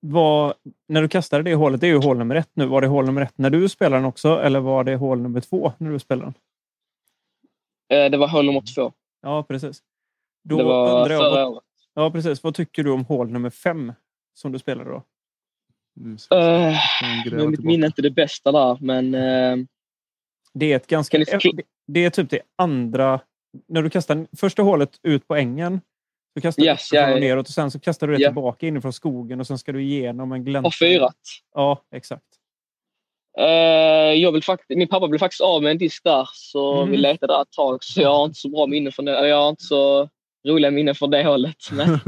Vad, 0.00 0.54
när 0.88 1.02
du 1.02 1.08
kastade 1.08 1.42
det 1.42 1.54
hålet, 1.54 1.80
det 1.80 1.86
är 1.86 1.90
ju 1.90 1.98
hål 1.98 2.18
nummer 2.18 2.34
ett 2.34 2.50
nu. 2.54 2.66
Var 2.66 2.80
det 2.80 2.86
hål 2.86 3.06
nummer 3.06 3.22
ett 3.22 3.38
när 3.38 3.50
du 3.50 3.68
spelade 3.68 3.96
den 3.96 4.04
också? 4.04 4.40
Eller 4.40 4.60
var 4.60 4.84
det 4.84 4.96
hål 4.96 5.20
nummer 5.20 5.40
två 5.40 5.72
när 5.78 5.90
du 5.90 5.98
spelade 5.98 6.26
den? 6.26 6.34
Eh, 7.98 8.10
det 8.10 8.16
var 8.16 8.28
hål 8.28 8.46
nummer 8.46 8.74
två. 8.74 8.92
Ja, 9.22 9.42
precis. 9.42 9.82
Då 10.44 10.56
det 10.56 10.64
var 10.64 10.88
jag, 10.88 11.08
förra 11.08 11.18
vad, 11.18 11.44
året. 11.48 11.64
ja, 11.94 12.10
precis. 12.10 12.42
Vad 12.42 12.54
tycker 12.54 12.84
du 12.84 12.90
om 12.90 13.04
hål 13.04 13.30
nummer 13.30 13.50
fem 13.50 13.92
som 14.34 14.52
du 14.52 14.58
spelade 14.58 14.90
då? 14.90 15.02
Nu 15.94 16.18
ska 16.18 16.38
Eh, 16.38 16.76
jag 17.24 17.40
är 17.42 17.48
mitt 17.48 17.64
minne 17.64 17.86
inte 17.86 18.02
det 18.02 18.10
bästa 18.10 18.52
där, 18.52 18.78
men 18.80 19.14
Det 20.54 20.72
är 20.72 20.76
ett 20.76 20.86
ganska... 20.86 21.18
Det- 21.86 22.04
är 22.04 22.10
typ 22.10 22.30
det 22.30 22.40
andra... 22.58 23.20
När 23.68 23.82
du 23.82 23.90
kastar 23.90 24.26
första 24.36 24.62
hålet 24.62 24.90
ut 25.02 25.28
på 25.28 25.36
ängen 25.36 25.80
så 26.34 26.40
kastar 26.40 26.62
Yes, 26.62 26.90
du 26.90 26.98
och 27.04 27.10
ja. 27.10 27.14
neråt 27.18 27.46
och 27.48 27.54
sen 27.54 27.70
så 27.70 27.80
kastar 27.80 28.06
du 28.06 28.16
det 28.16 28.22
Ja. 28.22 28.28
tillbaka 28.28 28.66
inifrån 28.66 28.92
skogen 28.92 29.40
och 29.40 29.46
sen 29.46 29.58
ska 29.58 29.72
du 29.72 29.82
igenom 29.82 30.32
en 30.32 30.44
glänta. 30.44 30.66
har 30.66 30.70
fyrat. 30.70 31.16
Ja, 31.54 31.82
exakt. 31.94 32.24
Eh, 33.38 33.44
jag 34.14 34.32
vill 34.32 34.42
fakt- 34.42 34.64
min 34.68 34.88
pappa 34.88 35.08
blev 35.08 35.18
faktiskt 35.18 35.40
av 35.40 35.62
med 35.62 35.70
en 35.70 35.78
disk 35.78 36.04
där, 36.04 36.28
så 36.32 36.76
Mm. 36.76 36.90
vi 36.90 36.96
letade 36.96 37.32
där 37.32 37.42
ett 37.42 37.50
tag. 37.52 37.84
Så 37.84 38.00
jag 38.00 38.14
har 38.14 38.24
inte 38.24 38.38
så 38.40 38.48
bra 38.48 38.66
minne 38.66 38.90
från 38.90 39.04
det. 39.04 39.28
Jag 39.28 39.42
har 39.42 39.48
inte 39.48 39.62
så 39.64 40.08
roliga 40.48 40.70
minnen 40.70 40.94
från 40.94 41.10
det 41.10 41.24
hållet. 41.24 41.56
Men 41.72 41.88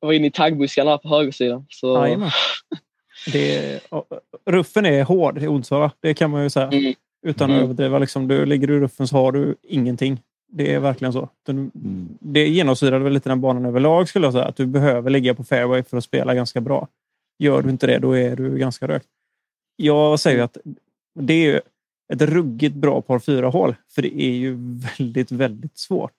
jag 0.00 0.06
var 0.06 0.12
inne 0.12 0.26
i 0.26 0.30
taggbuskarna 0.30 0.98
på 0.98 1.08
högersidan. 1.08 1.66
Så. 1.70 1.96
Det 3.32 3.80
ruffen 4.46 4.86
är 4.86 5.04
hård 5.04 5.38
i 5.42 5.46
Onsala, 5.46 5.90
det 6.00 6.14
kan 6.14 6.30
man 6.30 6.42
ju 6.42 6.50
säga. 6.50 6.66
Mm. 6.68 6.94
Utan 7.26 7.50
att 7.50 7.54
Mm. 7.56 7.64
överdriva. 7.64 7.98
Liksom, 7.98 8.28
du 8.28 8.46
ligger 8.46 8.70
i 8.70 8.80
ruffen 8.80 9.08
så 9.08 9.16
har 9.16 9.32
du 9.32 9.54
ingenting. 9.62 10.20
Det 10.52 10.74
är 10.74 10.80
verkligen 10.80 11.12
så. 11.12 11.28
Den, 11.46 11.56
Mm. 11.58 12.08
det 12.20 12.48
genomsyrar 12.48 12.98
väl 12.98 13.12
lite 13.12 13.28
den 13.28 13.40
banan 13.40 13.64
överlag 13.66 14.08
skulle 14.08 14.26
jag 14.26 14.32
säga. 14.32 14.44
Att 14.44 14.56
du 14.56 14.66
behöver 14.66 15.10
ligga 15.10 15.34
på 15.34 15.44
fairway 15.44 15.82
för 15.82 15.96
att 15.96 16.04
spela 16.04 16.34
ganska 16.34 16.60
bra. 16.60 16.88
Gör 17.38 17.62
du 17.62 17.70
inte 17.70 17.86
det, 17.86 17.98
då 17.98 18.12
är 18.16 18.36
du 18.36 18.58
ganska 18.58 18.88
rökt. 18.88 19.06
Jag 19.76 20.20
säger 20.20 20.42
att 20.42 20.56
det 21.20 21.46
är, 21.46 21.60
ett 22.12 22.22
ruggigt 22.22 22.74
bra 22.76 23.00
par 23.02 23.18
fyra 23.18 23.48
hål. 23.48 23.74
För 23.94 24.02
det 24.02 24.22
är 24.22 24.30
ju 24.30 24.56
väldigt, 24.98 25.32
väldigt 25.32 25.78
svårt. 25.78 26.12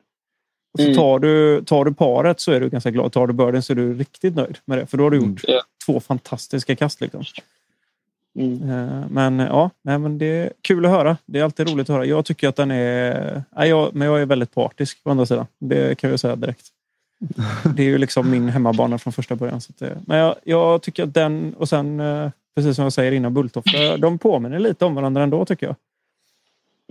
Och 0.73 0.79
så 0.79 0.85
Mm. 0.85 0.95
tar, 0.97 1.19
du, 1.19 1.63
tar 1.63 1.85
du 1.85 1.93
paret 1.93 2.39
så 2.39 2.51
är 2.51 2.59
du 2.59 2.69
ganska 2.69 2.91
glad. 2.91 3.11
Tar 3.11 3.27
du 3.27 3.33
börden 3.33 3.63
så 3.63 3.73
är 3.73 3.75
du 3.75 3.93
riktigt 3.93 4.35
nöjd 4.35 4.57
med 4.65 4.77
det. 4.77 4.85
För 4.85 4.97
då 4.97 5.03
har 5.03 5.11
du 5.11 5.17
gjort 5.17 5.43
Mm. 5.47 5.59
Två 5.85 5.99
fantastiska 5.99 6.75
kast. 6.75 7.01
Liksom. 7.01 7.23
Mm. 8.39 8.69
Eh, 8.69 9.03
Men 9.09 9.39
ja, 9.39 9.69
nej, 9.81 9.97
men 9.99 10.17
det 10.17 10.25
är 10.25 10.53
kul 10.61 10.85
att 10.85 10.91
höra. 10.91 11.17
Det 11.25 11.39
är 11.39 11.43
alltid 11.43 11.69
roligt 11.69 11.89
att 11.89 11.93
höra. 11.93 12.05
Jag 12.05 12.25
tycker 12.25 12.47
att 12.49 12.55
den 12.55 12.71
är... 12.71 13.43
Nej, 13.55 13.69
jag, 13.69 13.95
men 13.95 14.07
jag 14.07 14.21
är 14.21 14.25
väldigt 14.25 14.53
partisk 14.55 15.03
på 15.03 15.11
andra 15.11 15.25
sidan. 15.25 15.45
Det 15.59 15.97
kan 15.97 16.09
jag 16.09 16.19
säga 16.19 16.35
direkt. 16.35 16.67
Det 17.75 17.83
är 17.83 17.87
ju 17.87 17.97
liksom 17.97 18.31
min 18.31 18.49
hemmabana 18.49 18.97
från 18.97 19.13
första 19.13 19.35
början. 19.35 19.61
Så 19.61 19.73
det, 19.77 19.97
men 20.07 20.17
jag, 20.17 20.35
jag 20.43 20.81
tycker 20.81 21.03
att 21.03 21.13
den 21.13 21.53
och 21.53 21.69
sen, 21.69 21.99
eh, 21.99 22.29
precis 22.55 22.75
som 22.75 22.83
jag 22.83 22.93
säger 22.93 23.11
innan, 23.11 23.33
Bulltofta, 23.33 23.97
de 23.97 24.17
påminner 24.17 24.59
lite 24.59 24.85
om 24.85 24.95
varandra 24.95 25.23
ändå 25.23 25.45
tycker 25.45 25.65
jag. 25.67 25.75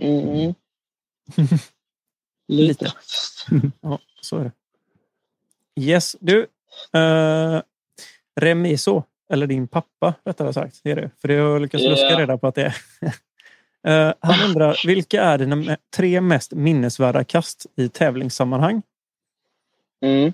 Mm. 0.09 0.53
Lite. 2.49 2.93
Ja, 3.81 3.99
så 4.21 4.37
är 4.37 4.43
det. 4.43 4.51
Yes, 5.81 6.15
du. 6.19 6.47
Uh, 6.95 7.61
Remiso, 8.35 9.03
eller 9.33 9.47
din 9.47 9.67
pappa 9.67 10.13
rättare 10.25 10.53
sagt, 10.53 10.81
är 10.83 10.95
det. 10.95 11.11
För 11.21 11.27
det 11.27 11.33
har 11.35 11.49
jag 11.49 11.61
lyckats 11.61 11.83
Ja. 11.83 11.89
luska 11.89 12.19
reda 12.19 12.37
på 12.37 12.47
att 12.47 12.55
det 12.55 12.63
är. 12.63 12.75
Eh, 13.87 14.13
han 14.19 14.49
undrar, 14.49 14.87
vilka 14.87 15.23
är 15.23 15.37
dina 15.37 15.77
tre 15.95 16.21
mest 16.21 16.53
minnesvärda 16.53 17.23
kast 17.23 17.65
i 17.75 17.89
tävlingssammanhang? 17.89 18.81
Mm. 20.01 20.33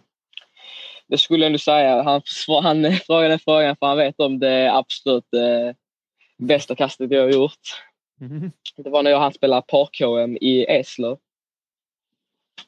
Det 1.07 1.17
skulle 1.17 1.43
jag 1.43 1.47
ändå 1.47 1.59
säga. 1.59 2.03
Han, 2.03 2.21
han 2.63 2.93
frågade 3.05 3.27
den 3.29 3.39
frågan 3.39 3.75
för 3.75 3.85
han 3.85 3.97
vet 3.97 4.19
om 4.19 4.39
det 4.39 4.73
absolut 4.73 5.33
eh, 5.33 5.75
bästa 6.37 6.75
kastet 6.75 7.11
jag 7.11 7.21
har 7.21 7.29
gjort. 7.29 7.83
Mhm. 8.19 8.51
Det 8.77 8.89
var 8.89 9.03
när 9.03 9.11
jag 9.11 9.17
och 9.17 9.23
han 9.23 9.33
spelade 9.33 9.61
par-KM 9.61 10.37
i 10.41 10.65
Eslöv. 10.69 11.17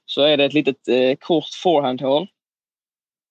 Så 0.06 0.22
är 0.22 0.38
det 0.38 0.46
ett 0.46 0.54
litet 0.54 0.88
eh, 0.88 1.16
kort 1.16 1.54
forehandhål. 1.64 2.28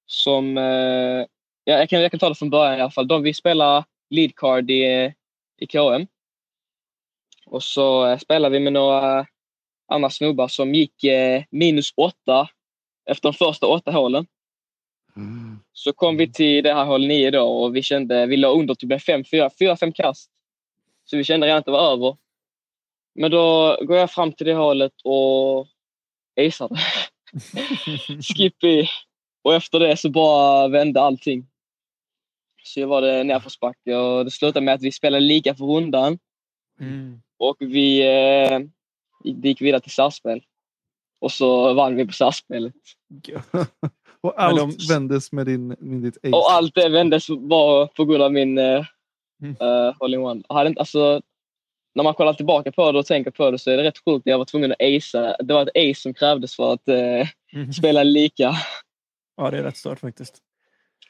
Som... 0.07 0.59
Eh, 0.59 1.27
ja, 1.65 1.79
jag, 1.79 1.89
kan, 1.89 2.03
jag 2.03 2.11
kan 2.11 2.21
ta 2.21 2.29
det 2.29 2.35
från 2.35 2.51
början 2.51 2.79
i 2.79 2.81
alla 2.81 2.91
fall. 2.91 3.09
De 3.09 3.23
vi 3.23 3.35
spelar 3.35 3.85
lead 4.11 4.35
card 4.35 4.71
i, 4.71 5.13
i 5.59 5.67
KM. 5.67 6.07
Och 7.47 7.63
så 7.63 8.07
eh, 8.07 8.19
spelade 8.19 8.53
vi 8.53 8.61
med 8.61 8.73
några 8.73 9.27
andra 9.89 10.11
snubbar 10.11 10.49
som 10.49 10.75
gick 10.75 11.05
eh, 11.05 11.43
minus 11.51 11.93
åtta 11.97 12.49
efter 13.11 13.29
de 13.29 13.33
första 13.33 13.67
åtta 13.67 13.91
hålen. 13.91 14.27
Mm. 15.17 15.59
Så 15.73 15.93
kom 15.93 16.17
vi 16.17 16.33
till 16.33 16.65
det 16.65 16.75
här 16.75 16.85
hål 16.85 17.07
nio 17.07 17.31
då 17.31 17.49
och 17.49 17.77
vi 17.77 17.83
kände, 17.83 18.27
vi 18.27 18.37
la 18.37 18.49
under 18.49 18.75
typ 18.75 18.89
med 18.89 19.03
fem, 19.03 19.25
fyra, 19.25 19.51
fyra, 19.59 19.77
fem 19.77 19.93
kast. 19.93 20.31
Så 21.05 21.17
vi 21.17 21.25
kände 21.25 21.47
redan 21.47 21.59
att 21.59 21.65
det 21.65 21.71
var 21.71 21.93
över. 21.93 22.17
Men 23.15 23.31
då 23.31 23.77
går 23.83 23.97
jag 23.97 24.11
fram 24.11 24.33
till 24.33 24.47
det 24.47 24.55
hålet 24.55 24.93
och 25.05 25.69
acear 26.37 26.69
det. 26.69 28.23
Skippy. 28.23 28.87
Och 29.45 29.55
efter 29.55 29.81
det 29.81 29.97
så 29.97 30.11
bara 30.11 30.69
vände 30.69 31.01
allting. 31.01 31.47
Så 32.63 32.87
var 32.87 33.03
det 33.03 33.25
nerförsbacke 33.25 33.97
och 33.97 34.25
det 34.25 34.31
slutade 34.31 34.65
med 34.65 34.75
att 34.75 34.83
vi 34.83 34.93
spelade 34.93 35.25
lika 35.25 35.55
för 35.55 35.65
rundan 35.65 36.19
Mm. 36.81 37.21
och 37.39 37.57
vi 37.61 38.01
eh, 38.03 38.61
gick 39.25 39.61
vidare 39.61 39.81
till 39.81 39.91
sarspel. 39.93 40.43
Och 41.21 41.33
så 41.33 41.75
vann 41.75 41.97
vi 41.97 42.07
på 42.07 42.13
sarspelet. 42.13 42.75
Gött. 43.27 43.47
Och 44.21 44.43
allt 44.43 44.59
de- 44.79 44.87
vändes 44.95 45.33
med, 45.33 45.47
din, 45.47 45.69
med 45.69 46.03
ditt 46.03 46.17
ace. 46.17 46.29
Och 46.37 46.51
allt 46.53 46.75
det 46.75 46.89
vändes 46.89 47.29
bara 47.29 47.87
på 47.87 48.05
grund 48.05 48.23
av 48.23 48.33
min 48.33 48.59
uh, 48.59 48.85
Mm. 49.43 49.57
hole-in-one. 49.99 50.43
Jag 50.49 50.55
hade 50.57 50.69
inte- 50.69 50.81
Alltså, 50.81 51.23
när 51.97 52.05
man 52.05 52.15
kollar 52.15 52.33
tillbaka 52.35 52.73
på 52.73 52.93
det 52.93 52.99
och 52.99 53.07
tänker 53.07 53.31
på 53.31 53.51
det 53.51 53.59
så 53.59 53.71
är 53.71 53.77
det 53.77 53.83
rätt 53.83 54.05
sjukt. 54.05 54.27
Jag 54.27 54.39
var 54.39 54.45
tvungen 54.45 54.73
att 54.73 54.81
acea. 54.81 55.37
Det 55.39 55.55
var 55.55 55.63
ett 55.63 55.69
ace 55.77 56.01
som 56.03 56.15
krävdes 56.15 56.57
för 56.57 56.73
att 56.73 56.89
eh, 56.89 57.29
Mhm. 57.53 57.73
spela 57.73 58.03
lika. 58.03 58.53
Ja, 59.37 59.51
det 59.51 59.59
är 59.59 59.63
rätt 59.63 59.77
stört 59.77 60.01
faktiskt. 60.01 60.39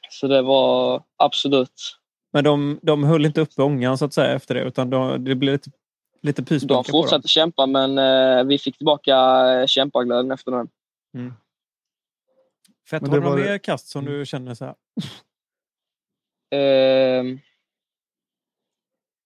Så 0.09 0.27
det 0.27 0.41
var 0.41 1.03
absolut. 1.17 1.97
Men 2.33 2.43
de, 2.43 2.79
de 2.81 3.03
höll 3.03 3.25
inte 3.25 3.41
uppe 3.41 3.61
ångan 3.61 3.97
så 3.97 4.05
att 4.05 4.13
säga 4.13 4.35
efter 4.35 4.55
det, 4.55 4.61
utan 4.61 4.89
de, 4.89 5.23
det 5.23 5.35
blev 5.35 5.51
lite, 5.53 5.69
lite 6.21 6.41
De 6.65 6.83
fortsatte 6.83 7.27
kämpa 7.27 7.65
men 7.65 7.97
eh, 7.97 8.43
vi 8.43 8.57
fick 8.57 8.77
tillbaka 8.77 9.15
eh, 9.53 9.65
kämpaglöden 9.65 10.31
efter 10.31 10.51
den. 10.51 10.67
Fett, 12.89 13.01
Men 13.01 13.11
har 13.11 13.17
du 13.17 13.23
några 13.23 13.35
mer 13.43 13.57
kast 13.57 13.87
som 13.87 14.05
du 14.05 14.25
känner 14.25 14.53
så 14.53 14.65
här? 14.65 14.75
Eh, 16.59 17.23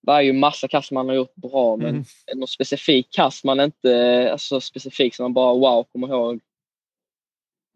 det 0.02 0.12
är 0.12 0.22
ju 0.22 0.34
massa 0.34 0.68
kast 0.68 0.92
man 0.92 1.08
har 1.10 1.16
gjort 1.16 1.36
bra 1.36 1.78
men 1.78 1.90
Mm. 1.90 2.04
någon 2.36 2.48
specifik 2.48 3.08
kast 3.12 3.44
man 3.44 3.60
inte, 3.60 4.30
alltså 4.32 4.62
specifik 4.62 5.16
som 5.16 5.24
man 5.24 5.34
bara 5.34 5.54
wow 5.54 5.84
kommer 5.84 6.08
ihåg. 6.08 6.40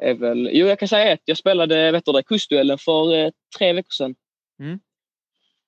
Är 0.01 0.13
väl, 0.13 0.49
jo 0.53 0.67
jag 0.67 0.79
kan 0.79 0.87
säga 0.87 1.11
ett. 1.11 1.21
Jag 1.25 1.37
spelade 1.37 1.91
vet 1.91 2.05
du, 2.05 2.11
det, 2.11 2.23
kustduellen 2.23 2.77
för 2.77 3.13
eh, 3.13 3.31
tre 3.57 3.73
veckor 3.73 3.91
sedan. 3.91 4.15
Mm. 4.59 4.79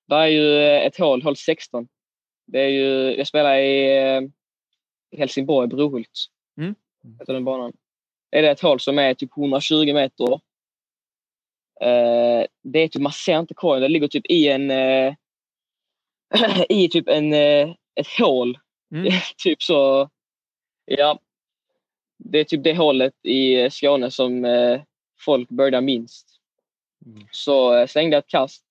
Det 0.08 0.14
är 0.14 0.26
ju 0.26 0.58
eh, 0.58 0.86
ett 0.86 0.98
hål, 0.98 1.22
hål 1.22 1.36
16. 1.36 1.88
Det 2.46 2.60
är 2.60 2.68
ju, 2.68 3.16
jag 3.16 3.26
spelar 3.26 3.56
i 3.58 3.98
eh, 3.98 4.20
Helsingborg, 5.18 5.68
Brohult. 5.68 6.26
Mm. 6.60 6.74
Heter 7.18 7.32
den 7.32 7.44
banan. 7.44 7.72
Är 8.30 8.42
det 8.42 8.50
ett 8.50 8.60
hål 8.60 8.80
som 8.80 8.98
är 8.98 9.14
typ 9.14 9.36
120 9.36 9.92
meter. 9.94 10.32
Eh, 11.80 12.46
det 12.62 12.78
är 12.78 12.88
typ, 12.88 13.02
man 13.02 13.12
ser 13.12 13.38
inte 13.38 13.54
korgen, 13.54 13.82
det 13.82 13.88
ligger 13.88 14.08
typ 14.08 14.26
i 14.26 14.48
en 14.48 14.70
eh, 14.70 15.14
i 16.68 16.88
typ 16.88 17.08
en, 17.08 17.32
eh, 17.32 17.68
ett 17.94 18.08
hål. 18.18 18.58
Mm. 18.94 19.12
typ 19.36 19.62
så. 19.62 20.10
Ja. 20.84 21.18
Det 22.18 22.38
är 22.38 22.44
typ 22.44 22.64
det 22.64 22.76
hålet 22.76 23.14
i 23.22 23.54
eh, 23.54 23.70
Skåne 23.70 24.10
som 24.10 24.44
eh, 24.44 24.80
folk 25.20 25.48
börjar 25.48 25.80
minst. 25.80 26.26
Mm. 27.06 27.28
Så 27.30 27.74
eh, 27.74 27.86
slängde 27.86 28.16
jag 28.16 28.22
ett 28.22 28.30
kast 28.30 28.64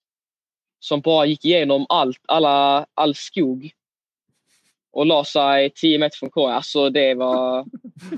som 0.80 1.02
bara 1.02 1.26
gick 1.26 1.46
igenom 1.46 1.86
allt, 1.90 2.22
alla, 2.28 2.86
all 2.94 3.16
skog 3.16 3.72
och 4.92 5.06
la 5.06 5.26
sig 5.26 5.70
10 5.70 6.00
meter 6.00 6.18
från 6.18 6.30
korgen. 6.30 6.56
Alltså 6.56 6.90
det 6.90 7.14
var... 7.14 7.66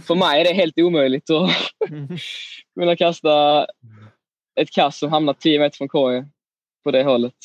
För 0.08 0.16
mig 0.16 0.42
är 0.42 0.46
det 0.46 0.54
helt 0.54 0.78
omöjligt 0.80 1.30
att 1.30 1.50
Mm. 1.90 2.08
kunna 2.80 2.96
kasta 2.96 3.66
ett 4.56 4.72
kast 4.72 5.00
som 5.00 5.10
hamnar 5.10 5.34
10 5.34 5.60
meter 5.60 5.78
från 5.78 5.88
korgen 5.88 6.32
på 6.84 6.92
det 6.92 7.04
hållet. 7.04 7.36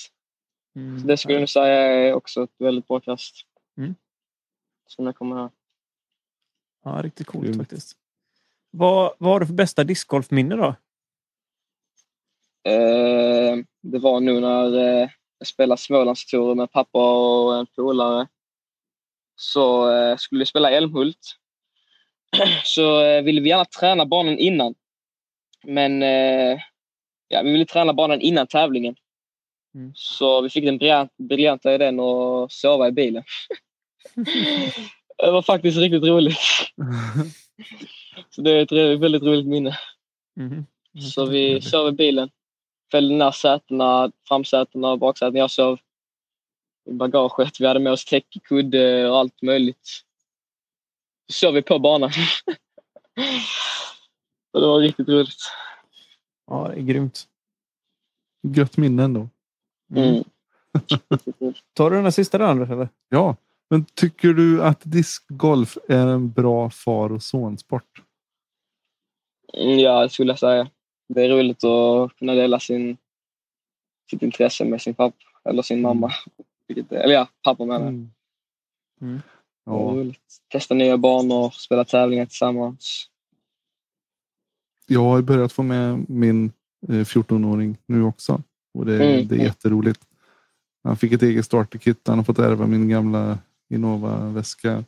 Mm. 0.77 1.01
Så 1.01 1.07
det 1.07 1.17
skulle 1.17 1.35
jag 1.35 1.41
nog 1.41 1.49
säga 1.49 1.75
är 1.75 2.13
också 2.13 2.43
ett 2.43 2.55
väldigt 2.59 2.89
bra 2.89 3.01
kast. 3.01 3.35
Mm. 3.79 3.95
Som 4.87 5.07
jag 5.07 5.17
kommer 5.17 5.41
ihåg. 5.41 5.51
Ja, 6.85 7.01
riktigt 7.03 7.27
coolt 7.27 7.45
Grymt. 7.45 7.57
faktiskt. 7.57 7.97
Vad, 8.71 9.15
vad 9.19 9.33
har 9.33 9.41
du 9.41 9.47
för 9.47 9.55
bästa 9.55 9.85
discgolfminne 9.85 10.57
då? 10.57 10.75
Eh, 12.71 13.57
det 13.83 13.99
var 13.99 14.21
nog 14.21 14.41
när 14.41 14.77
eh, 14.77 15.09
jag 15.39 15.47
spelade 15.47 15.81
Smålandstouren 15.81 16.57
med 16.57 16.73
pappa 16.73 17.19
och 17.19 17.57
en 17.57 17.67
polare. 17.67 18.29
Så 19.37 19.91
eh, 19.91 20.17
skulle 20.17 20.39
vi 20.39 20.47
spela 20.47 20.71
Älmhult. 20.71 21.37
Så 22.65 23.05
eh, 23.05 23.23
ville 23.23 23.41
vi 23.41 23.49
gärna 23.49 23.65
träna 23.65 24.07
banan 24.07 24.39
innan. 24.39 24.75
Men 25.63 26.03
eh, 26.03 26.59
ja, 27.29 27.43
vi 27.43 27.53
ville 27.53 27.67
träna 27.67 27.93
banan 27.93 28.21
innan 28.21 28.47
tävlingen. 28.47 28.97
Mm. 29.75 29.93
Så 29.95 30.41
vi 30.41 30.51
fick 30.51 30.65
den 30.65 30.79
briljant, 30.79 31.13
briljanta 31.17 31.75
idén 31.75 32.01
att 32.01 32.53
sova 32.53 32.89
i 32.89 32.93
bilen. 32.93 33.25
det 35.17 35.31
var 35.31 35.43
faktiskt 35.43 35.79
riktigt 35.79 36.05
roligt. 36.05 36.39
Så 38.31 38.43
det 38.43 38.51
är 38.51 38.63
ett 38.63 39.01
väldigt 39.01 39.23
roligt 39.23 39.47
minne. 39.47 39.79
Mhm. 40.37 40.67
Så 41.13 41.27
vi 41.27 41.61
sov 41.61 41.89
i 41.89 41.93
bilen. 41.93 42.31
Fällde 42.91 43.15
ner 43.15 43.31
sätena, 43.31 44.13
framsätena 44.29 44.91
och 44.91 44.99
baksätena. 44.99 45.39
Jag 45.39 45.51
sov 45.51 45.79
i 46.91 46.93
bagaget. 46.93 47.61
Vi 47.61 47.67
hade 47.67 47.81
med 47.81 47.93
oss 47.93 48.05
täcke, 48.05 48.41
kudde 48.41 49.11
och 49.11 49.19
allt 49.19 49.43
möjligt. 49.43 49.89
Så 51.33 51.33
sov 51.33 51.55
vi 51.55 51.63
på 51.63 51.79
banan. 51.79 52.11
och 54.53 54.61
det 54.61 54.67
var 54.67 54.81
riktigt 54.81 55.09
roligt. 55.09 55.41
Ja, 56.47 56.69
det 56.69 56.81
är 56.81 56.83
grymt. 56.83 57.29
Gött 58.43 58.77
minne 58.77 59.05
ändå. 59.05 59.29
Mm. 59.91 60.09
Roligt. 60.09 60.29
Tar 61.75 61.91
du 61.91 61.97
den 61.97 62.05
här 62.05 62.11
sista 62.11 62.39
där 62.39 62.45
Anders? 62.45 62.71
Eller? 62.71 62.89
Ja, 63.09 63.37
men 63.71 63.85
tycker 63.85 64.29
du 64.29 64.63
att 64.63 64.81
discgolf 64.85 65.79
är 65.89 66.07
en 66.07 66.33
bra 66.33 66.71
far 66.71 67.13
och 67.13 67.23
sonsport? 67.23 68.03
Mm, 69.53 69.79
ja, 69.79 70.03
det 70.03 70.09
skulle 70.09 70.33
jag 70.33 70.39
säga. 70.39 70.71
Det 71.09 71.25
är 71.25 71.29
roligt 71.29 71.65
att 71.65 72.17
kunna 72.17 72.35
dela 72.35 72.61
sin, 72.61 72.97
sitt 74.11 74.23
intresse 74.23 74.65
med 74.65 74.83
sin 74.83 74.95
pappa 74.95 75.17
eller 75.45 75.63
sin 75.63 75.81
mamma. 75.81 76.13
Vilket, 76.69 76.93
eller 76.93 77.15
ja, 77.15 77.29
pappa 77.43 77.65
menar 77.65 77.81
jag. 77.81 77.89
Mm. 77.89 78.11
Mm. 79.01 79.23
Ja. 79.65 79.95
Testa 80.53 80.75
nya 80.75 80.99
banor, 80.99 81.51
spela 81.51 81.85
tävlingar 81.85 82.27
tillsammans. 82.27 83.11
jag 84.87 85.01
har 85.01 85.23
börjat 85.23 85.53
få 85.53 85.63
med 85.63 86.11
min 86.11 86.53
eh, 86.89 86.93
14-åring 86.93 87.77
nu 87.87 88.03
också. 88.03 88.43
Och 88.75 88.87
det, 88.87 89.05
Mm. 89.05 89.29
det 89.29 89.35
är 89.35 89.45
jätteroligt. 89.45 90.01
Han 90.85 90.97
fick 90.97 91.13
ett 91.13 91.23
eget 91.23 91.45
starterkit. 91.45 92.09
Han 92.09 92.19
har 92.19 92.25
fått 92.25 92.39
ärva 92.39 92.67
min 92.67 92.89
gamla 92.89 93.39
Innova-väska. 93.69 94.85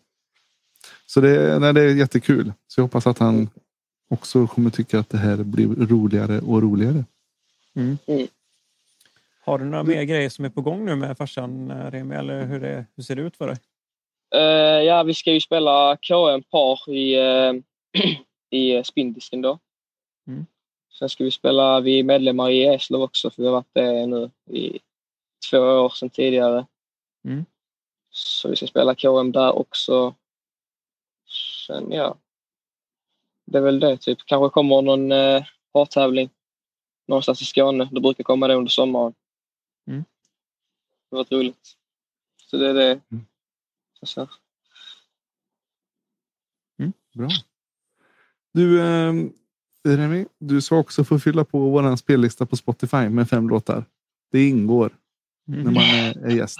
Så 1.07 1.20
det, 1.20 1.59
nej, 1.59 1.72
det 1.72 1.80
är 1.82 1.95
jättekul. 1.95 2.53
Så 2.66 2.80
jag 2.80 2.84
hoppas 2.84 3.07
att 3.07 3.18
han 3.18 3.49
också 4.09 4.47
kommer 4.47 4.70
tycka 4.70 4.99
att 4.99 5.09
det 5.09 5.18
här 5.18 5.37
blir 5.37 5.66
roligare 5.66 6.39
och 6.41 6.62
roligare. 6.62 7.05
Har 9.45 9.59
du 9.59 9.64
några 9.64 9.84
mer 9.84 10.03
grejer 10.03 10.28
som 10.28 10.45
är 10.45 10.49
på 10.51 10.61
gång 10.61 10.84
nu 10.84 10.97
med 10.97 11.16
farsan 11.16 11.70
eh, 11.70 11.91
Remi? 11.91 12.14
Eller 12.14 12.45
hur, 12.47 12.61
det, 12.61 12.87
hur 12.97 13.03
ser 13.03 13.16
det 13.16 13.22
ut 13.22 13.37
för 13.37 13.47
dig? 13.47 13.57
Eh, 14.34 14.84
ja, 14.84 15.03
vi 15.03 15.14
ska 15.14 15.32
ju 15.32 15.41
spela 15.41 15.97
KM 15.97 16.43
par 16.43 16.91
i, 16.91 17.16
uh, 17.16 17.62
i 18.51 18.84
spindisken 18.84 19.43
då. 19.43 19.59
Mm. 20.26 20.47
Sen 20.99 21.09
ska 21.09 21.24
vi 21.24 21.30
spela, 21.30 21.80
vi 21.80 21.99
är 21.99 22.05
medlemmar 22.05 22.51
i 22.51 22.64
Eslöv 22.64 23.03
också 23.03 23.30
för 23.30 23.42
vi 23.42 23.49
har 23.49 23.55
varit 23.55 23.74
det 23.74 24.07
nu 24.07 24.30
i 24.51 24.80
två 25.51 25.59
år 25.59 25.88
sedan 25.88 26.11
tidigare. 26.11 26.66
Mm. 27.24 27.44
Så 28.11 28.49
vi 28.49 28.57
ska 28.57 28.66
spela 28.66 28.94
KM 28.94 29.32
där 29.32 29.53
också. 29.53 30.14
Sen 31.66 31.92
ja, 31.92 32.16
det 33.44 33.59
är 33.59 33.62
väl 33.62 33.80
det 33.80 33.97
typ. 33.97 34.18
Kanske 34.24 34.55
kommer 34.55 34.82
någon 34.82 35.12
uh, 35.12 35.44
partävling 35.72 36.30
någonstans 37.07 37.42
i 37.42 37.44
Skåne. 37.44 37.88
Det 37.92 38.01
brukar 38.01 38.24
komma 38.24 38.49
det 38.49 38.55
under 38.55 38.70
sommaren. 38.70 39.14
Mm. 39.86 40.05
Det 41.11 41.16
var 41.16 41.24
roligt. 41.30 41.76
Så 42.36 42.57
det 42.57 42.68
är 42.70 42.74
det. 42.74 43.01
Mm. 43.11 43.26
Så. 44.03 44.28
Bra. 47.16 47.28
Du, 48.53 48.80
eh, 48.80 49.12
Remi, 49.87 50.26
du 50.39 50.61
ska 50.61 50.76
också 50.76 51.05
få 51.05 51.18
fylla 51.18 51.45
på 51.45 51.59
vår 51.59 51.97
spellista 51.97 52.47
på 52.47 52.57
Spotify 52.57 53.09
med 53.09 53.28
fem 53.28 53.49
låtar. 53.49 53.84
Det 54.32 54.49
ingår 54.49 54.91
Mm. 55.49 55.61
när 55.62 55.70
man 55.72 55.82
är, 55.82 56.26
är 56.26 56.37
gäst. 56.37 56.59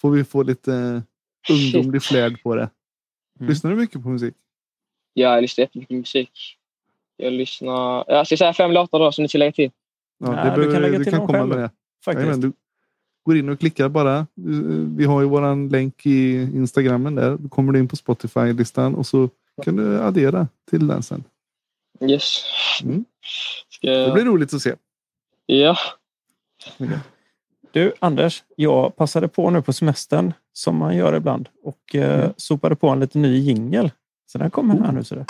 Får 0.00 0.10
vi 0.10 0.24
få 0.24 0.42
lite 0.42 0.74
eh, 1.48 1.54
ungdomlig 1.54 2.02
flärd 2.02 2.42
på 2.42 2.54
det. 2.54 2.70
Mm. 3.40 3.48
Lyssnar 3.50 3.70
du 3.70 3.76
mycket 3.76 4.02
på 4.02 4.08
musik? 4.08 4.34
Ja, 5.12 5.34
jag 5.34 5.42
lyssnar 5.42 5.62
jättemycket 5.62 5.96
musik. 5.96 6.30
Jag 7.16 7.32
lyssnar... 7.32 8.04
Jag 8.08 8.26
ska 8.26 8.36
säga 8.36 8.52
fem 8.52 8.70
låtar 8.72 8.98
då 8.98 9.12
som 9.12 9.22
ni 9.22 9.28
ska 9.28 9.38
lägga 9.38 9.52
till. 9.52 9.70
Ja, 10.18 10.32
Nej, 10.32 10.52
du 10.56 10.72
kan 10.72 10.82
lägga 10.82 11.04
till 11.04 11.12
dem 11.12 11.26
komma 11.26 11.38
själv. 11.38 11.48
med 11.48 11.58
det. 11.58 11.70
Faktiskt. 12.04 12.26
Jajamän, 12.26 12.40
du 12.40 12.52
går 13.24 13.36
in 13.36 13.48
och 13.48 13.60
klickar 13.60 13.88
bara. 13.88 14.26
Vi 14.96 15.04
har 15.04 15.20
ju 15.20 15.26
våran 15.28 15.68
länk 15.68 16.06
i 16.06 16.42
Instagrammen 16.42 17.14
där. 17.14 17.36
Då 17.36 17.48
kommer 17.48 17.72
du 17.72 17.78
in 17.78 17.88
på 17.88 17.96
Spotify-listan 17.96 18.94
och 18.94 19.06
så 19.06 19.28
kan 19.64 19.76
du 19.76 20.00
addera 20.00 20.48
till 20.70 20.86
den 20.86 21.02
sen. 21.02 21.24
Yes. 22.00 22.42
Mm. 22.82 23.04
Ska... 23.68 23.90
Det 23.90 24.12
blir 24.12 24.24
roligt 24.24 24.54
att 24.54 24.62
se. 24.62 24.74
Ja. 25.46 25.76
Du 27.72 27.92
Anders, 27.98 28.42
jag 28.56 28.96
passade 28.96 29.28
på 29.28 29.50
nu 29.50 29.62
på 29.62 29.72
semestern 29.72 30.32
som 30.52 30.76
man 30.76 30.96
gör 30.96 31.16
ibland 31.16 31.48
och 31.64 31.94
eh, 31.94 32.18
Mm. 32.20 32.32
sopade 32.36 32.76
på 32.76 32.88
en 32.88 33.00
lite 33.00 33.18
ny 33.18 33.38
jingel. 33.38 33.90
Så 34.26 34.38
den 34.38 34.50
kommer 34.50 34.84
här 34.84 34.92
nu. 34.92 35.04
Så 35.04 35.14
det. 35.14 35.26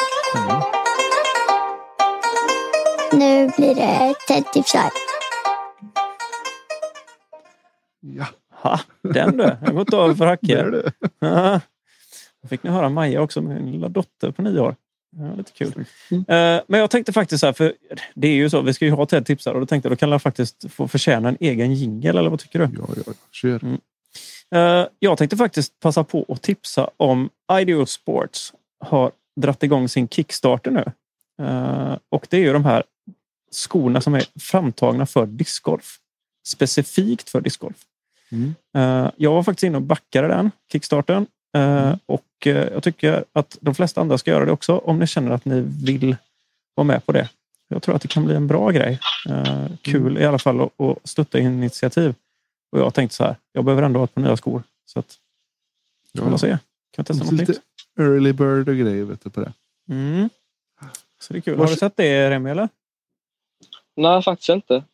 Nu 3.12 3.50
blir 3.56 3.74
det 3.74 4.14
Ted 4.28 4.52
tipsar. 4.52 4.90
Ja, 8.00 8.26
Ha, 8.50 8.80
den 9.02 9.36
du! 9.36 9.44
Jag 9.44 9.66
har 9.66 9.72
gått 9.72 9.94
över 9.94 10.14
för 10.14 10.26
hacker. 10.26 10.92
fick 12.48 12.62
ni 12.62 12.70
höra 12.70 12.88
Maja 12.88 13.20
också, 13.22 13.40
min 13.40 13.72
lilla 13.72 13.88
dotter 13.88 14.30
på 14.30 14.42
nio 14.42 14.60
år. 14.60 14.76
Ja, 15.18 15.34
lite 15.36 15.52
kul. 15.52 15.84
Mm. 16.10 16.24
Men 16.66 16.80
jag 16.80 16.90
tänkte 16.90 17.12
faktiskt 17.12 17.40
så 17.40 17.46
här, 17.46 17.52
för 17.52 17.72
det 18.14 18.28
är 18.28 18.34
ju 18.34 18.50
så, 18.50 18.60
vi 18.62 18.74
ska 18.74 18.84
ju 18.84 18.90
ha 18.90 19.06
Ted 19.06 19.26
tipsar 19.26 19.54
och 19.54 19.60
då 19.60 19.66
tänkte 19.66 19.88
jag 19.88 19.92
då 19.92 19.96
kan 19.96 20.10
jag 20.10 20.22
faktiskt 20.22 20.64
få 20.72 20.88
förtjäna 20.88 21.28
en 21.28 21.36
egen 21.40 21.74
jingel 21.74 22.18
eller 22.18 22.30
vad 22.30 22.40
tycker 22.40 22.58
du? 22.58 22.68
Ja, 22.78 22.88
ja, 23.06 23.12
kör. 23.32 23.78
Eh, 24.54 24.86
Jag 24.98 25.18
tänkte 25.18 25.36
faktiskt 25.36 25.80
passa 25.80 26.04
på 26.04 26.24
att 26.28 26.42
tipsa 26.42 26.90
om 26.96 27.30
Ideo 27.60 27.86
Sports 27.86 28.52
har 28.80 29.12
dratt 29.40 29.62
igång 29.62 29.88
sin 29.88 30.08
Kickstarter 30.08 30.70
nu. 30.70 30.84
Eh, 31.44 31.96
Och 32.08 32.26
det 32.30 32.36
är 32.36 32.40
ju 32.40 32.52
de 32.52 32.64
här 32.64 32.82
skorna 33.52 34.00
som 34.00 34.14
är 34.14 34.24
framtagna 34.40 35.06
för 35.06 35.26
discgolf. 35.26 35.96
Specifikt 36.46 37.30
för 37.30 37.40
discgolf. 37.40 37.76
Mm. 38.32 38.54
Jag 39.16 39.32
var 39.32 39.42
faktiskt 39.42 39.62
inne 39.62 39.76
och 39.76 39.82
backade 39.82 40.28
den 40.28 40.50
Kickstarten. 40.72 41.26
Eh, 41.56 41.86
Mm. 41.86 41.98
Och 42.06 42.46
eh, 42.46 42.72
jag 42.72 42.82
tycker 42.82 43.24
att 43.32 43.58
de 43.60 43.74
flesta 43.74 44.00
andra 44.00 44.18
ska 44.18 44.30
göra 44.30 44.44
det 44.44 44.52
också 44.52 44.78
om 44.78 44.98
ni 44.98 45.06
känner 45.06 45.30
att 45.30 45.44
ni 45.44 45.60
vill 45.60 46.16
vara 46.74 46.84
med 46.84 47.06
på 47.06 47.12
det. 47.12 47.30
Jag 47.68 47.82
tror 47.82 47.96
att 47.96 48.02
det 48.02 48.08
kan 48.08 48.24
bli 48.24 48.34
en 48.34 48.46
bra 48.46 48.70
grej. 48.70 49.00
Eh, 49.28 49.66
Kul 49.82 50.06
Mm. 50.10 50.22
i 50.22 50.24
alla 50.26 50.38
fall 50.38 50.60
att- 50.60 50.70
stötta 51.04 51.38
initiativ. 51.38 52.14
Och 52.72 52.78
jag 52.78 52.94
tänkte 52.94 53.16
så 53.16 53.24
här, 53.24 53.36
jag 53.52 53.64
behöver 53.64 53.82
ändå 53.82 54.00
ha 54.00 54.04
ett 54.04 54.14
par 54.14 54.22
nya 54.22 54.36
skor. 54.36 54.62
Så 54.86 54.98
att, 54.98 55.18
Ja. 56.12 56.22
får 56.22 56.30
man 56.30 56.38
se. 56.38 56.48
Kan 56.48 56.58
jag 56.96 57.06
testa 57.06 57.24
något 57.24 57.32
Lite 57.32 57.52
nytt? 57.52 57.60
early 58.00 58.32
bird 58.32 58.68
och 58.68 58.76
grejer 58.76 59.04
vet 59.04 59.24
du, 59.24 59.30
på 59.30 59.40
det. 59.40 59.52
Mm. 59.90 60.28
Så 61.20 61.32
det 61.32 61.38
är 61.38 61.40
kul. 61.40 61.58
Har 61.58 61.66
du 61.66 61.76
sett 61.76 61.96
det 61.96 62.30
Remi 62.30 62.50
eller? 62.50 62.68
Nej, 63.96 64.22
faktiskt 64.22 64.48
inte. 64.48 64.84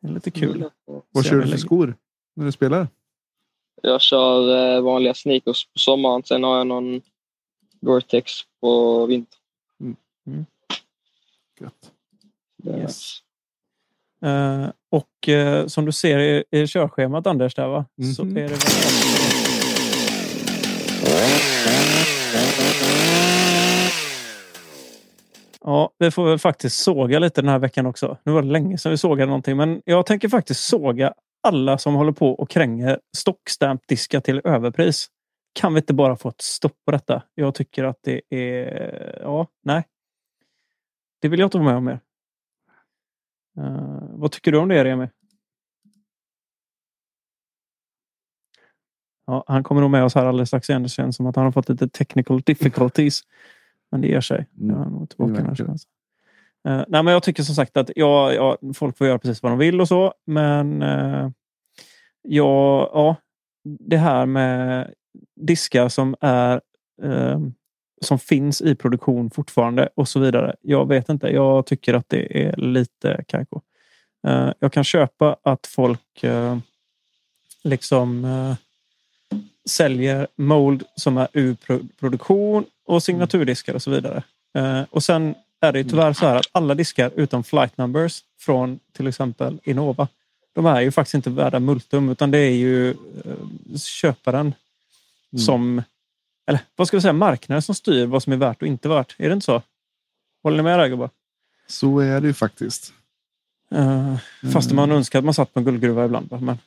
Det 0.00 0.08
är 0.08 0.12
lite 0.12 0.30
kul. 0.30 0.70
Vad 1.10 1.24
kör 1.26 1.36
du 1.40 1.48
för 1.50 1.56
skor 1.58 1.94
när 2.36 2.44
du 2.44 2.52
spelar? 2.52 2.88
Jag 3.82 4.00
kör 4.00 4.56
eh, 4.76 4.80
vanliga 4.82 5.14
sneakers 5.14 5.66
på 5.72 5.78
sommaren. 5.78 6.22
Sen 6.24 6.44
har 6.44 6.56
jag 6.58 6.66
någon 6.66 7.00
Gore-Tex 7.80 8.24
på 8.60 9.06
vintern. 9.06 9.38
Gött. 11.60 11.92
Det 12.62 12.70
är 12.70 12.78
Yes. 12.78 13.18
Eh, 14.22 14.68
och 14.90 15.28
eh, 15.28 15.66
som 15.66 15.84
du 15.84 15.92
ser 15.92 16.18
i, 16.18 16.44
i 16.50 16.66
körschemat 16.66 17.26
Anders 17.26 17.54
där 17.54 17.68
va? 17.68 17.84
Så 18.16 18.24
Mhm. 18.24 18.36
är 18.36 18.42
det 18.42 18.48
väl... 18.48 18.58
Ja, 25.64 25.90
vi 25.98 26.10
får 26.10 26.24
väl 26.28 26.38
faktiskt 26.38 26.82
såga 26.82 27.18
lite 27.18 27.40
den 27.42 27.48
här 27.50 27.58
veckan 27.58 27.86
också. 27.86 28.16
Nu 28.24 28.32
var 28.32 28.42
det 28.42 28.48
länge 28.48 28.78
sedan 28.78 28.90
vi 28.90 28.98
sågade 28.98 29.26
någonting, 29.26 29.56
men 29.56 29.82
jag 29.84 30.06
tänker 30.06 30.28
faktiskt 30.28 30.60
såga 30.68 31.14
alla 31.48 31.78
som 31.78 31.94
håller 31.94 32.12
på 32.12 32.30
och 32.30 32.50
kränger 32.50 33.00
stockstamp-diska 33.16 34.20
till 34.20 34.40
överpris. 34.44 35.06
Kan 35.52 35.74
vi 35.74 35.80
inte 35.80 35.94
bara 35.94 36.16
få 36.16 36.28
ett 36.28 36.40
stopp 36.40 36.76
på 36.84 36.90
detta? 36.90 37.22
Jag 37.34 37.54
tycker 37.54 37.84
att 37.84 37.98
det 38.02 38.20
är... 38.30 39.18
Ja, 39.22 39.46
nej. 39.62 39.84
Det 41.20 41.28
vill 41.28 41.40
jag 41.40 41.46
inte 41.46 41.58
vara 41.58 41.68
med 41.68 41.76
om 41.76 41.84
mer. 41.84 42.00
Eh, 43.58 44.02
vad 44.10 44.32
tycker 44.32 44.52
du 44.52 44.58
om 44.58 44.68
det, 44.68 44.84
Remi? 44.84 45.08
Ja, 49.26 49.44
han 49.46 49.64
kommer 49.64 49.80
nog 49.80 49.90
med 49.90 50.04
oss 50.04 50.14
här 50.14 50.26
alldeles 50.26 50.48
strax 50.48 50.70
igen. 50.70 50.82
Det 50.82 50.88
känns 50.88 51.16
som 51.16 51.26
att 51.26 51.36
han 51.36 51.44
har 51.44 51.52
fått 51.52 51.68
lite 51.68 51.88
technical 51.88 52.40
difficulties. 52.40 53.20
Men 53.90 54.00
det 54.00 54.08
ger 54.08 54.20
sig. 54.20 54.46
Mm, 54.60 54.76
Jag 54.76 54.86
är 54.86 54.90
nog 54.90 55.10
tillbaka 55.10 55.54
vi 55.64 55.78
Uh, 56.68 56.84
nej, 56.88 57.02
men 57.02 57.06
jag 57.06 57.22
tycker 57.22 57.42
som 57.42 57.54
sagt 57.54 57.76
att 57.76 57.90
ja, 57.96 58.32
ja, 58.32 58.58
folk 58.74 58.98
får 58.98 59.06
göra 59.06 59.18
precis 59.18 59.42
vad 59.42 59.52
de 59.52 59.58
vill 59.58 59.80
och 59.80 59.88
så. 59.88 60.14
Men 60.26 60.82
uh, 60.82 61.30
ja, 62.22 62.90
ja, 62.92 63.16
det 63.64 63.96
här 63.96 64.26
med 64.26 64.94
diskar 65.36 65.88
som 65.88 66.16
är 66.20 66.60
uh, 67.04 67.38
som 68.00 68.18
finns 68.18 68.60
i 68.60 68.74
produktion 68.74 69.30
fortfarande 69.30 69.88
och 69.94 70.08
så 70.08 70.20
vidare. 70.20 70.56
Jag 70.60 70.88
vet 70.88 71.08
inte. 71.08 71.28
Jag 71.28 71.66
tycker 71.66 71.94
att 71.94 72.08
det 72.08 72.44
är 72.44 72.56
lite 72.56 73.24
kajko. 73.28 73.60
Jag 74.58 74.72
kan 74.72 74.84
köpa 74.84 75.36
att 75.42 75.66
folk 75.66 76.24
liksom 77.64 78.26
säljer 79.68 80.26
mold 80.36 80.82
som 80.96 81.18
är 81.18 81.28
ur 81.32 81.56
produktion 82.00 82.64
och 82.86 83.02
signaturdiskar 83.02 83.74
och 83.74 83.82
så 83.82 83.90
vidare. 83.90 84.22
Och 84.90 85.02
sen 85.02 85.34
är 85.60 85.72
det 85.72 85.84
tyvärr 85.84 86.12
så 86.12 86.26
här 86.26 86.36
att 86.36 86.46
alla 86.52 86.74
diskar 86.74 87.10
utom 87.16 87.44
flight 87.44 87.78
numbers 87.78 88.24
från 88.38 88.80
till 88.92 89.06
exempel 89.06 89.60
Innova, 89.64 90.08
de 90.52 90.66
är 90.66 90.80
ju 90.80 90.90
faktiskt 90.92 91.14
inte 91.14 91.30
värda 91.30 91.60
multum 91.60 92.08
utan 92.08 92.30
det 92.30 92.38
är 92.38 92.50
ju 92.54 92.90
eh, 92.90 93.76
köparen 93.78 94.54
som, 95.46 95.82
eller 96.46 96.60
vad 96.76 96.88
ska 96.88 96.96
vi 96.96 97.00
säga, 97.00 97.12
marknaden 97.12 97.62
som 97.62 97.74
styr 97.74 98.06
vad 98.06 98.22
som 98.22 98.32
är 98.32 98.36
värt 98.36 98.62
och 98.62 98.68
inte 98.68 98.88
värt. 98.88 99.14
Är 99.18 99.28
det 99.28 99.32
inte 99.34 99.44
så? 99.44 99.62
Håller 100.42 100.56
ni 100.56 100.62
med 100.62 100.78
där 100.78 100.88
gubbar? 100.88 101.10
Så 101.66 101.98
är 101.98 102.20
det 102.20 102.26
ju 102.26 102.34
faktiskt. 102.34 102.92
Eh, 103.70 104.16
fast 104.52 104.70
Mm. 104.70 104.76
man 104.76 104.96
önskar 104.96 105.18
att 105.18 105.24
man 105.24 105.34
satt 105.34 105.54
på 105.54 105.58
en 105.60 105.64
guldgruva 105.64 106.04
ibland. 106.04 106.28
Men, 106.42 106.58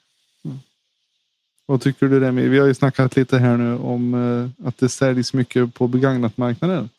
Vad 1.65 1.81
tycker 1.81 2.07
du 2.07 2.19
Remi? 2.19 2.47
Vi 2.47 2.59
har 2.59 2.67
ju 2.67 2.73
snackat 2.73 3.15
lite 3.15 3.37
här 3.37 3.57
nu 3.57 3.77
om 3.77 4.13
eh, 4.13 4.67
att 4.67 4.77
det 4.77 4.89
säljs 4.89 5.33
mycket 5.33 5.73
på 5.73 5.87
begagnatmarknaden. 5.87 6.89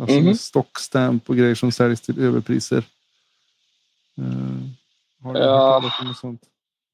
Alltså 0.00 0.16
Mhm. 0.16 0.24
med 0.24 0.40
stockstamp 0.40 1.30
och 1.30 1.36
grejer 1.36 1.54
som 1.54 1.72
säljs 1.72 2.00
till 2.00 2.20
överpriser. 2.24 2.84
Eh, 4.18 4.24
har 5.22 5.34
du 5.34 5.40
Ja. 5.40 5.80
hört 5.82 5.82
talas 5.82 6.00
om 6.08 6.14
sånt? 6.14 6.42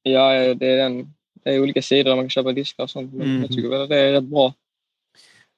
Ja, 0.03 0.53
det 0.53 0.67
är, 0.67 0.77
den, 0.77 1.13
det 1.33 1.49
är 1.49 1.59
olika 1.61 1.81
sidor 1.81 2.09
där 2.09 2.15
man 2.15 2.23
kan 2.25 2.29
köpa 2.29 2.51
diskar 2.51 2.83
och 2.83 2.89
sånt. 2.89 3.13
Mm. 3.13 3.41
jag 3.41 3.49
tycker 3.51 3.69
väl 3.69 3.81
att 3.81 3.89
det 3.89 3.99
är 3.99 4.11
rätt 4.11 4.23
bra. 4.23 4.53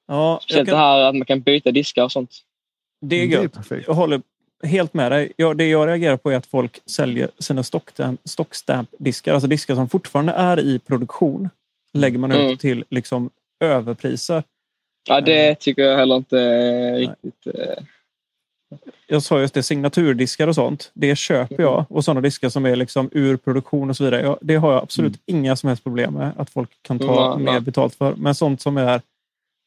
ja, 0.06 0.32
jag 0.32 0.42
Speciellt 0.42 0.68
kan, 0.68 0.78
det 0.78 0.84
här 0.84 1.00
att 1.00 1.14
man 1.16 1.24
kan 1.26 1.40
byta 1.40 1.70
diskar 1.70 2.04
och 2.04 2.12
sånt. 2.12 2.30
det 3.00 3.16
är 3.16 3.26
Det 3.28 3.34
är 3.36 3.42
gött. 3.42 3.52
perfekt. 3.52 3.86
Jag 3.86 3.94
håller 3.94 4.22
helt 4.62 4.94
med 4.94 5.12
dig. 5.12 5.32
Jag, 5.36 5.56
det 5.56 5.66
jag 5.68 5.88
reagerar 5.88 6.16
på 6.16 6.30
är 6.30 6.36
att 6.36 6.46
folk 6.46 6.80
säljer 6.86 7.30
sina 7.38 7.62
stockstamp- 7.62 8.18
stockstamp-diskar, 8.24 9.32
alltså 9.34 9.48
diskar 9.48 9.74
som 9.74 9.88
fortfarande 9.88 10.32
är 10.32 10.60
i 10.60 10.78
produktion. 10.78 11.50
lägger 11.92 12.18
man 12.18 12.32
ut 12.32 12.38
Mm. 12.40 12.56
till 12.56 12.84
liksom 12.90 13.30
överpriser. 13.60 14.42
Ja, 15.08 15.20
det 15.20 15.54
tycker 15.54 15.82
jag 15.82 15.96
heller 15.96 16.16
inte 16.16 16.36
riktigt... 16.98 17.46
eh, 17.46 17.82
Jag 19.06 19.22
sa 19.22 19.40
just 19.40 19.54
det, 19.54 19.62
signaturdiskar 19.62 20.48
och 20.48 20.54
sånt. 20.54 20.90
Det 20.94 21.16
köper 21.16 21.62
jag. 21.62 21.84
Och 21.88 22.04
sådana 22.04 22.20
diskar 22.20 22.48
som 22.48 22.66
är 22.66 22.76
liksom 22.76 23.08
ur 23.12 23.36
produktion 23.36 23.90
och 23.90 23.96
så 23.96 24.04
vidare. 24.04 24.22
Jag, 24.22 24.38
det 24.40 24.56
har 24.56 24.72
jag 24.72 24.82
absolut 24.82 25.20
inga 25.26 25.56
som 25.56 25.68
helst 25.68 25.82
problem 25.84 26.14
med. 26.14 26.32
Att 26.36 26.50
folk 26.50 26.70
kan 26.82 26.98
ta 26.98 27.32
Mm, 27.32 27.44
mer 27.44 27.60
betalt 27.60 27.94
för. 27.94 28.14
Men 28.16 28.34
sånt 28.34 28.60
som 28.60 28.76
är 28.76 29.00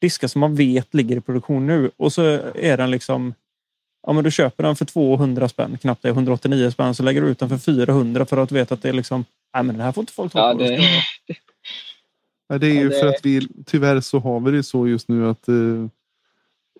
diskar 0.00 0.28
som 0.28 0.40
man 0.40 0.54
vet 0.54 0.94
ligger 0.94 1.16
i 1.16 1.20
produktion 1.20 1.66
nu. 1.66 1.90
Och 1.96 2.12
så 2.12 2.22
är 2.54 2.76
den 2.76 2.90
liksom... 2.90 3.34
Ja, 4.06 4.12
men 4.12 4.24
du 4.24 4.30
köper 4.30 4.62
den 4.62 4.76
för 4.76 4.84
200 4.84 5.48
spänn, 5.48 5.78
knappt 5.80 6.02
det, 6.02 6.08
189 6.08 6.70
spänn. 6.70 6.94
Så 6.94 7.02
lägger 7.02 7.20
du 7.22 7.28
ut 7.28 7.38
den 7.38 7.48
för 7.48 7.58
400 7.58 8.26
för 8.26 8.36
att 8.36 8.52
veta 8.52 8.74
att 8.74 8.82
det 8.82 8.88
är 8.88 8.92
liksom... 8.92 9.24
Nej, 9.54 9.62
men 9.62 9.76
det 9.78 9.82
här 9.84 9.92
får 9.92 10.02
inte 10.02 10.12
folk 10.12 10.32
ta 10.32 10.38
Ja, 10.38 10.52
på. 10.52 10.58
det, 10.58 10.80
Ja, 12.48 12.58
det 12.58 12.66
är 12.66 12.74
ju 12.82 12.88
det- 12.88 13.00
för 13.00 13.06
att 13.06 13.20
vi 13.26 13.48
tyvärr 13.66 14.00
så 14.00 14.18
har 14.18 14.40
vi 14.40 14.50
det 14.50 14.62
så 14.62 14.88
just 14.88 15.08
nu 15.08 15.26
att 15.28 15.48
eh, 15.48 15.86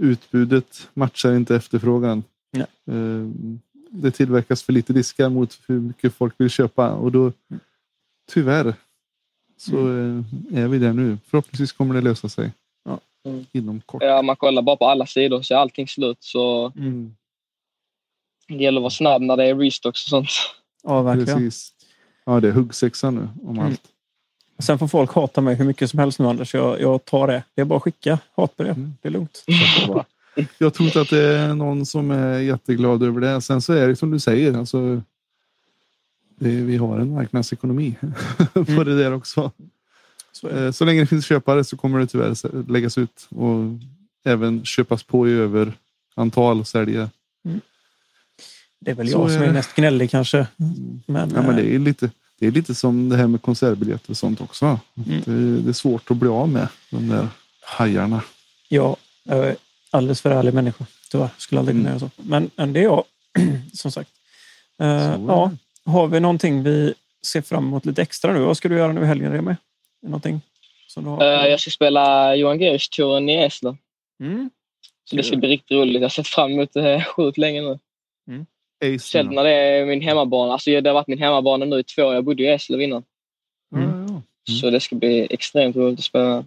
utbudet 0.01 0.89
matchar 0.95 1.35
inte 1.37 1.57
efterfrågan. 1.57 2.23
Nej. 2.51 2.67
Eh, 2.87 3.29
det 3.91 4.11
tillverkas 4.11 4.63
för 4.63 4.73
lite 4.73 4.93
diskar 4.93 5.29
mot 5.29 5.61
hur 5.67 5.81
mycket 5.81 6.15
folk 6.15 6.35
vill 6.39 6.51
köpa 6.51 6.91
och 6.91 7.13
då 7.13 7.33
tyvärr 8.33 8.75
så 9.57 9.79
Mm. 9.79 10.25
eh, 10.53 10.59
är 10.65 10.69
vi 10.69 10.79
där 10.79 10.93
nu. 10.93 11.19
Förhoppningsvis 11.27 11.73
kommer 11.73 11.95
det 11.95 12.01
lösa 12.01 12.29
sig 12.29 12.53
Ja. 12.85 13.01
Mm. 13.25 13.47
inom 13.53 13.81
kort. 13.81 14.03
ja, 14.03 14.23
man 14.23 14.37
kollar 14.37 14.63
bara 14.63 14.77
på 14.77 14.87
alla 14.87 15.07
sidor 15.07 15.43
så 15.43 15.55
är 15.55 15.59
allting 15.59 15.89
slut. 15.89 16.17
Så 16.21 16.73
Mm. 16.77 17.15
det 18.49 18.55
gäller 18.55 18.79
att 18.81 18.83
vara 18.83 18.91
snabb 18.91 19.23
när 19.23 19.37
det 19.37 19.45
är 19.45 19.55
restocks 19.55 20.05
och 20.05 20.09
sånt. 20.11 20.29
Ja, 20.83 21.03
verkligen. 21.03 21.39
Precis. 21.39 21.73
Ja, 22.25 22.41
det 22.41 22.49
är 22.49 22.53
huggsexa 22.53 23.11
nu 23.11 23.29
om 23.43 23.51
Mm. 23.59 23.65
allt. 23.67 23.83
Sen 24.59 24.79
får 24.79 24.89
folk 24.89 25.13
hata 25.13 25.41
mig 25.41 25.55
hur 25.55 25.65
mycket 25.65 25.91
som 25.91 25.99
helst 25.99 26.19
nu 26.19 26.27
Anders. 26.27 26.55
Jag, 26.55 26.81
jag 26.81 27.05
tar 27.05 27.27
det. 27.27 27.43
Det 27.55 27.61
är 27.61 27.65
bara 27.65 27.77
att 27.77 27.83
skicka 27.83 28.19
hatbrev. 28.37 28.71
Mm. 28.77 28.95
Det 29.03 29.09
är 29.09 29.13
lugnt. 29.13 29.45
Jag 30.59 30.75
tror 30.75 30.87
inte 30.87 31.01
att 31.01 31.11
det 31.11 31.23
är 31.39 31.55
någon 31.55 31.87
som 31.87 32.11
är 32.11 32.39
jätteglad 32.39 33.03
över 33.03 33.21
det. 33.21 33.41
Sen 33.41 33.63
så 33.63 33.73
är 33.73 33.89
det 33.89 33.97
som 33.97 34.11
du 34.11 34.21
säger. 34.21 34.59
Alltså, 34.59 35.03
det, 36.39 36.49
vi 36.49 36.77
har 36.77 36.99
en 36.99 37.13
marknadsekonomi 37.15 37.95
på 38.53 38.61
Mm. 38.61 38.85
det 38.85 38.99
där 38.99 39.13
också. 39.13 39.51
Så 40.33 40.49
är. 40.49 40.65
Eh, 40.67 40.71
Så 40.73 40.85
länge 40.85 41.01
det 41.01 41.07
finns 41.07 41.27
köpare 41.27 41.65
så 41.65 41.77
kommer 41.77 41.99
det 41.99 42.07
tyvärr 42.07 42.71
läggas 42.73 42.99
ut 42.99 43.27
och 43.31 43.65
även 44.25 44.65
köpas 44.65 45.03
på 45.03 45.29
i 45.29 45.33
över 45.33 45.73
antal 46.15 46.61
och 46.61 46.69
sälja. 46.69 47.11
Det 48.81 48.91
är 48.91 48.95
väl 48.95 49.09
Så 49.09 49.19
jag 49.19 49.25
är 49.31 49.35
som 49.35 49.43
är 49.43 49.47
det. 49.47 49.53
mest 49.53 49.75
gnällig 49.75 50.11
kanske. 50.11 50.47
Men, 51.07 51.31
Ja, 51.35 51.43
men 51.43 51.57
det 51.57 51.63
eh, 51.63 51.75
är 51.75 51.79
lite. 51.79 52.11
Det 52.41 52.47
är 52.47 52.51
lite 52.51 52.75
som 52.75 53.09
det 53.09 53.17
här 53.17 53.27
med 53.27 53.43
konsertbiljetter 53.43 54.11
och 54.11 54.17
sånt 54.17 54.41
också. 54.41 54.81
Mm. 55.07 55.23
Det, 55.25 55.61
det 55.63 55.69
är 55.71 55.73
svårt 55.73 56.11
att 56.11 56.17
bli 56.17 56.29
av 56.29 56.49
med 56.49 56.69
de 56.91 57.09
där 57.09 57.29
hajarna. 57.63 58.23
ja, 58.69 58.97
jag 59.25 59.47
är 59.49 59.57
alldeles 59.91 60.21
för 60.21 60.31
ärlig 60.31 60.55
människa. 60.55 60.87
Tyvärr. 61.11 61.29
Skulle 61.39 61.59
aldrig 61.59 61.75
kunna 61.77 61.89
Mm. 61.89 62.01
göra 62.01 62.11
så. 62.17 62.23
Men, 62.23 62.51
men 62.57 62.73
det 62.73 62.81
är 62.81 62.85
jag. 62.85 63.05
som 63.73 63.93
sagt. 63.93 64.11
Det. 64.79 65.19
ja, 65.27 65.51
har 65.85 66.07
vi 66.07 66.21
någonting 66.21 66.63
vi 66.63 66.95
ser 67.27 67.43
fram 67.43 67.65
emot 67.65 67.87
lite 67.87 68.03
extra 68.03 68.33
nu? 68.33 68.39
Vad 68.41 68.57
ska 68.57 68.69
du 68.69 68.77
göra 68.77 68.93
nu 68.93 69.01
i 69.03 69.07
helgen, 69.07 69.33
Remi? 69.33 69.57
Någonting 70.03 70.41
som 70.89 71.05
du 71.05 71.11
har? 71.11 71.23
Eh, 71.25 71.47
jag 71.51 71.61
ska 71.61 71.71
spela 71.71 72.35
Johan 72.37 72.59
Gerisch-touren 72.59 73.29
i 73.29 73.35
Eslöv. 73.45 73.77
Mm. 74.21 74.51
Så 75.05 75.17
det 75.17 75.23
ska 75.23 75.37
bli 75.37 75.49
riktigt 75.49 75.71
roligt. 75.77 75.95
Jag 75.95 76.03
har 76.03 76.09
sett 76.09 76.27
fram 76.27 76.51
emot 76.53 76.73
det 76.73 77.05
sjukt 77.05 77.39
länge 77.39 77.63
nu. 77.63 77.79
Ace. 78.31 78.45
Speciellt 78.99 79.31
när 79.33 79.45
det 79.45 79.51
är 79.55 79.87
min 79.87 80.01
hemmabana. 80.01 80.53
Alltså, 80.53 80.81
det 80.81 80.91
har 80.91 80.95
varit 80.95 81.07
min 81.09 81.19
hemmabana 81.19 81.65
nu 81.65 81.79
i 81.79 81.85
två 81.85 82.03
år. 82.03 82.15
Jag 82.15 82.25
bodde 82.25 82.43
i 82.43 82.47
Eslöv 82.47 82.81
innan. 82.81 83.05
Ja, 83.71 83.81
ja, 83.81 84.07
ja. 84.09 84.23
Så 84.61 84.71
det 84.71 84.81
ska 84.81 84.97
bli 84.97 85.27
extremt 85.31 85.77
roligt 85.77 85.99
att 85.99 86.05
spela. 86.05 86.45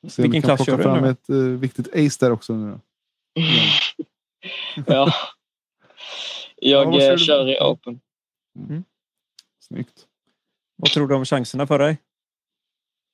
Vi 0.00 0.22
Vilken 0.22 0.42
kan 0.42 0.56
klass 0.56 0.66
kör 0.66 0.76
du 0.76 0.82
fram 0.82 1.02
nu? 1.02 1.10
ett 1.10 1.30
uh, 1.30 1.58
viktigt 1.58 1.88
ace 1.88 2.16
där 2.26 2.30
också. 2.32 2.52
Nu. 2.52 2.78
ja. 4.86 5.12
Ja, 6.56 6.84
Jag 6.84 6.92
kör 6.94 7.10
eh, 7.10 7.12
du? 7.12 7.18
kör 7.18 7.48
i 7.48 7.58
Open. 7.60 8.00
Snyggt. 9.60 10.06
Vad 10.76 10.90
tror 10.90 11.08
du 11.08 11.14
om 11.14 11.24
chanserna 11.24 11.66
för 11.66 11.78
dig? 11.78 11.90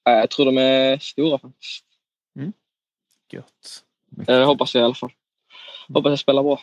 Eh, 0.09 0.13
Jag 0.15 0.31
tror 0.31 0.47
de 0.47 0.59
är 0.59 0.99
stora 0.99 1.39
faktiskt. 1.39 1.85
Gött. 3.33 3.85
Eh, 4.29 4.35
Jag 4.35 4.47
hoppas 4.47 4.73
det 4.73 4.79
i 4.79 4.83
alla 4.83 4.95
fall. 4.95 5.13
Hoppas 5.89 6.11
jag 6.11 6.19
spelar 6.19 6.43
bra. 6.43 6.61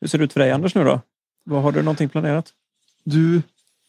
Hur 0.00 0.08
ser 0.08 0.18
det 0.18 0.24
ut 0.24 0.32
för 0.32 0.40
dig 0.40 0.50
Anders 0.52 0.74
nu 0.74 0.84
då? 0.84 1.00
Vad 1.44 1.62
Har 1.62 1.72
du 1.72 1.82
någonting 1.82 2.08
planerat? 2.08 2.52
Du, 3.04 3.42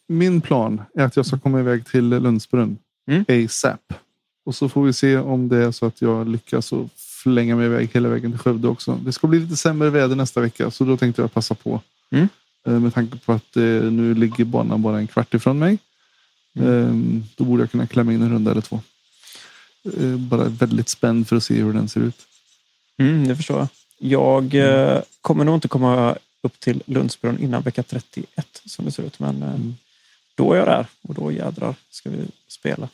min 0.07 0.41
plan 0.41 0.81
är 0.95 1.03
att 1.03 1.15
jag 1.15 1.25
ska 1.25 1.39
komma 1.39 1.59
iväg 1.59 1.85
till 1.85 2.09
Lundsbrunn 2.09 2.77
Mm. 3.09 3.25
ASAP. 3.45 3.93
Och 4.45 4.55
så 4.55 4.69
får 4.69 4.83
vi 4.83 4.93
se 4.93 5.17
om 5.17 5.49
det 5.49 5.57
är 5.57 5.71
så 5.71 5.85
att 5.85 6.01
jag 6.01 6.27
lyckas 6.29 6.71
och 6.71 6.89
flänga 6.95 7.55
mig 7.55 7.65
iväg 7.65 7.89
hela 7.93 8.09
vägen 8.09 8.31
till 8.31 8.39
Skövde 8.39 8.67
också. 8.67 8.95
Det 9.05 9.13
ska 9.13 9.27
bli 9.27 9.39
lite 9.39 9.55
sämre 9.57 9.89
väder 9.89 10.15
nästa 10.15 10.41
vecka 10.41 10.71
så 10.71 10.83
då 10.83 10.97
tänkte 10.97 11.21
jag 11.21 11.33
passa 11.33 11.55
på. 11.55 11.81
Mm. 12.09 12.27
Eh, 12.67 12.79
Med 12.79 12.93
tanke 12.93 13.17
på 13.17 13.33
att 13.33 13.55
eh, 13.57 13.63
nu 13.63 14.13
ligger 14.13 14.45
banan 14.45 14.81
bara 14.81 14.97
en 14.97 15.07
kvart 15.07 15.33
ifrån 15.33 15.59
mig. 15.59 15.77
Eh, 16.59 16.93
Då 17.35 17.43
borde 17.43 17.63
jag 17.63 17.71
kunna 17.71 17.87
klämma 17.87 18.13
in 18.13 18.21
en 18.21 18.31
runda 18.31 18.51
eller 18.51 18.61
två. 18.61 18.81
Eh, 19.99 20.15
Bara 20.17 20.43
väldigt 20.43 20.89
spänd 20.89 21.27
för 21.27 21.35
att 21.35 21.43
se 21.43 21.53
hur 21.61 21.73
den 21.73 21.87
ser 21.89 22.01
ut. 22.01 22.27
Mm, 22.97 23.27
det 23.27 23.35
förstår 23.35 23.57
jag. 23.59 23.67
Jag 23.97 24.55
eh, 24.55 25.01
kommer 25.21 25.43
nog 25.45 25.55
inte 25.55 25.67
komma 25.67 26.15
upp 26.41 26.59
till 26.59 26.83
Lundsbrunn 26.85 27.39
innan 27.43 27.61
vecka 27.61 27.83
31 27.83 28.61
som 28.65 28.85
det 28.85 28.91
ser 28.91 29.03
ut. 29.03 29.19
Men 29.19 29.43
eh, 29.43 29.49
Mm. 29.49 29.75
då 30.35 30.53
är 30.53 30.57
jag 30.57 30.67
där 30.67 30.85
och 31.01 31.13
då 31.13 31.31
jädrar 31.31 31.75
ska 31.89 32.09
vi 32.09 32.17
spela. 32.47 32.89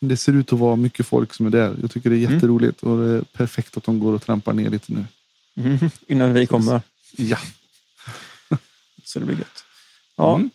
Det 0.00 0.16
ser 0.16 0.32
ut 0.32 0.52
att 0.52 0.58
vara 0.58 0.76
mycket 0.76 1.06
folk 1.06 1.34
som 1.34 1.46
är 1.46 1.50
där. 1.50 1.76
Jag 1.82 1.90
tycker 1.90 2.10
det 2.10 2.16
är 2.16 2.18
Mm. 2.24 2.34
jätteroligt 2.34 2.82
och 2.82 2.98
det 2.98 3.10
är 3.10 3.22
perfekt 3.22 3.76
att 3.76 3.84
de 3.84 3.98
går 4.00 4.12
och 4.14 4.22
trampar 4.22 4.52
ner 4.52 4.70
lite 4.70 4.92
nu. 4.92 5.04
Mm, 5.56 5.78
innan 6.06 6.32
vi 6.34 6.46
kommer. 6.46 6.80
Ja. 7.16 7.38
Så 9.04 9.18
det 9.18 9.24
blir 9.24 9.36
gött. 9.38 9.64
Ja, 10.16 10.34
Mm. 10.34 10.50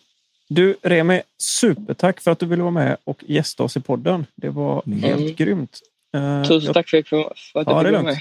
Du 0.48 0.76
Remi, 0.82 1.22
supertack 1.38 2.20
för 2.20 2.30
att 2.30 2.38
du 2.38 2.46
ville 2.46 2.62
vara 2.62 2.70
med 2.72 2.96
och 3.04 3.24
gästa 3.26 3.62
oss 3.62 3.76
i 3.76 3.80
podden. 3.80 4.26
Det 4.34 4.48
var 4.50 4.82
Mm. 4.86 5.02
helt 5.02 5.36
grymt. 5.36 5.80
Eh, 6.16 6.42
Tusen 6.42 6.60
jag, 6.66 6.74
tack 6.74 6.88
för, 6.88 6.98
att 7.00 7.06
Ja, 7.08 7.28
jag 7.54 7.64
fick 7.84 7.92
vara 7.92 8.02
med. 8.02 8.18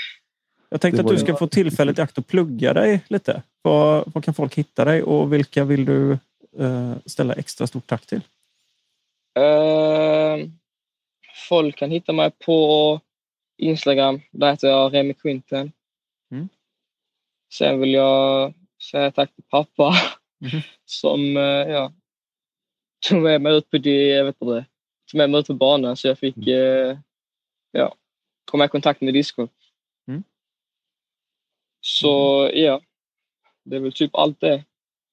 Jag 0.73 0.81
tänkte 0.81 0.97
Det 0.97 1.01
att 1.01 1.07
du 1.07 1.13
det. 1.13 1.19
ska 1.19 1.35
få 1.35 1.47
tillfället 1.47 1.99
i 1.99 2.01
akt 2.01 2.17
att 2.17 2.27
plugga 2.27 2.73
dig 2.73 3.01
lite. 3.07 3.41
Var, 3.61 4.03
var 4.13 4.21
kan 4.21 4.33
folk 4.33 4.55
hitta 4.55 4.85
dig 4.85 5.03
och 5.03 5.33
vilka 5.33 5.63
vill 5.63 5.85
du 5.85 6.11
eh, 6.59 6.93
ställa 7.05 7.33
extra 7.33 7.67
stort 7.67 7.87
tack 7.87 8.05
till? 8.05 8.21
Eh, 9.39 10.47
folk 11.49 11.77
kan 11.77 11.91
hitta 11.91 12.13
mig 12.13 12.31
på 12.45 12.99
Instagram. 13.57 14.21
Där 14.31 14.51
heter 14.51 14.67
jag 14.67 14.93
Remi 14.93 15.13
Quinten. 15.13 15.71
Mm. 16.31 16.49
Sen 17.53 17.79
vill 17.79 17.93
jag 17.93 18.53
säga 18.91 19.11
tack 19.11 19.35
till 19.35 19.43
pappa 19.43 19.93
Mhm. 20.41 20.61
som 20.85 21.37
eh, 21.37 21.43
ja, 21.43 21.93
tog 23.09 23.21
med 23.21 23.41
mig 23.41 23.53
ut 23.57 23.69
på 23.69 23.77
det, 23.77 24.07
jag 24.07 24.25
vet 24.25 24.41
inte, 24.41 24.65
tog 25.11 25.17
med 25.17 25.29
mig 25.29 25.39
ut 25.39 25.47
på 25.47 25.53
banan 25.53 25.97
så 25.97 26.07
jag 26.07 26.19
fick 26.19 26.47
eh, 26.47 26.97
ja, 27.71 27.95
komma 28.51 28.65
i 28.65 28.67
kontakt 28.67 29.01
med 29.01 29.13
discgolf. 29.13 29.51
Mm. 31.83 31.87
Så 32.01 32.49
ja, 32.53 32.81
det 33.63 33.75
är 33.75 33.79
väl 33.79 33.93
typ 33.93 34.15
allt 34.15 34.39
det. 34.39 34.63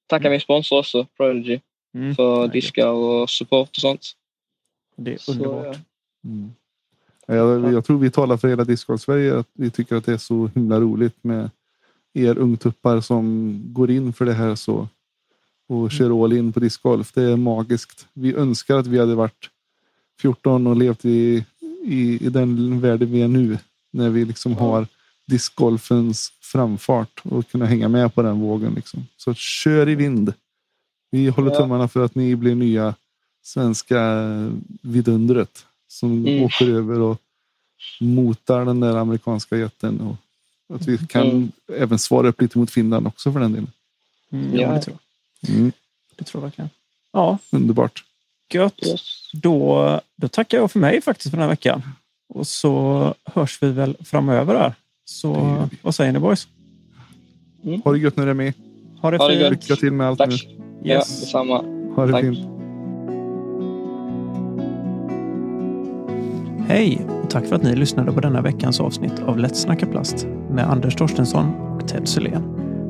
Tacka 0.06 0.22
Mm. 0.22 0.30
min 0.30 0.40
sponsor 0.40 0.78
också, 0.78 1.06
Prodigy, 1.16 1.60
Mm. 1.94 2.14
för 2.14 2.40
Ja, 2.40 2.46
diskar 2.46 2.86
och 2.88 3.30
support 3.30 3.68
och 3.68 3.76
sånt. 3.76 4.06
Det 4.96 5.12
är 5.14 5.18
Så, 5.18 5.32
underbart. 5.32 5.66
ja. 5.66 5.74
Mm. 6.30 6.50
Jag, 7.26 7.72
jag 7.72 7.84
tror 7.84 7.98
vi 7.98 8.10
talar 8.10 8.36
för 8.36 8.48
hela 8.48 8.64
discgolf 8.64 9.00
Sverige 9.00 9.38
att 9.38 9.48
vi 9.52 9.70
tycker 9.70 9.96
att 9.96 10.04
det 10.04 10.12
är 10.12 10.16
så 10.18 10.50
himla 10.54 10.80
roligt 10.80 11.24
med 11.24 11.50
er 12.14 12.38
ungtuppar 12.38 13.00
som 13.00 13.54
går 13.66 13.90
in 13.90 14.12
för 14.12 14.24
det 14.24 14.32
här 14.32 14.54
så 14.54 14.88
och 15.68 15.90
kör 15.92 16.24
all 16.24 16.32
in 16.32 16.52
på 16.52 16.60
discgolf. 16.60 17.12
Det 17.12 17.22
är 17.22 17.36
magiskt. 17.36 18.06
Vi 18.12 18.34
önskar 18.34 18.76
att 18.76 18.86
vi 18.86 18.98
hade 18.98 19.14
varit 19.14 19.50
14 20.20 20.66
och 20.66 20.76
levt 20.76 21.04
i, 21.04 21.44
i, 21.84 22.26
i 22.26 22.28
den 22.28 22.80
världen 22.80 23.12
vi 23.12 23.22
är 23.22 23.28
nu. 23.28 23.58
När 23.90 24.10
vi 24.10 24.24
liksom 24.24 24.54
har 24.56 24.86
discgolfens 25.30 26.32
framfart 26.40 27.20
och 27.22 27.50
kunna 27.50 27.66
hänga 27.66 27.88
med 27.88 28.14
på 28.14 28.22
den 28.22 28.40
vågen. 28.40 28.74
Liksom. 28.74 29.06
Så 29.16 29.34
kör 29.34 29.88
i 29.88 29.94
vind. 29.94 30.32
Vi 31.10 31.28
håller 31.28 31.50
Ja. 31.50 31.56
tummarna 31.56 31.88
för 31.88 32.04
att 32.04 32.14
ni 32.14 32.36
blir 32.36 32.54
nya 32.54 32.94
svenska 33.42 34.00
vidundret 34.82 35.66
som 35.88 36.26
Mm. 36.26 36.42
åker 36.44 36.68
över 36.70 37.00
och 37.00 37.20
motar 38.00 38.64
den 38.64 38.80
där 38.80 38.96
amerikanska 38.96 39.56
jätten. 39.56 40.00
Och 40.00 40.16
att 40.76 40.86
vi 40.86 40.98
kan 40.98 41.26
Mm. 41.30 41.52
även 41.76 41.98
svara 41.98 42.28
upp 42.28 42.40
lite 42.40 42.58
mot 42.58 42.70
Finland 42.70 43.06
också 43.06 43.32
för 43.32 43.40
den 43.40 43.52
delen. 43.52 43.70
Mm, 44.32 44.56
ja, 44.60 44.72
det 44.72 44.82
tror 44.82 44.96
jag. 45.40 45.50
Mm. 45.56 45.72
Det 46.16 46.24
tror 46.24 46.40
jag 46.42 46.46
verkligen. 46.46 46.70
Ja, 47.12 47.38
Underbart. 47.50 48.04
gött. 48.52 48.86
Yes. 48.86 49.30
Då, 49.32 50.00
då 50.16 50.28
tackar 50.28 50.58
jag 50.58 50.70
för 50.72 50.78
mig 50.78 51.00
faktiskt 51.02 51.30
för 51.30 51.36
den 51.36 51.42
här 51.42 51.48
veckan. 51.50 51.82
Och 52.28 52.46
så 52.46 53.14
hörs 53.24 53.62
vi 53.62 53.70
väl 53.70 53.96
framöver 54.04 54.54
här. 54.54 54.74
Så 55.10 55.56
vad 55.82 55.94
säger 55.94 56.12
ni 56.12 56.18
boys? 56.18 56.48
Ha 57.84 57.92
det 57.92 57.98
gött 57.98 58.18
är 58.18 58.34
med. 58.34 58.52
Ha 59.02 59.10
det 59.10 59.16
Ha 59.16 59.28
det 59.28 59.32
fint. 59.32 59.42
gött. 59.42 59.50
Lycka 59.50 59.76
till 59.76 59.92
med 59.92 60.06
allt 60.06 60.18
Tack. 60.18 60.28
nu. 60.30 60.36
Ja, 60.82 60.94
Yes. 60.94 61.20
detsamma. 61.20 61.64
Ha 61.96 62.06
det 62.06 62.12
Tack. 62.12 62.20
fint. 62.24 62.38
Hej 66.68 67.06
och 67.22 67.30
tack 67.30 67.46
för 67.46 67.56
att 67.56 67.62
ni 67.62 67.76
lyssnade 67.76 68.12
på 68.12 68.20
denna 68.20 68.40
veckans 68.40 68.80
avsnitt 68.80 69.20
av 69.26 69.38
Lätt 69.38 69.56
snacka 69.56 69.86
plast 69.86 70.26
med 70.50 70.70
Anders 70.70 70.94
Torstensson 70.96 71.54
och 71.54 71.88
Ted 71.88 72.08
Sylén. 72.08 72.42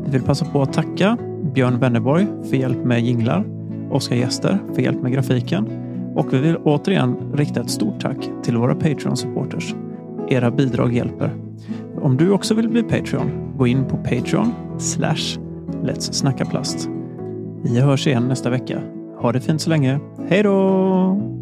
Vi 0.04 0.10
vill 0.10 0.22
passa 0.22 0.44
på 0.44 0.62
att 0.62 0.72
tacka 0.72 1.18
Björn 1.54 1.78
Wennerborg 1.78 2.26
för 2.50 2.56
hjälp 2.56 2.84
med 2.84 3.00
jinglar, 3.04 3.44
Oskar 3.90 4.16
Gäster 4.16 4.58
för 4.74 4.82
hjälp 4.82 5.02
med 5.02 5.12
grafiken 5.12 5.68
och 6.14 6.34
vi 6.34 6.38
vill 6.38 6.56
återigen 6.56 7.16
rikta 7.34 7.60
ett 7.60 7.70
stort 7.70 8.00
tack 8.00 8.30
till 8.42 8.56
våra 8.56 8.74
Patreon-supporters. 8.74 9.74
Era 10.28 10.50
bidrag 10.50 10.92
hjälper. 10.94 11.30
Om 12.02 12.16
du 12.16 12.30
också 12.30 12.54
vill 12.54 12.68
bli 12.68 12.82
Patreon, 12.82 13.56
gå 13.56 13.66
in 13.66 13.84
på 13.84 13.96
Patreon 13.96 14.52
slash 14.78 15.38
Let's 15.82 16.12
snacka 16.12 16.44
plast. 16.44 16.88
Vi 17.62 17.80
hörs 17.80 18.06
igen 18.06 18.28
nästa 18.28 18.50
vecka. 18.50 18.82
Ha 19.18 19.32
det 19.32 19.40
fint 19.40 19.60
så 19.60 19.70
länge. 19.70 20.00
Hej 20.28 20.42
då! 20.42 21.39